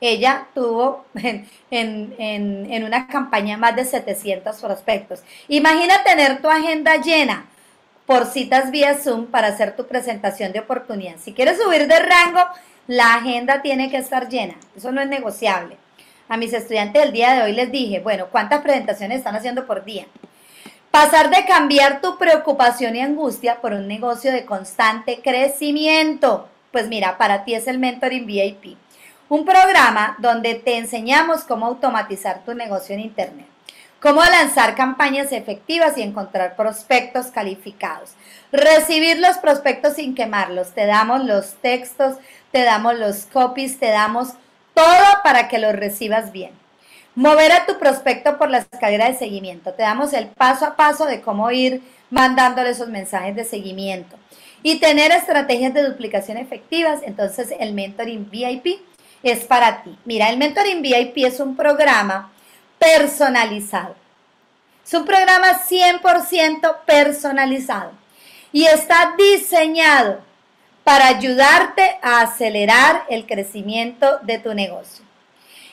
Ella 0.00 0.46
tuvo 0.54 1.04
en, 1.70 2.84
una 2.84 3.06
campaña 3.06 3.56
más 3.56 3.76
de 3.76 3.84
700 3.84 4.56
prospectos. 4.56 5.22
Imagina 5.48 6.04
tener 6.04 6.40
tu 6.42 6.48
agenda 6.48 6.96
llena 6.96 7.46
por 8.04 8.26
citas 8.26 8.70
vía 8.70 8.98
Zoom 8.98 9.26
para 9.26 9.48
hacer 9.48 9.74
tu 9.74 9.86
presentación 9.86 10.52
de 10.52 10.60
oportunidad. 10.60 11.16
Si 11.18 11.32
quieres 11.32 11.58
subir 11.60 11.88
de 11.88 11.98
rango, 11.98 12.40
la 12.86 13.14
agenda 13.14 13.62
tiene 13.62 13.90
que 13.90 13.96
estar 13.96 14.28
llena. 14.28 14.54
Eso 14.76 14.92
no 14.92 15.00
es 15.00 15.08
negociable. 15.08 15.76
A 16.28 16.36
mis 16.36 16.52
estudiantes 16.52 17.02
del 17.02 17.12
día 17.12 17.34
de 17.34 17.42
hoy 17.42 17.52
les 17.52 17.70
dije, 17.70 18.00
bueno, 18.00 18.26
¿cuántas 18.30 18.62
presentaciones 18.62 19.18
están 19.18 19.36
haciendo 19.36 19.66
por 19.66 19.84
día? 19.84 20.06
Pasar 20.90 21.30
de 21.30 21.44
cambiar 21.44 22.00
tu 22.00 22.16
preocupación 22.18 22.96
y 22.96 23.00
angustia 23.00 23.60
por 23.60 23.72
un 23.72 23.86
negocio 23.86 24.32
de 24.32 24.44
constante 24.44 25.20
crecimiento. 25.22 26.48
Pues 26.72 26.88
mira, 26.88 27.18
para 27.18 27.44
ti 27.44 27.54
es 27.54 27.68
el 27.68 27.78
Mentoring 27.78 28.26
VIP, 28.26 28.76
un 29.28 29.44
programa 29.44 30.16
donde 30.18 30.54
te 30.54 30.78
enseñamos 30.78 31.42
cómo 31.42 31.66
automatizar 31.66 32.44
tu 32.44 32.54
negocio 32.54 32.94
en 32.94 33.00
Internet, 33.00 33.46
cómo 34.00 34.22
lanzar 34.22 34.74
campañas 34.76 35.32
efectivas 35.32 35.98
y 35.98 36.02
encontrar 36.02 36.54
prospectos 36.54 37.26
calificados, 37.26 38.12
recibir 38.52 39.18
los 39.18 39.38
prospectos 39.38 39.94
sin 39.94 40.14
quemarlos. 40.14 40.72
Te 40.72 40.86
damos 40.86 41.24
los 41.24 41.54
textos, 41.54 42.16
te 42.52 42.62
damos 42.62 42.94
los 42.98 43.26
copies, 43.26 43.78
te 43.78 43.88
damos 43.88 44.34
todo 44.74 45.06
para 45.24 45.48
que 45.48 45.58
los 45.58 45.74
recibas 45.74 46.30
bien. 46.30 46.52
Mover 47.16 47.50
a 47.50 47.64
tu 47.64 47.78
prospecto 47.78 48.36
por 48.36 48.50
la 48.50 48.58
escalera 48.58 49.06
de 49.06 49.16
seguimiento. 49.16 49.72
Te 49.72 49.82
damos 49.82 50.12
el 50.12 50.26
paso 50.26 50.66
a 50.66 50.76
paso 50.76 51.06
de 51.06 51.22
cómo 51.22 51.50
ir 51.50 51.82
mandándole 52.10 52.70
esos 52.70 52.88
mensajes 52.88 53.34
de 53.34 53.44
seguimiento. 53.44 54.16
Y 54.62 54.80
tener 54.80 55.12
estrategias 55.12 55.72
de 55.72 55.82
duplicación 55.82 56.36
efectivas. 56.36 57.00
Entonces 57.02 57.54
el 57.58 57.72
Mentoring 57.72 58.28
VIP 58.30 58.80
es 59.22 59.44
para 59.44 59.82
ti. 59.82 59.96
Mira, 60.04 60.30
el 60.30 60.36
Mentoring 60.36 60.82
VIP 60.82 61.18
es 61.18 61.40
un 61.40 61.56
programa 61.56 62.32
personalizado. 62.78 63.94
Es 64.84 64.94
un 64.94 65.04
programa 65.04 65.60
100% 65.68 66.76
personalizado. 66.86 67.92
Y 68.52 68.64
está 68.66 69.14
diseñado 69.18 70.20
para 70.84 71.08
ayudarte 71.08 71.98
a 72.00 72.20
acelerar 72.20 73.04
el 73.08 73.26
crecimiento 73.26 74.20
de 74.22 74.38
tu 74.38 74.54
negocio. 74.54 75.04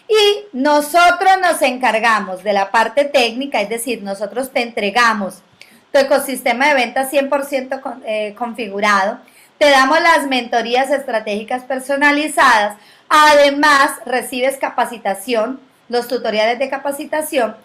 Y 0.07 0.45
nosotros 0.53 1.37
nos 1.41 1.61
encargamos 1.61 2.43
de 2.43 2.53
la 2.53 2.71
parte 2.71 3.05
técnica, 3.05 3.61
es 3.61 3.69
decir, 3.69 4.01
nosotros 4.01 4.51
te 4.51 4.61
entregamos 4.61 5.43
tu 5.91 5.99
ecosistema 5.99 6.69
de 6.69 6.73
ventas 6.73 7.11
100% 7.11 8.01
eh, 8.05 8.33
configurado, 8.35 9.19
te 9.63 9.69
damos 9.69 10.01
las 10.01 10.27
mentorías 10.27 10.91
estratégicas 10.91 11.63
personalizadas, 11.63 12.75
además 13.07 13.91
recibes 14.05 14.57
capacitación, 14.57 15.57
los 15.87 16.09
tutoriales 16.09 16.59
de 16.59 16.69
capacitación 16.69 17.55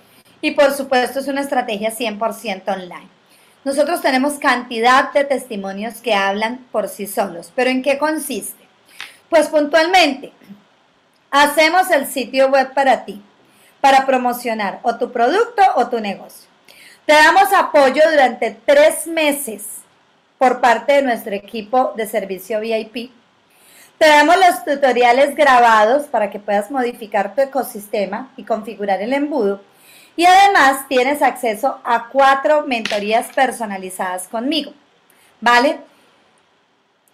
y 0.40 0.52
por 0.52 0.72
supuesto 0.74 1.18
es 1.18 1.26
una 1.26 1.40
estrategia 1.40 1.90
100% 1.90 2.68
online. 2.68 3.08
Nosotros 3.64 4.00
tenemos 4.00 4.34
cantidad 4.34 5.12
de 5.12 5.24
testimonios 5.24 5.94
que 5.94 6.14
hablan 6.14 6.58
por 6.70 6.88
sí 6.88 7.08
solos, 7.08 7.50
pero 7.56 7.68
¿en 7.68 7.82
qué 7.82 7.98
consiste? 7.98 8.62
Pues 9.28 9.48
puntualmente, 9.48 10.30
Hacemos 11.32 11.90
el 11.90 12.06
sitio 12.06 12.48
web 12.48 12.72
para 12.74 13.04
ti, 13.04 13.20
para 13.80 14.06
promocionar 14.06 14.78
o 14.82 14.94
tu 14.94 15.10
producto 15.10 15.62
o 15.74 15.88
tu 15.88 15.98
negocio. 15.98 16.48
Te 17.06 17.12
damos 17.12 17.52
apoyo 17.52 18.02
durante 18.08 18.56
tres 18.64 19.08
meses 19.08 19.78
por 20.38 20.60
parte 20.60 20.94
de 20.94 21.02
nuestro 21.02 21.34
equipo 21.34 21.92
de 21.96 22.06
servicio 22.06 22.60
VIP. 22.60 23.10
Te 23.98 24.06
damos 24.06 24.36
los 24.36 24.64
tutoriales 24.64 25.34
grabados 25.34 26.04
para 26.04 26.30
que 26.30 26.38
puedas 26.38 26.70
modificar 26.70 27.34
tu 27.34 27.40
ecosistema 27.40 28.30
y 28.36 28.44
configurar 28.44 29.02
el 29.02 29.12
embudo. 29.12 29.60
Y 30.14 30.24
además 30.24 30.86
tienes 30.88 31.20
acceso 31.20 31.80
a 31.84 32.08
cuatro 32.08 32.64
mentorías 32.66 33.26
personalizadas 33.34 34.28
conmigo. 34.28 34.72
¿Vale? 35.40 35.80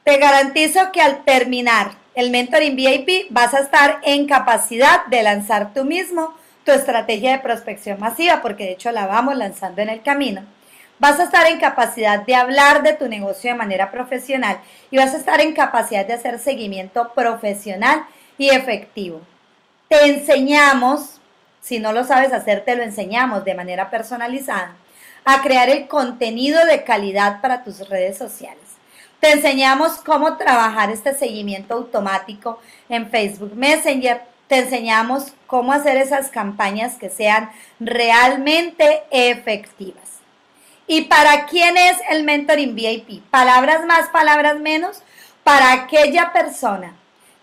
Te 0.05 0.19
garantizo 0.19 0.93
que 0.93 1.01
al 1.01 1.25
terminar 1.25 1.93
el 2.15 2.31
Mentoring 2.31 2.77
VIP, 2.77 3.27
vas 3.31 3.55
a 3.55 3.61
estar 3.61 4.01
en 4.05 4.27
capacidad 4.27 5.07
de 5.07 5.23
lanzar 5.23 5.73
tú 5.75 5.85
mismo 5.85 6.35
tu 6.65 6.73
estrategia 6.73 7.33
de 7.33 7.39
prospección 7.39 7.99
masiva, 7.99 8.41
porque 8.41 8.65
de 8.65 8.73
hecho 8.73 8.93
la 8.93 9.07
vamos 9.07 9.37
lanzando 9.37 9.83
en 9.83 9.89
el 9.89 10.03
camino. 10.03 10.43
Vas 10.99 11.19
a 11.19 11.25
estar 11.25 11.47
en 11.47 11.59
capacidad 11.59 12.21
de 12.21 12.37
hablar 12.37 12.83
de 12.85 12.93
tu 12.93 13.09
negocio 13.09 13.51
de 13.51 13.59
manera 13.59 13.91
profesional 13.91 14.61
y 14.91 14.97
vas 14.97 15.13
a 15.13 15.19
estar 15.19 15.41
en 15.41 15.53
capacidad 15.53 16.07
de 16.07 16.13
hacer 16.13 16.39
seguimiento 16.39 17.13
profesional 17.15 18.05
y 18.39 18.51
efectivo. 18.51 19.21
Te 19.89 20.07
enseñamos, 20.07 21.21
si 21.61 21.81
no 21.81 21.93
lo 21.93 22.05
sabes 22.05 22.33
hacer, 22.33 22.65
te 22.65 22.77
lo 22.77 22.85
enseñamos 22.85 23.45
de 23.45 23.55
manera 23.55 23.91
personalizada, 23.91 24.77
a 25.25 25.43
crear 25.43 25.69
el 25.69 25.89
contenido 25.89 26.65
de 26.65 26.85
calidad 26.85 27.41
para 27.41 27.65
tus 27.65 27.89
redes 27.89 28.17
sociales. 28.17 28.63
Te 29.19 29.33
enseñamos 29.33 29.97
cómo 29.97 30.37
trabajar 30.37 30.91
este 30.91 31.15
seguimiento 31.15 31.75
automático 31.75 32.61
en 32.89 33.11
Facebook 33.11 33.55
Messenger. 33.57 34.21
Te 34.47 34.59
enseñamos 34.59 35.33
cómo 35.47 35.73
hacer 35.73 35.97
esas 35.97 36.29
campañas 36.29 36.97
que 36.97 37.09
sean 37.09 37.51
realmente 37.81 39.03
efectivas. 39.11 40.04
¿Y 40.87 41.03
para 41.03 41.47
quién 41.47 41.77
es 41.77 41.97
el 42.11 42.25
mentoring 42.25 42.75
VIP? 42.75 43.23
Palabras 43.31 43.87
más, 43.87 44.09
palabras 44.09 44.61
menos. 44.61 45.03
Para 45.43 45.73
aquella 45.73 46.33
persona 46.33 46.95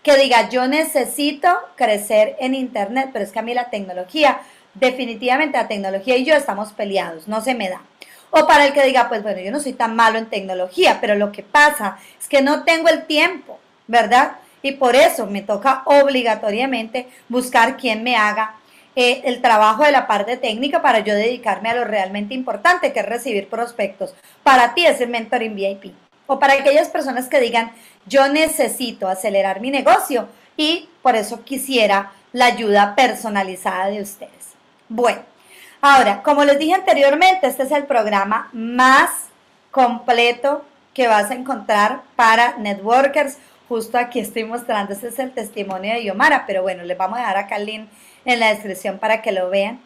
que 0.02 0.16
diga, 0.16 0.48
yo 0.48 0.66
necesito 0.66 1.48
crecer 1.76 2.36
en 2.40 2.54
Internet, 2.54 3.10
pero 3.12 3.24
es 3.24 3.32
que 3.32 3.38
a 3.38 3.42
mí 3.42 3.54
la 3.54 3.70
tecnología, 3.70 4.40
definitivamente 4.74 5.58
la 5.58 5.68
tecnología 5.68 6.16
y 6.16 6.24
yo 6.24 6.34
estamos 6.34 6.72
peleados, 6.72 7.28
no 7.28 7.40
se 7.40 7.54
me 7.54 7.68
da. 7.68 7.82
O 8.30 8.46
para 8.46 8.66
el 8.66 8.72
que 8.72 8.84
diga, 8.84 9.08
pues 9.08 9.22
bueno, 9.22 9.40
yo 9.40 9.52
no 9.52 9.60
soy 9.60 9.74
tan 9.74 9.94
malo 9.94 10.18
en 10.18 10.26
tecnología, 10.26 10.98
pero 11.00 11.14
lo 11.14 11.30
que 11.30 11.42
pasa 11.42 11.98
es 12.20 12.28
que 12.28 12.42
no 12.42 12.64
tengo 12.64 12.88
el 12.88 13.06
tiempo, 13.06 13.58
¿verdad? 13.86 14.36
Y 14.62 14.72
por 14.72 14.96
eso 14.96 15.26
me 15.26 15.42
toca 15.42 15.82
obligatoriamente 15.84 17.08
buscar 17.28 17.76
quien 17.76 18.02
me 18.02 18.16
haga 18.16 18.56
eh, 18.96 19.22
el 19.24 19.40
trabajo 19.40 19.84
de 19.84 19.92
la 19.92 20.06
parte 20.06 20.36
técnica 20.36 20.82
para 20.82 21.00
yo 21.00 21.14
dedicarme 21.14 21.70
a 21.70 21.74
lo 21.74 21.84
realmente 21.84 22.34
importante, 22.34 22.92
que 22.92 23.00
es 23.00 23.06
recibir 23.06 23.48
prospectos. 23.48 24.14
Para 24.42 24.74
ti 24.74 24.86
es 24.86 25.00
el 25.00 25.08
mentoring 25.08 25.54
VIP. 25.54 25.94
O 26.26 26.38
para 26.38 26.54
aquellas 26.54 26.88
personas 26.88 27.28
que 27.28 27.40
digan, 27.40 27.72
yo 28.06 28.28
necesito 28.28 29.08
acelerar 29.08 29.60
mi 29.60 29.70
negocio 29.70 30.28
y 30.56 30.88
por 31.02 31.16
eso 31.16 31.44
quisiera 31.44 32.12
la 32.32 32.46
ayuda 32.46 32.94
personalizada 32.94 33.88
de 33.88 34.00
ustedes. 34.00 34.52
Bueno, 34.88 35.22
Ahora, 35.84 36.22
como 36.22 36.44
les 36.44 36.60
dije 36.60 36.74
anteriormente, 36.74 37.48
este 37.48 37.64
es 37.64 37.72
el 37.72 37.86
programa 37.86 38.48
más 38.52 39.10
completo 39.72 40.64
que 40.94 41.08
vas 41.08 41.32
a 41.32 41.34
encontrar 41.34 42.02
para 42.14 42.56
networkers. 42.56 43.38
Justo 43.68 43.98
aquí 43.98 44.20
estoy 44.20 44.44
mostrando, 44.44 44.92
este 44.92 45.08
es 45.08 45.18
el 45.18 45.32
testimonio 45.32 45.92
de 45.92 46.04
Yomara, 46.04 46.44
pero 46.46 46.62
bueno, 46.62 46.84
les 46.84 46.96
vamos 46.96 47.18
a 47.18 47.22
dejar 47.22 47.36
acá 47.36 47.56
el 47.56 47.66
en 48.24 48.40
la 48.40 48.50
descripción 48.50 48.98
para 48.98 49.22
que 49.22 49.32
lo 49.32 49.50
vean. 49.50 49.80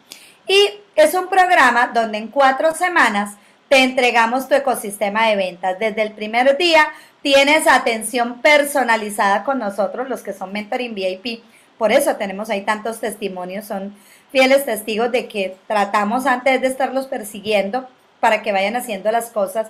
Y 0.47 0.69
es 0.95 1.13
un 1.13 1.27
programa 1.27 1.91
donde 1.93 2.17
en 2.17 2.27
cuatro 2.27 2.73
semanas 2.73 3.35
te 3.69 3.83
entregamos 3.83 4.47
tu 4.47 4.55
ecosistema 4.55 5.27
de 5.27 5.35
ventas. 5.35 5.77
Desde 5.79 6.01
el 6.01 6.13
primer 6.13 6.57
día 6.57 6.87
tienes 7.21 7.67
atención 7.67 8.41
personalizada 8.41 9.43
con 9.43 9.59
nosotros, 9.59 10.07
los 10.07 10.21
que 10.21 10.33
son 10.33 10.53
Mentoring 10.53 10.95
VIP. 10.95 11.43
Por 11.77 11.91
eso 11.91 12.15
tenemos 12.15 12.49
ahí 12.49 12.61
tantos 12.61 12.99
testimonios, 12.99 13.65
son 13.65 13.95
fieles 14.31 14.65
testigos 14.65 15.11
de 15.11 15.27
que 15.27 15.57
tratamos 15.67 16.25
antes 16.25 16.61
de 16.61 16.67
estarlos 16.67 17.07
persiguiendo 17.07 17.87
para 18.19 18.41
que 18.41 18.51
vayan 18.51 18.75
haciendo 18.75 19.11
las 19.11 19.29
cosas 19.29 19.67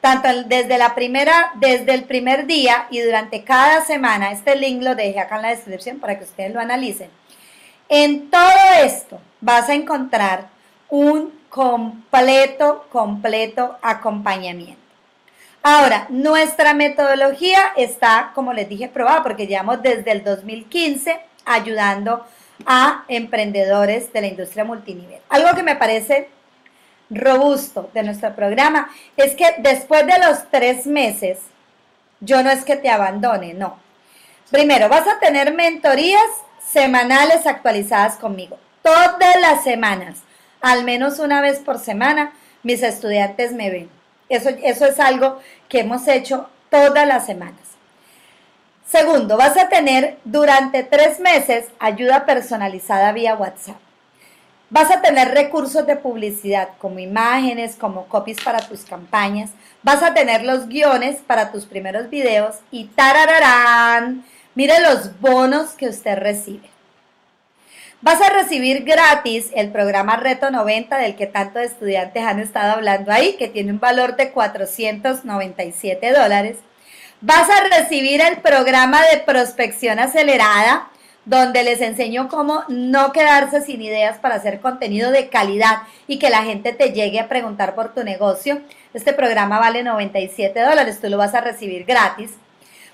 tanto 0.00 0.28
desde 0.46 0.78
la 0.78 0.94
primera, 0.94 1.52
desde 1.56 1.94
el 1.94 2.04
primer 2.04 2.46
día 2.46 2.86
y 2.90 3.00
durante 3.00 3.44
cada 3.44 3.84
semana. 3.84 4.32
Este 4.32 4.56
link 4.56 4.82
lo 4.82 4.94
dejé 4.94 5.18
acá 5.18 5.36
en 5.36 5.42
la 5.42 5.48
descripción 5.48 5.98
para 5.98 6.18
que 6.18 6.24
ustedes 6.24 6.52
lo 6.52 6.60
analicen. 6.60 7.10
En 7.88 8.30
todo 8.30 8.82
esto 8.82 9.20
vas 9.40 9.68
a 9.68 9.74
encontrar 9.74 10.48
un 10.90 11.38
completo, 11.48 12.86
completo 12.90 13.78
acompañamiento. 13.82 14.82
Ahora, 15.62 16.06
nuestra 16.10 16.74
metodología 16.74 17.72
está, 17.76 18.32
como 18.34 18.52
les 18.52 18.68
dije, 18.68 18.88
probada 18.88 19.22
porque 19.22 19.46
llevamos 19.46 19.82
desde 19.82 20.12
el 20.12 20.22
2015 20.22 21.18
ayudando 21.44 22.24
a 22.66 23.04
emprendedores 23.08 24.12
de 24.12 24.20
la 24.20 24.26
industria 24.28 24.64
multinivel. 24.64 25.20
Algo 25.28 25.54
que 25.54 25.62
me 25.62 25.76
parece 25.76 26.28
robusto 27.10 27.90
de 27.94 28.02
nuestro 28.02 28.34
programa 28.34 28.90
es 29.16 29.34
que 29.34 29.54
después 29.58 30.06
de 30.06 30.18
los 30.18 30.50
tres 30.50 30.86
meses, 30.86 31.38
yo 32.20 32.42
no 32.42 32.50
es 32.50 32.64
que 32.64 32.76
te 32.76 32.90
abandone, 32.90 33.54
no. 33.54 33.78
Primero, 34.50 34.88
vas 34.88 35.06
a 35.06 35.18
tener 35.18 35.54
mentorías 35.54 36.22
semanales 36.70 37.46
actualizadas 37.46 38.16
conmigo. 38.16 38.58
Todas 38.82 39.40
las 39.40 39.64
semanas, 39.64 40.18
al 40.60 40.84
menos 40.84 41.18
una 41.18 41.40
vez 41.40 41.58
por 41.60 41.78
semana, 41.78 42.32
mis 42.62 42.82
estudiantes 42.82 43.52
me 43.52 43.70
ven. 43.70 43.90
Eso, 44.28 44.50
eso 44.62 44.86
es 44.86 45.00
algo 45.00 45.40
que 45.68 45.80
hemos 45.80 46.06
hecho 46.08 46.48
todas 46.70 47.06
las 47.06 47.26
semanas. 47.26 47.68
Segundo, 48.86 49.36
vas 49.36 49.56
a 49.56 49.68
tener 49.68 50.16
durante 50.24 50.82
tres 50.82 51.20
meses 51.20 51.66
ayuda 51.78 52.24
personalizada 52.24 53.12
vía 53.12 53.34
WhatsApp. 53.34 53.76
Vas 54.70 54.90
a 54.90 55.00
tener 55.00 55.28
recursos 55.32 55.86
de 55.86 55.96
publicidad 55.96 56.70
como 56.78 56.98
imágenes, 56.98 57.74
como 57.76 58.06
copies 58.06 58.38
para 58.42 58.60
tus 58.60 58.82
campañas. 58.82 59.50
Vas 59.82 60.02
a 60.02 60.12
tener 60.12 60.44
los 60.44 60.68
guiones 60.68 61.20
para 61.26 61.52
tus 61.52 61.64
primeros 61.64 62.10
videos 62.10 62.56
y 62.70 62.84
tarararán. 62.86 64.24
Mire 64.58 64.80
los 64.80 65.20
bonos 65.20 65.74
que 65.74 65.86
usted 65.86 66.18
recibe. 66.18 66.68
Vas 68.00 68.20
a 68.20 68.30
recibir 68.30 68.82
gratis 68.82 69.52
el 69.54 69.70
programa 69.70 70.16
Reto 70.16 70.50
90 70.50 70.98
del 70.98 71.14
que 71.14 71.28
tantos 71.28 71.62
estudiantes 71.62 72.24
han 72.24 72.40
estado 72.40 72.72
hablando 72.72 73.12
ahí, 73.12 73.36
que 73.36 73.46
tiene 73.46 73.70
un 73.70 73.78
valor 73.78 74.16
de 74.16 74.32
497 74.32 76.12
dólares 76.12 76.56
Vas 77.20 77.48
a 77.48 77.80
recibir 77.80 78.20
el 78.20 78.38
programa 78.38 79.00
de 79.12 79.18
prospección 79.18 80.00
acelerada, 80.00 80.88
donde 81.24 81.62
les 81.62 81.80
enseño 81.80 82.28
cómo 82.28 82.64
no 82.66 83.12
quedarse 83.12 83.60
sin 83.60 83.80
ideas 83.80 84.18
para 84.18 84.34
hacer 84.34 84.58
contenido 84.58 85.12
de 85.12 85.28
calidad 85.28 85.82
y 86.08 86.18
que 86.18 86.30
la 86.30 86.42
gente 86.42 86.72
te 86.72 86.90
llegue 86.90 87.20
a 87.20 87.28
preguntar 87.28 87.76
por 87.76 87.94
tu 87.94 88.02
negocio. 88.02 88.60
Este 88.92 89.12
programa 89.12 89.60
vale 89.60 89.84
97 89.84 90.60
dólares, 90.60 90.98
tú 91.00 91.08
lo 91.08 91.16
vas 91.16 91.34
a 91.34 91.42
recibir 91.42 91.84
gratis. 91.84 92.32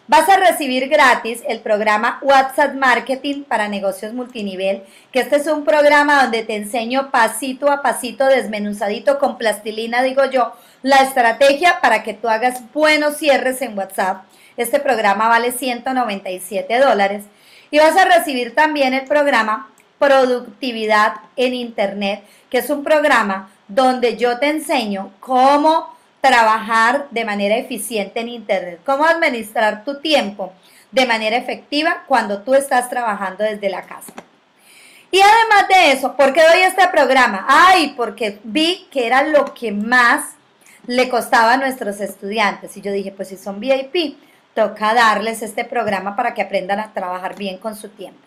Vas 0.07 0.29
a 0.29 0.37
recibir 0.37 0.91
gratis 0.91 1.43
el 1.49 1.61
programa 1.61 2.19
WhatsApp 2.21 2.75
Marketing 2.75 3.43
para 3.43 3.69
negocios 3.69 4.13
multinivel, 4.13 4.83
que 5.11 5.21
este 5.21 5.37
es 5.37 5.47
un 5.47 5.65
programa 5.65 6.21
donde 6.21 6.43
te 6.43 6.57
enseño 6.57 7.11
pasito 7.11 7.71
a 7.71 7.81
pasito, 7.81 8.27
desmenuzadito 8.27 9.19
con 9.19 9.39
plastilina, 9.39 10.03
digo 10.03 10.27
yo, 10.27 10.53
la 10.83 10.99
estrategia 10.99 11.81
para 11.81 12.03
que 12.03 12.13
tú 12.13 12.29
hagas 12.29 12.71
buenos 12.75 13.17
cierres 13.17 13.63
en 13.63 13.79
WhatsApp. 13.79 14.25
Este 14.59 14.79
programa 14.79 15.29
vale 15.29 15.53
197 15.53 16.81
dólares. 16.81 17.25
Y 17.71 17.79
vas 17.79 17.97
a 17.97 18.05
recibir 18.05 18.55
también 18.55 18.93
el 18.93 19.07
programa 19.07 19.71
Productividad 19.99 21.15
en 21.37 21.55
Internet, 21.55 22.25
que 22.51 22.59
es 22.59 22.69
un 22.69 22.85
programa 22.85 23.49
donde 23.69 24.19
yo 24.19 24.39
te 24.39 24.49
enseño 24.51 25.13
cómo 25.21 25.95
trabajar 26.25 27.07
de 27.11 27.23
manera 27.23 27.55
eficiente 27.59 28.21
en 28.21 28.31
Internet, 28.31 28.81
cómo 28.87 29.05
administrar 29.05 29.85
tu 29.85 30.01
tiempo 30.01 30.55
de 30.91 31.05
manera 31.05 31.37
efectiva 31.37 32.05
cuando 32.07 32.41
tú 32.41 32.55
estás 32.55 32.89
trabajando 32.89 33.45
desde 33.45 33.69
la 33.69 33.83
casa. 33.83 34.15
Y 35.11 35.21
además 35.21 35.69
de 35.69 35.93
eso, 35.93 36.17
¿por 36.17 36.33
qué 36.33 36.41
doy 36.43 36.63
este 36.63 36.89
programa? 36.89 37.45
Ay, 37.47 37.93
porque 37.95 38.39
vi 38.43 38.89
que 38.91 39.07
era 39.07 39.23
lo 39.25 39.53
que 39.53 39.71
más 39.71 40.31
le 40.87 41.11
costaba 41.11 41.53
a 41.53 41.57
nuestros 41.59 42.01
estudiantes. 42.01 42.75
Y 42.79 42.81
yo 42.81 42.91
dije, 42.91 43.11
pues 43.11 43.29
si 43.29 43.37
son 43.37 43.61
VIP, 43.61 44.17
toca 44.55 44.95
darles 44.95 45.43
este 45.43 45.67
programa 45.67 46.17
para 46.17 46.33
que 46.33 46.41
aprendan 46.41 46.81
a 46.81 46.95
trabajar 46.95 47.37
bien 47.37 47.59
con 47.59 47.77
su 47.77 47.91
tiempo. 47.91 48.21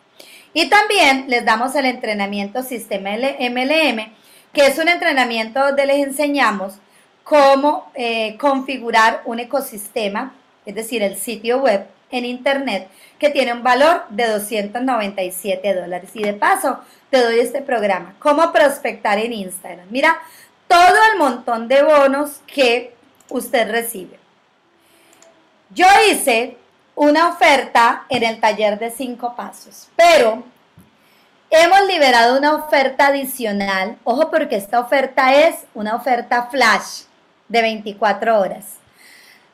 Y 0.53 0.69
también 0.69 1.25
les 1.29 1.43
damos 1.43 1.73
el 1.73 1.85
entrenamiento 1.85 2.61
Sistema 2.61 3.09
MLM, 3.09 4.13
que 4.53 4.67
es 4.67 4.77
un 4.77 4.87
entrenamiento 4.87 5.59
donde 5.59 5.87
les 5.87 6.05
enseñamos 6.05 6.75
cómo 7.27 7.91
eh, 7.93 8.37
configurar 8.37 9.21
un 9.25 9.39
ecosistema, 9.39 10.33
es 10.65 10.75
decir, 10.75 11.03
el 11.03 11.17
sitio 11.17 11.59
web 11.59 11.85
en 12.09 12.23
Internet, 12.23 12.87
que 13.19 13.29
tiene 13.29 13.51
un 13.51 13.63
valor 13.63 14.05
de 14.09 14.27
297 14.27 15.73
dólares. 15.73 16.09
Y 16.13 16.23
de 16.23 16.33
paso, 16.33 16.79
te 17.09 17.21
doy 17.21 17.39
este 17.39 17.61
programa, 17.61 18.15
cómo 18.19 18.53
prospectar 18.53 19.19
en 19.19 19.33
Instagram. 19.33 19.87
Mira, 19.89 20.17
todo 20.69 20.95
el 21.11 21.17
montón 21.17 21.67
de 21.67 21.83
bonos 21.83 22.39
que 22.47 22.95
usted 23.29 23.69
recibe. 23.71 24.17
Yo 25.71 25.85
hice 26.09 26.55
una 26.95 27.27
oferta 27.27 28.05
en 28.07 28.23
el 28.23 28.39
taller 28.39 28.79
de 28.79 28.89
cinco 28.89 29.35
pasos, 29.35 29.89
pero 29.97 30.45
hemos 31.49 31.87
liberado 31.87 32.37
una 32.37 32.55
oferta 32.55 33.07
adicional. 33.07 33.97
Ojo 34.05 34.31
porque 34.31 34.55
esta 34.55 34.79
oferta 34.79 35.33
es 35.33 35.65
una 35.73 35.93
oferta 35.93 36.47
flash 36.49 37.06
de 37.47 37.61
24 37.61 38.39
horas. 38.39 38.65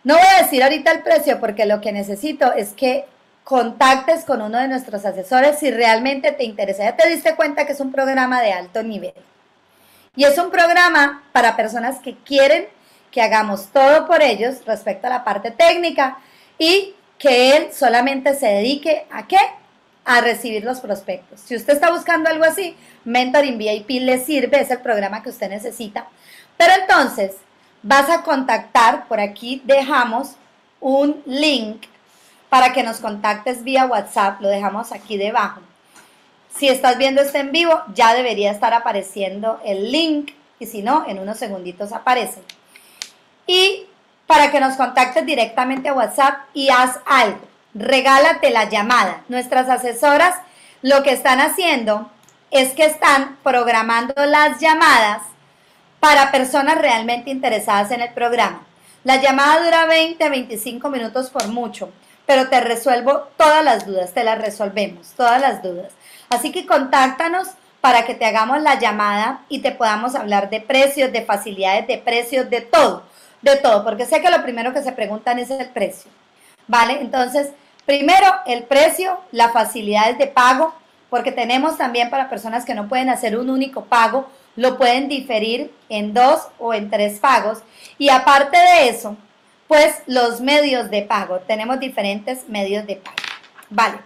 No 0.03 0.15
voy 0.15 0.27
a 0.35 0.43
decir 0.43 0.63
ahorita 0.63 0.91
el 0.91 1.01
precio 1.01 1.39
porque 1.39 1.65
lo 1.65 1.79
que 1.79 1.91
necesito 1.91 2.53
es 2.53 2.73
que 2.73 3.05
contactes 3.43 4.25
con 4.25 4.41
uno 4.41 4.57
de 4.57 4.67
nuestros 4.67 5.05
asesores 5.05 5.59
si 5.59 5.71
realmente 5.71 6.31
te 6.31 6.43
interesa. 6.43 6.83
Ya 6.83 6.95
te 6.95 7.09
diste 7.09 7.35
cuenta 7.35 7.65
que 7.65 7.73
es 7.73 7.79
un 7.79 7.91
programa 7.91 8.41
de 8.41 8.53
alto 8.53 8.83
nivel. 8.83 9.13
Y 10.15 10.25
es 10.25 10.37
un 10.37 10.51
programa 10.51 11.23
para 11.31 11.55
personas 11.55 11.99
que 11.99 12.15
quieren 12.17 12.67
que 13.11 13.21
hagamos 13.21 13.67
todo 13.67 14.07
por 14.07 14.21
ellos 14.21 14.65
respecto 14.65 15.07
a 15.07 15.09
la 15.11 15.23
parte 15.23 15.51
técnica 15.51 16.17
y 16.57 16.95
que 17.17 17.55
él 17.55 17.67
solamente 17.71 18.35
se 18.35 18.47
dedique 18.47 19.05
a 19.11 19.27
qué? 19.27 19.37
A 20.03 20.19
recibir 20.21 20.63
los 20.63 20.81
prospectos. 20.81 21.39
Si 21.39 21.55
usted 21.55 21.73
está 21.73 21.91
buscando 21.91 22.29
algo 22.29 22.43
así, 22.43 22.75
Mentoring 23.05 23.57
VIP 23.57 24.01
le 24.01 24.19
sirve, 24.19 24.59
es 24.59 24.71
el 24.71 24.79
programa 24.79 25.23
que 25.23 25.29
usted 25.29 25.49
necesita. 25.49 26.07
Pero 26.57 26.73
entonces, 26.81 27.35
vas 27.83 28.09
a 28.09 28.23
contactar, 28.23 29.07
por 29.07 29.19
aquí 29.19 29.61
dejamos 29.65 30.31
un 30.79 31.21
link 31.25 31.85
para 32.49 32.73
que 32.73 32.83
nos 32.83 32.97
contactes 32.97 33.63
vía 33.63 33.85
WhatsApp, 33.85 34.41
lo 34.41 34.47
dejamos 34.47 34.91
aquí 34.91 35.17
debajo. 35.17 35.61
Si 36.55 36.67
estás 36.67 36.97
viendo 36.97 37.21
este 37.21 37.39
en 37.39 37.51
vivo, 37.51 37.81
ya 37.93 38.13
debería 38.13 38.51
estar 38.51 38.73
apareciendo 38.73 39.59
el 39.65 39.91
link 39.91 40.31
y 40.59 40.67
si 40.67 40.81
no, 40.81 41.05
en 41.07 41.19
unos 41.19 41.37
segunditos 41.37 41.91
aparece. 41.91 42.41
Y 43.47 43.85
para 44.27 44.51
que 44.51 44.59
nos 44.59 44.75
contactes 44.75 45.25
directamente 45.25 45.89
a 45.89 45.93
WhatsApp 45.93 46.45
y 46.53 46.69
haz 46.69 46.99
algo. 47.05 47.41
Regálate 47.73 48.51
la 48.51 48.69
llamada. 48.69 49.23
Nuestras 49.29 49.67
asesoras 49.67 50.35
lo 50.81 51.01
que 51.03 51.11
están 51.11 51.41
haciendo 51.41 52.09
es 52.51 52.73
que 52.73 52.85
están 52.85 53.37
programando 53.41 54.13
las 54.25 54.59
llamadas 54.59 55.23
para 56.03 56.31
personas 56.33 56.79
realmente 56.79 57.31
interesadas 57.31 57.89
en 57.91 58.01
el 58.01 58.09
programa. 58.09 58.65
La 59.05 59.21
llamada 59.21 59.63
dura 59.63 59.85
20 59.85 60.29
25 60.29 60.89
minutos 60.89 61.29
por 61.29 61.47
mucho, 61.47 61.93
pero 62.25 62.49
te 62.49 62.59
resuelvo 62.59 63.29
todas 63.37 63.63
las 63.63 63.85
dudas, 63.85 64.11
te 64.11 64.25
las 64.25 64.37
resolvemos, 64.37 65.13
todas 65.15 65.39
las 65.39 65.63
dudas. 65.63 65.93
Así 66.29 66.51
que 66.51 66.65
contáctanos 66.65 67.51
para 67.79 68.03
que 68.03 68.15
te 68.15 68.25
hagamos 68.25 68.61
la 68.61 68.77
llamada 68.77 69.45
y 69.47 69.59
te 69.59 69.71
podamos 69.71 70.13
hablar 70.15 70.49
de 70.49 70.59
precios, 70.59 71.13
de 71.13 71.23
facilidades 71.23 71.87
de 71.87 71.99
precios, 71.99 72.49
de 72.49 72.59
todo, 72.59 73.03
de 73.41 73.55
todo, 73.55 73.85
porque 73.85 74.05
sé 74.05 74.21
que 74.21 74.29
lo 74.29 74.43
primero 74.43 74.73
que 74.73 74.83
se 74.83 74.91
preguntan 74.91 75.39
es 75.39 75.51
el 75.51 75.69
precio. 75.69 76.11
¿Vale? 76.67 76.99
Entonces, 76.99 77.51
primero 77.85 78.27
el 78.45 78.63
precio, 78.63 79.21
las 79.31 79.53
facilidades 79.53 80.17
de 80.17 80.27
pago, 80.27 80.73
porque 81.09 81.31
tenemos 81.31 81.77
también 81.77 82.09
para 82.09 82.29
personas 82.29 82.65
que 82.65 82.75
no 82.75 82.89
pueden 82.89 83.09
hacer 83.09 83.37
un 83.37 83.49
único 83.49 83.85
pago, 83.85 84.27
lo 84.55 84.77
pueden 84.77 85.09
diferir 85.09 85.71
en 85.89 86.13
dos 86.13 86.47
o 86.59 86.73
en 86.73 86.89
tres 86.89 87.19
pagos. 87.19 87.59
Y 87.97 88.09
aparte 88.09 88.57
de 88.57 88.89
eso, 88.89 89.17
pues 89.67 90.03
los 90.07 90.41
medios 90.41 90.89
de 90.91 91.01
pago. 91.01 91.39
Tenemos 91.39 91.79
diferentes 91.79 92.47
medios 92.47 92.85
de 92.85 92.97
pago. 92.97 93.15
Vale. 93.69 93.99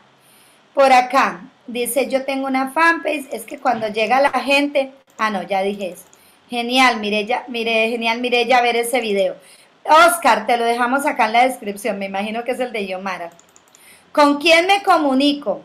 Por 0.73 0.93
acá 0.93 1.41
dice, 1.65 2.07
yo 2.09 2.23
tengo 2.23 2.47
una 2.47 2.71
fanpage, 2.71 3.27
es 3.31 3.43
que 3.43 3.59
cuando 3.59 3.87
llega 3.87 4.21
la 4.21 4.39
gente, 4.39 4.93
ah 5.17 5.29
no, 5.29 5.43
ya 5.43 5.61
dije 5.61 5.89
eso. 5.89 6.05
Genial, 6.49 6.99
Mirella, 6.99 7.43
mire, 7.47 7.89
genial, 7.89 8.21
Mirella, 8.21 8.61
ver 8.61 8.77
ese 8.77 9.01
video. 9.01 9.35
Oscar, 9.83 10.47
te 10.47 10.57
lo 10.57 10.65
dejamos 10.65 11.05
acá 11.05 11.25
en 11.25 11.33
la 11.33 11.47
descripción, 11.47 11.99
me 11.99 12.05
imagino 12.05 12.43
que 12.43 12.51
es 12.51 12.59
el 12.59 12.71
de 12.71 12.87
Yomara. 12.87 13.31
¿Con 14.11 14.37
quién 14.37 14.67
me 14.67 14.83
comunico 14.83 15.61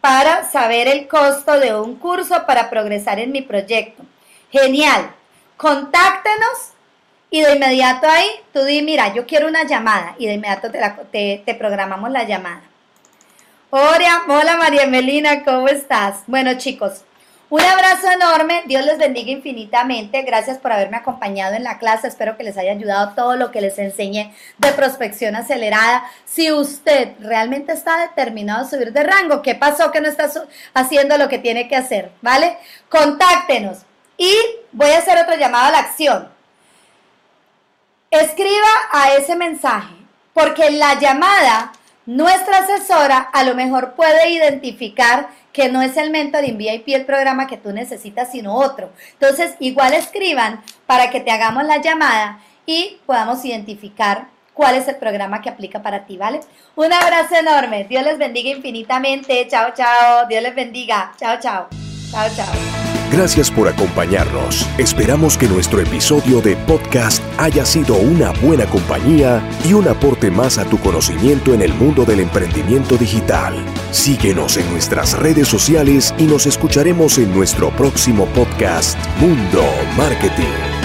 para 0.00 0.50
saber 0.50 0.88
el 0.88 1.08
costo 1.08 1.58
de 1.58 1.74
un 1.74 1.96
curso 1.96 2.46
para 2.46 2.70
progresar 2.70 3.18
en 3.18 3.32
mi 3.32 3.42
proyecto? 3.42 4.04
Genial. 4.50 5.14
Contáctenos 5.58 6.72
y 7.30 7.42
de 7.42 7.54
inmediato 7.54 8.08
ahí 8.08 8.28
tú 8.52 8.64
di, 8.64 8.80
mira, 8.80 9.12
yo 9.12 9.26
quiero 9.26 9.48
una 9.48 9.64
llamada 9.64 10.14
y 10.18 10.26
de 10.26 10.34
inmediato 10.34 10.70
te, 10.70 11.42
te, 11.44 11.54
programamos 11.54 12.10
la 12.10 12.24
llamada. 12.24 12.62
Hola, 13.70 14.22
hola 14.26 14.56
María 14.56 14.86
Melina, 14.86 15.44
¿cómo 15.44 15.68
estás? 15.68 16.22
Bueno 16.26 16.54
chicos, 16.54 17.02
un 17.50 17.60
abrazo 17.60 18.10
enorme, 18.10 18.62
Dios 18.64 18.86
les 18.86 18.96
bendiga 18.96 19.30
infinitamente, 19.30 20.22
gracias 20.22 20.56
por 20.56 20.72
haberme 20.72 20.96
acompañado 20.96 21.54
en 21.54 21.64
la 21.64 21.78
clase, 21.78 22.08
espero 22.08 22.38
que 22.38 22.44
les 22.44 22.56
haya 22.56 22.72
ayudado 22.72 23.14
todo 23.14 23.36
lo 23.36 23.50
que 23.50 23.60
les 23.60 23.78
enseñé 23.78 24.34
de 24.56 24.72
prospección 24.72 25.36
acelerada. 25.36 26.04
Si 26.24 26.50
usted 26.50 27.12
realmente 27.20 27.72
está 27.72 28.00
determinado 28.00 28.64
a 28.64 28.68
subir 28.68 28.94
de 28.94 29.02
rango, 29.02 29.42
¿qué 29.42 29.54
pasó 29.54 29.90
que 29.90 30.00
no 30.00 30.08
está 30.08 30.30
haciendo 30.72 31.18
lo 31.18 31.28
que 31.28 31.38
tiene 31.38 31.68
que 31.68 31.76
hacer? 31.76 32.10
¿Vale? 32.22 32.56
Contáctenos 32.88 33.87
y 34.18 34.34
voy 34.72 34.90
a 34.90 34.98
hacer 34.98 35.16
otro 35.16 35.36
llamado 35.36 35.68
a 35.68 35.70
la 35.70 35.78
acción. 35.78 36.28
Escriba 38.10 38.68
a 38.90 39.14
ese 39.14 39.36
mensaje, 39.36 39.94
porque 40.34 40.70
la 40.70 40.98
llamada, 40.98 41.72
nuestra 42.04 42.58
asesora 42.58 43.18
a 43.32 43.44
lo 43.44 43.54
mejor 43.54 43.92
puede 43.92 44.30
identificar 44.30 45.28
que 45.52 45.68
no 45.68 45.82
es 45.82 45.96
el 45.96 46.10
Mentoring 46.10 46.58
VIP 46.58 46.88
el 46.88 47.04
programa 47.06 47.46
que 47.46 47.56
tú 47.56 47.72
necesitas, 47.72 48.30
sino 48.30 48.54
otro. 48.54 48.90
Entonces, 49.12 49.54
igual 49.60 49.94
escriban 49.94 50.62
para 50.86 51.10
que 51.10 51.20
te 51.20 51.30
hagamos 51.30 51.64
la 51.64 51.78
llamada 51.78 52.40
y 52.66 52.98
podamos 53.06 53.44
identificar 53.44 54.28
cuál 54.54 54.74
es 54.74 54.88
el 54.88 54.96
programa 54.96 55.40
que 55.40 55.48
aplica 55.48 55.82
para 55.82 56.06
ti, 56.06 56.16
¿vale? 56.16 56.40
Un 56.76 56.92
abrazo 56.92 57.36
enorme. 57.36 57.84
Dios 57.84 58.04
les 58.04 58.18
bendiga 58.18 58.50
infinitamente. 58.50 59.46
Chao, 59.48 59.72
chao. 59.74 60.26
Dios 60.28 60.42
les 60.42 60.54
bendiga. 60.54 61.12
Chao, 61.18 61.38
chao. 61.40 61.68
Gracias 63.10 63.50
por 63.50 63.68
acompañarnos. 63.68 64.66
Esperamos 64.78 65.38
que 65.38 65.48
nuestro 65.48 65.80
episodio 65.80 66.40
de 66.40 66.56
podcast 66.56 67.22
haya 67.38 67.64
sido 67.64 67.96
una 67.96 68.32
buena 68.32 68.66
compañía 68.66 69.42
y 69.64 69.72
un 69.72 69.88
aporte 69.88 70.30
más 70.30 70.58
a 70.58 70.64
tu 70.64 70.78
conocimiento 70.78 71.54
en 71.54 71.62
el 71.62 71.72
mundo 71.72 72.04
del 72.04 72.20
emprendimiento 72.20 72.96
digital. 72.96 73.54
Síguenos 73.90 74.56
en 74.56 74.70
nuestras 74.70 75.18
redes 75.18 75.48
sociales 75.48 76.14
y 76.18 76.24
nos 76.24 76.46
escucharemos 76.46 77.18
en 77.18 77.34
nuestro 77.34 77.70
próximo 77.70 78.26
podcast 78.26 78.98
Mundo 79.20 79.64
Marketing. 79.96 80.77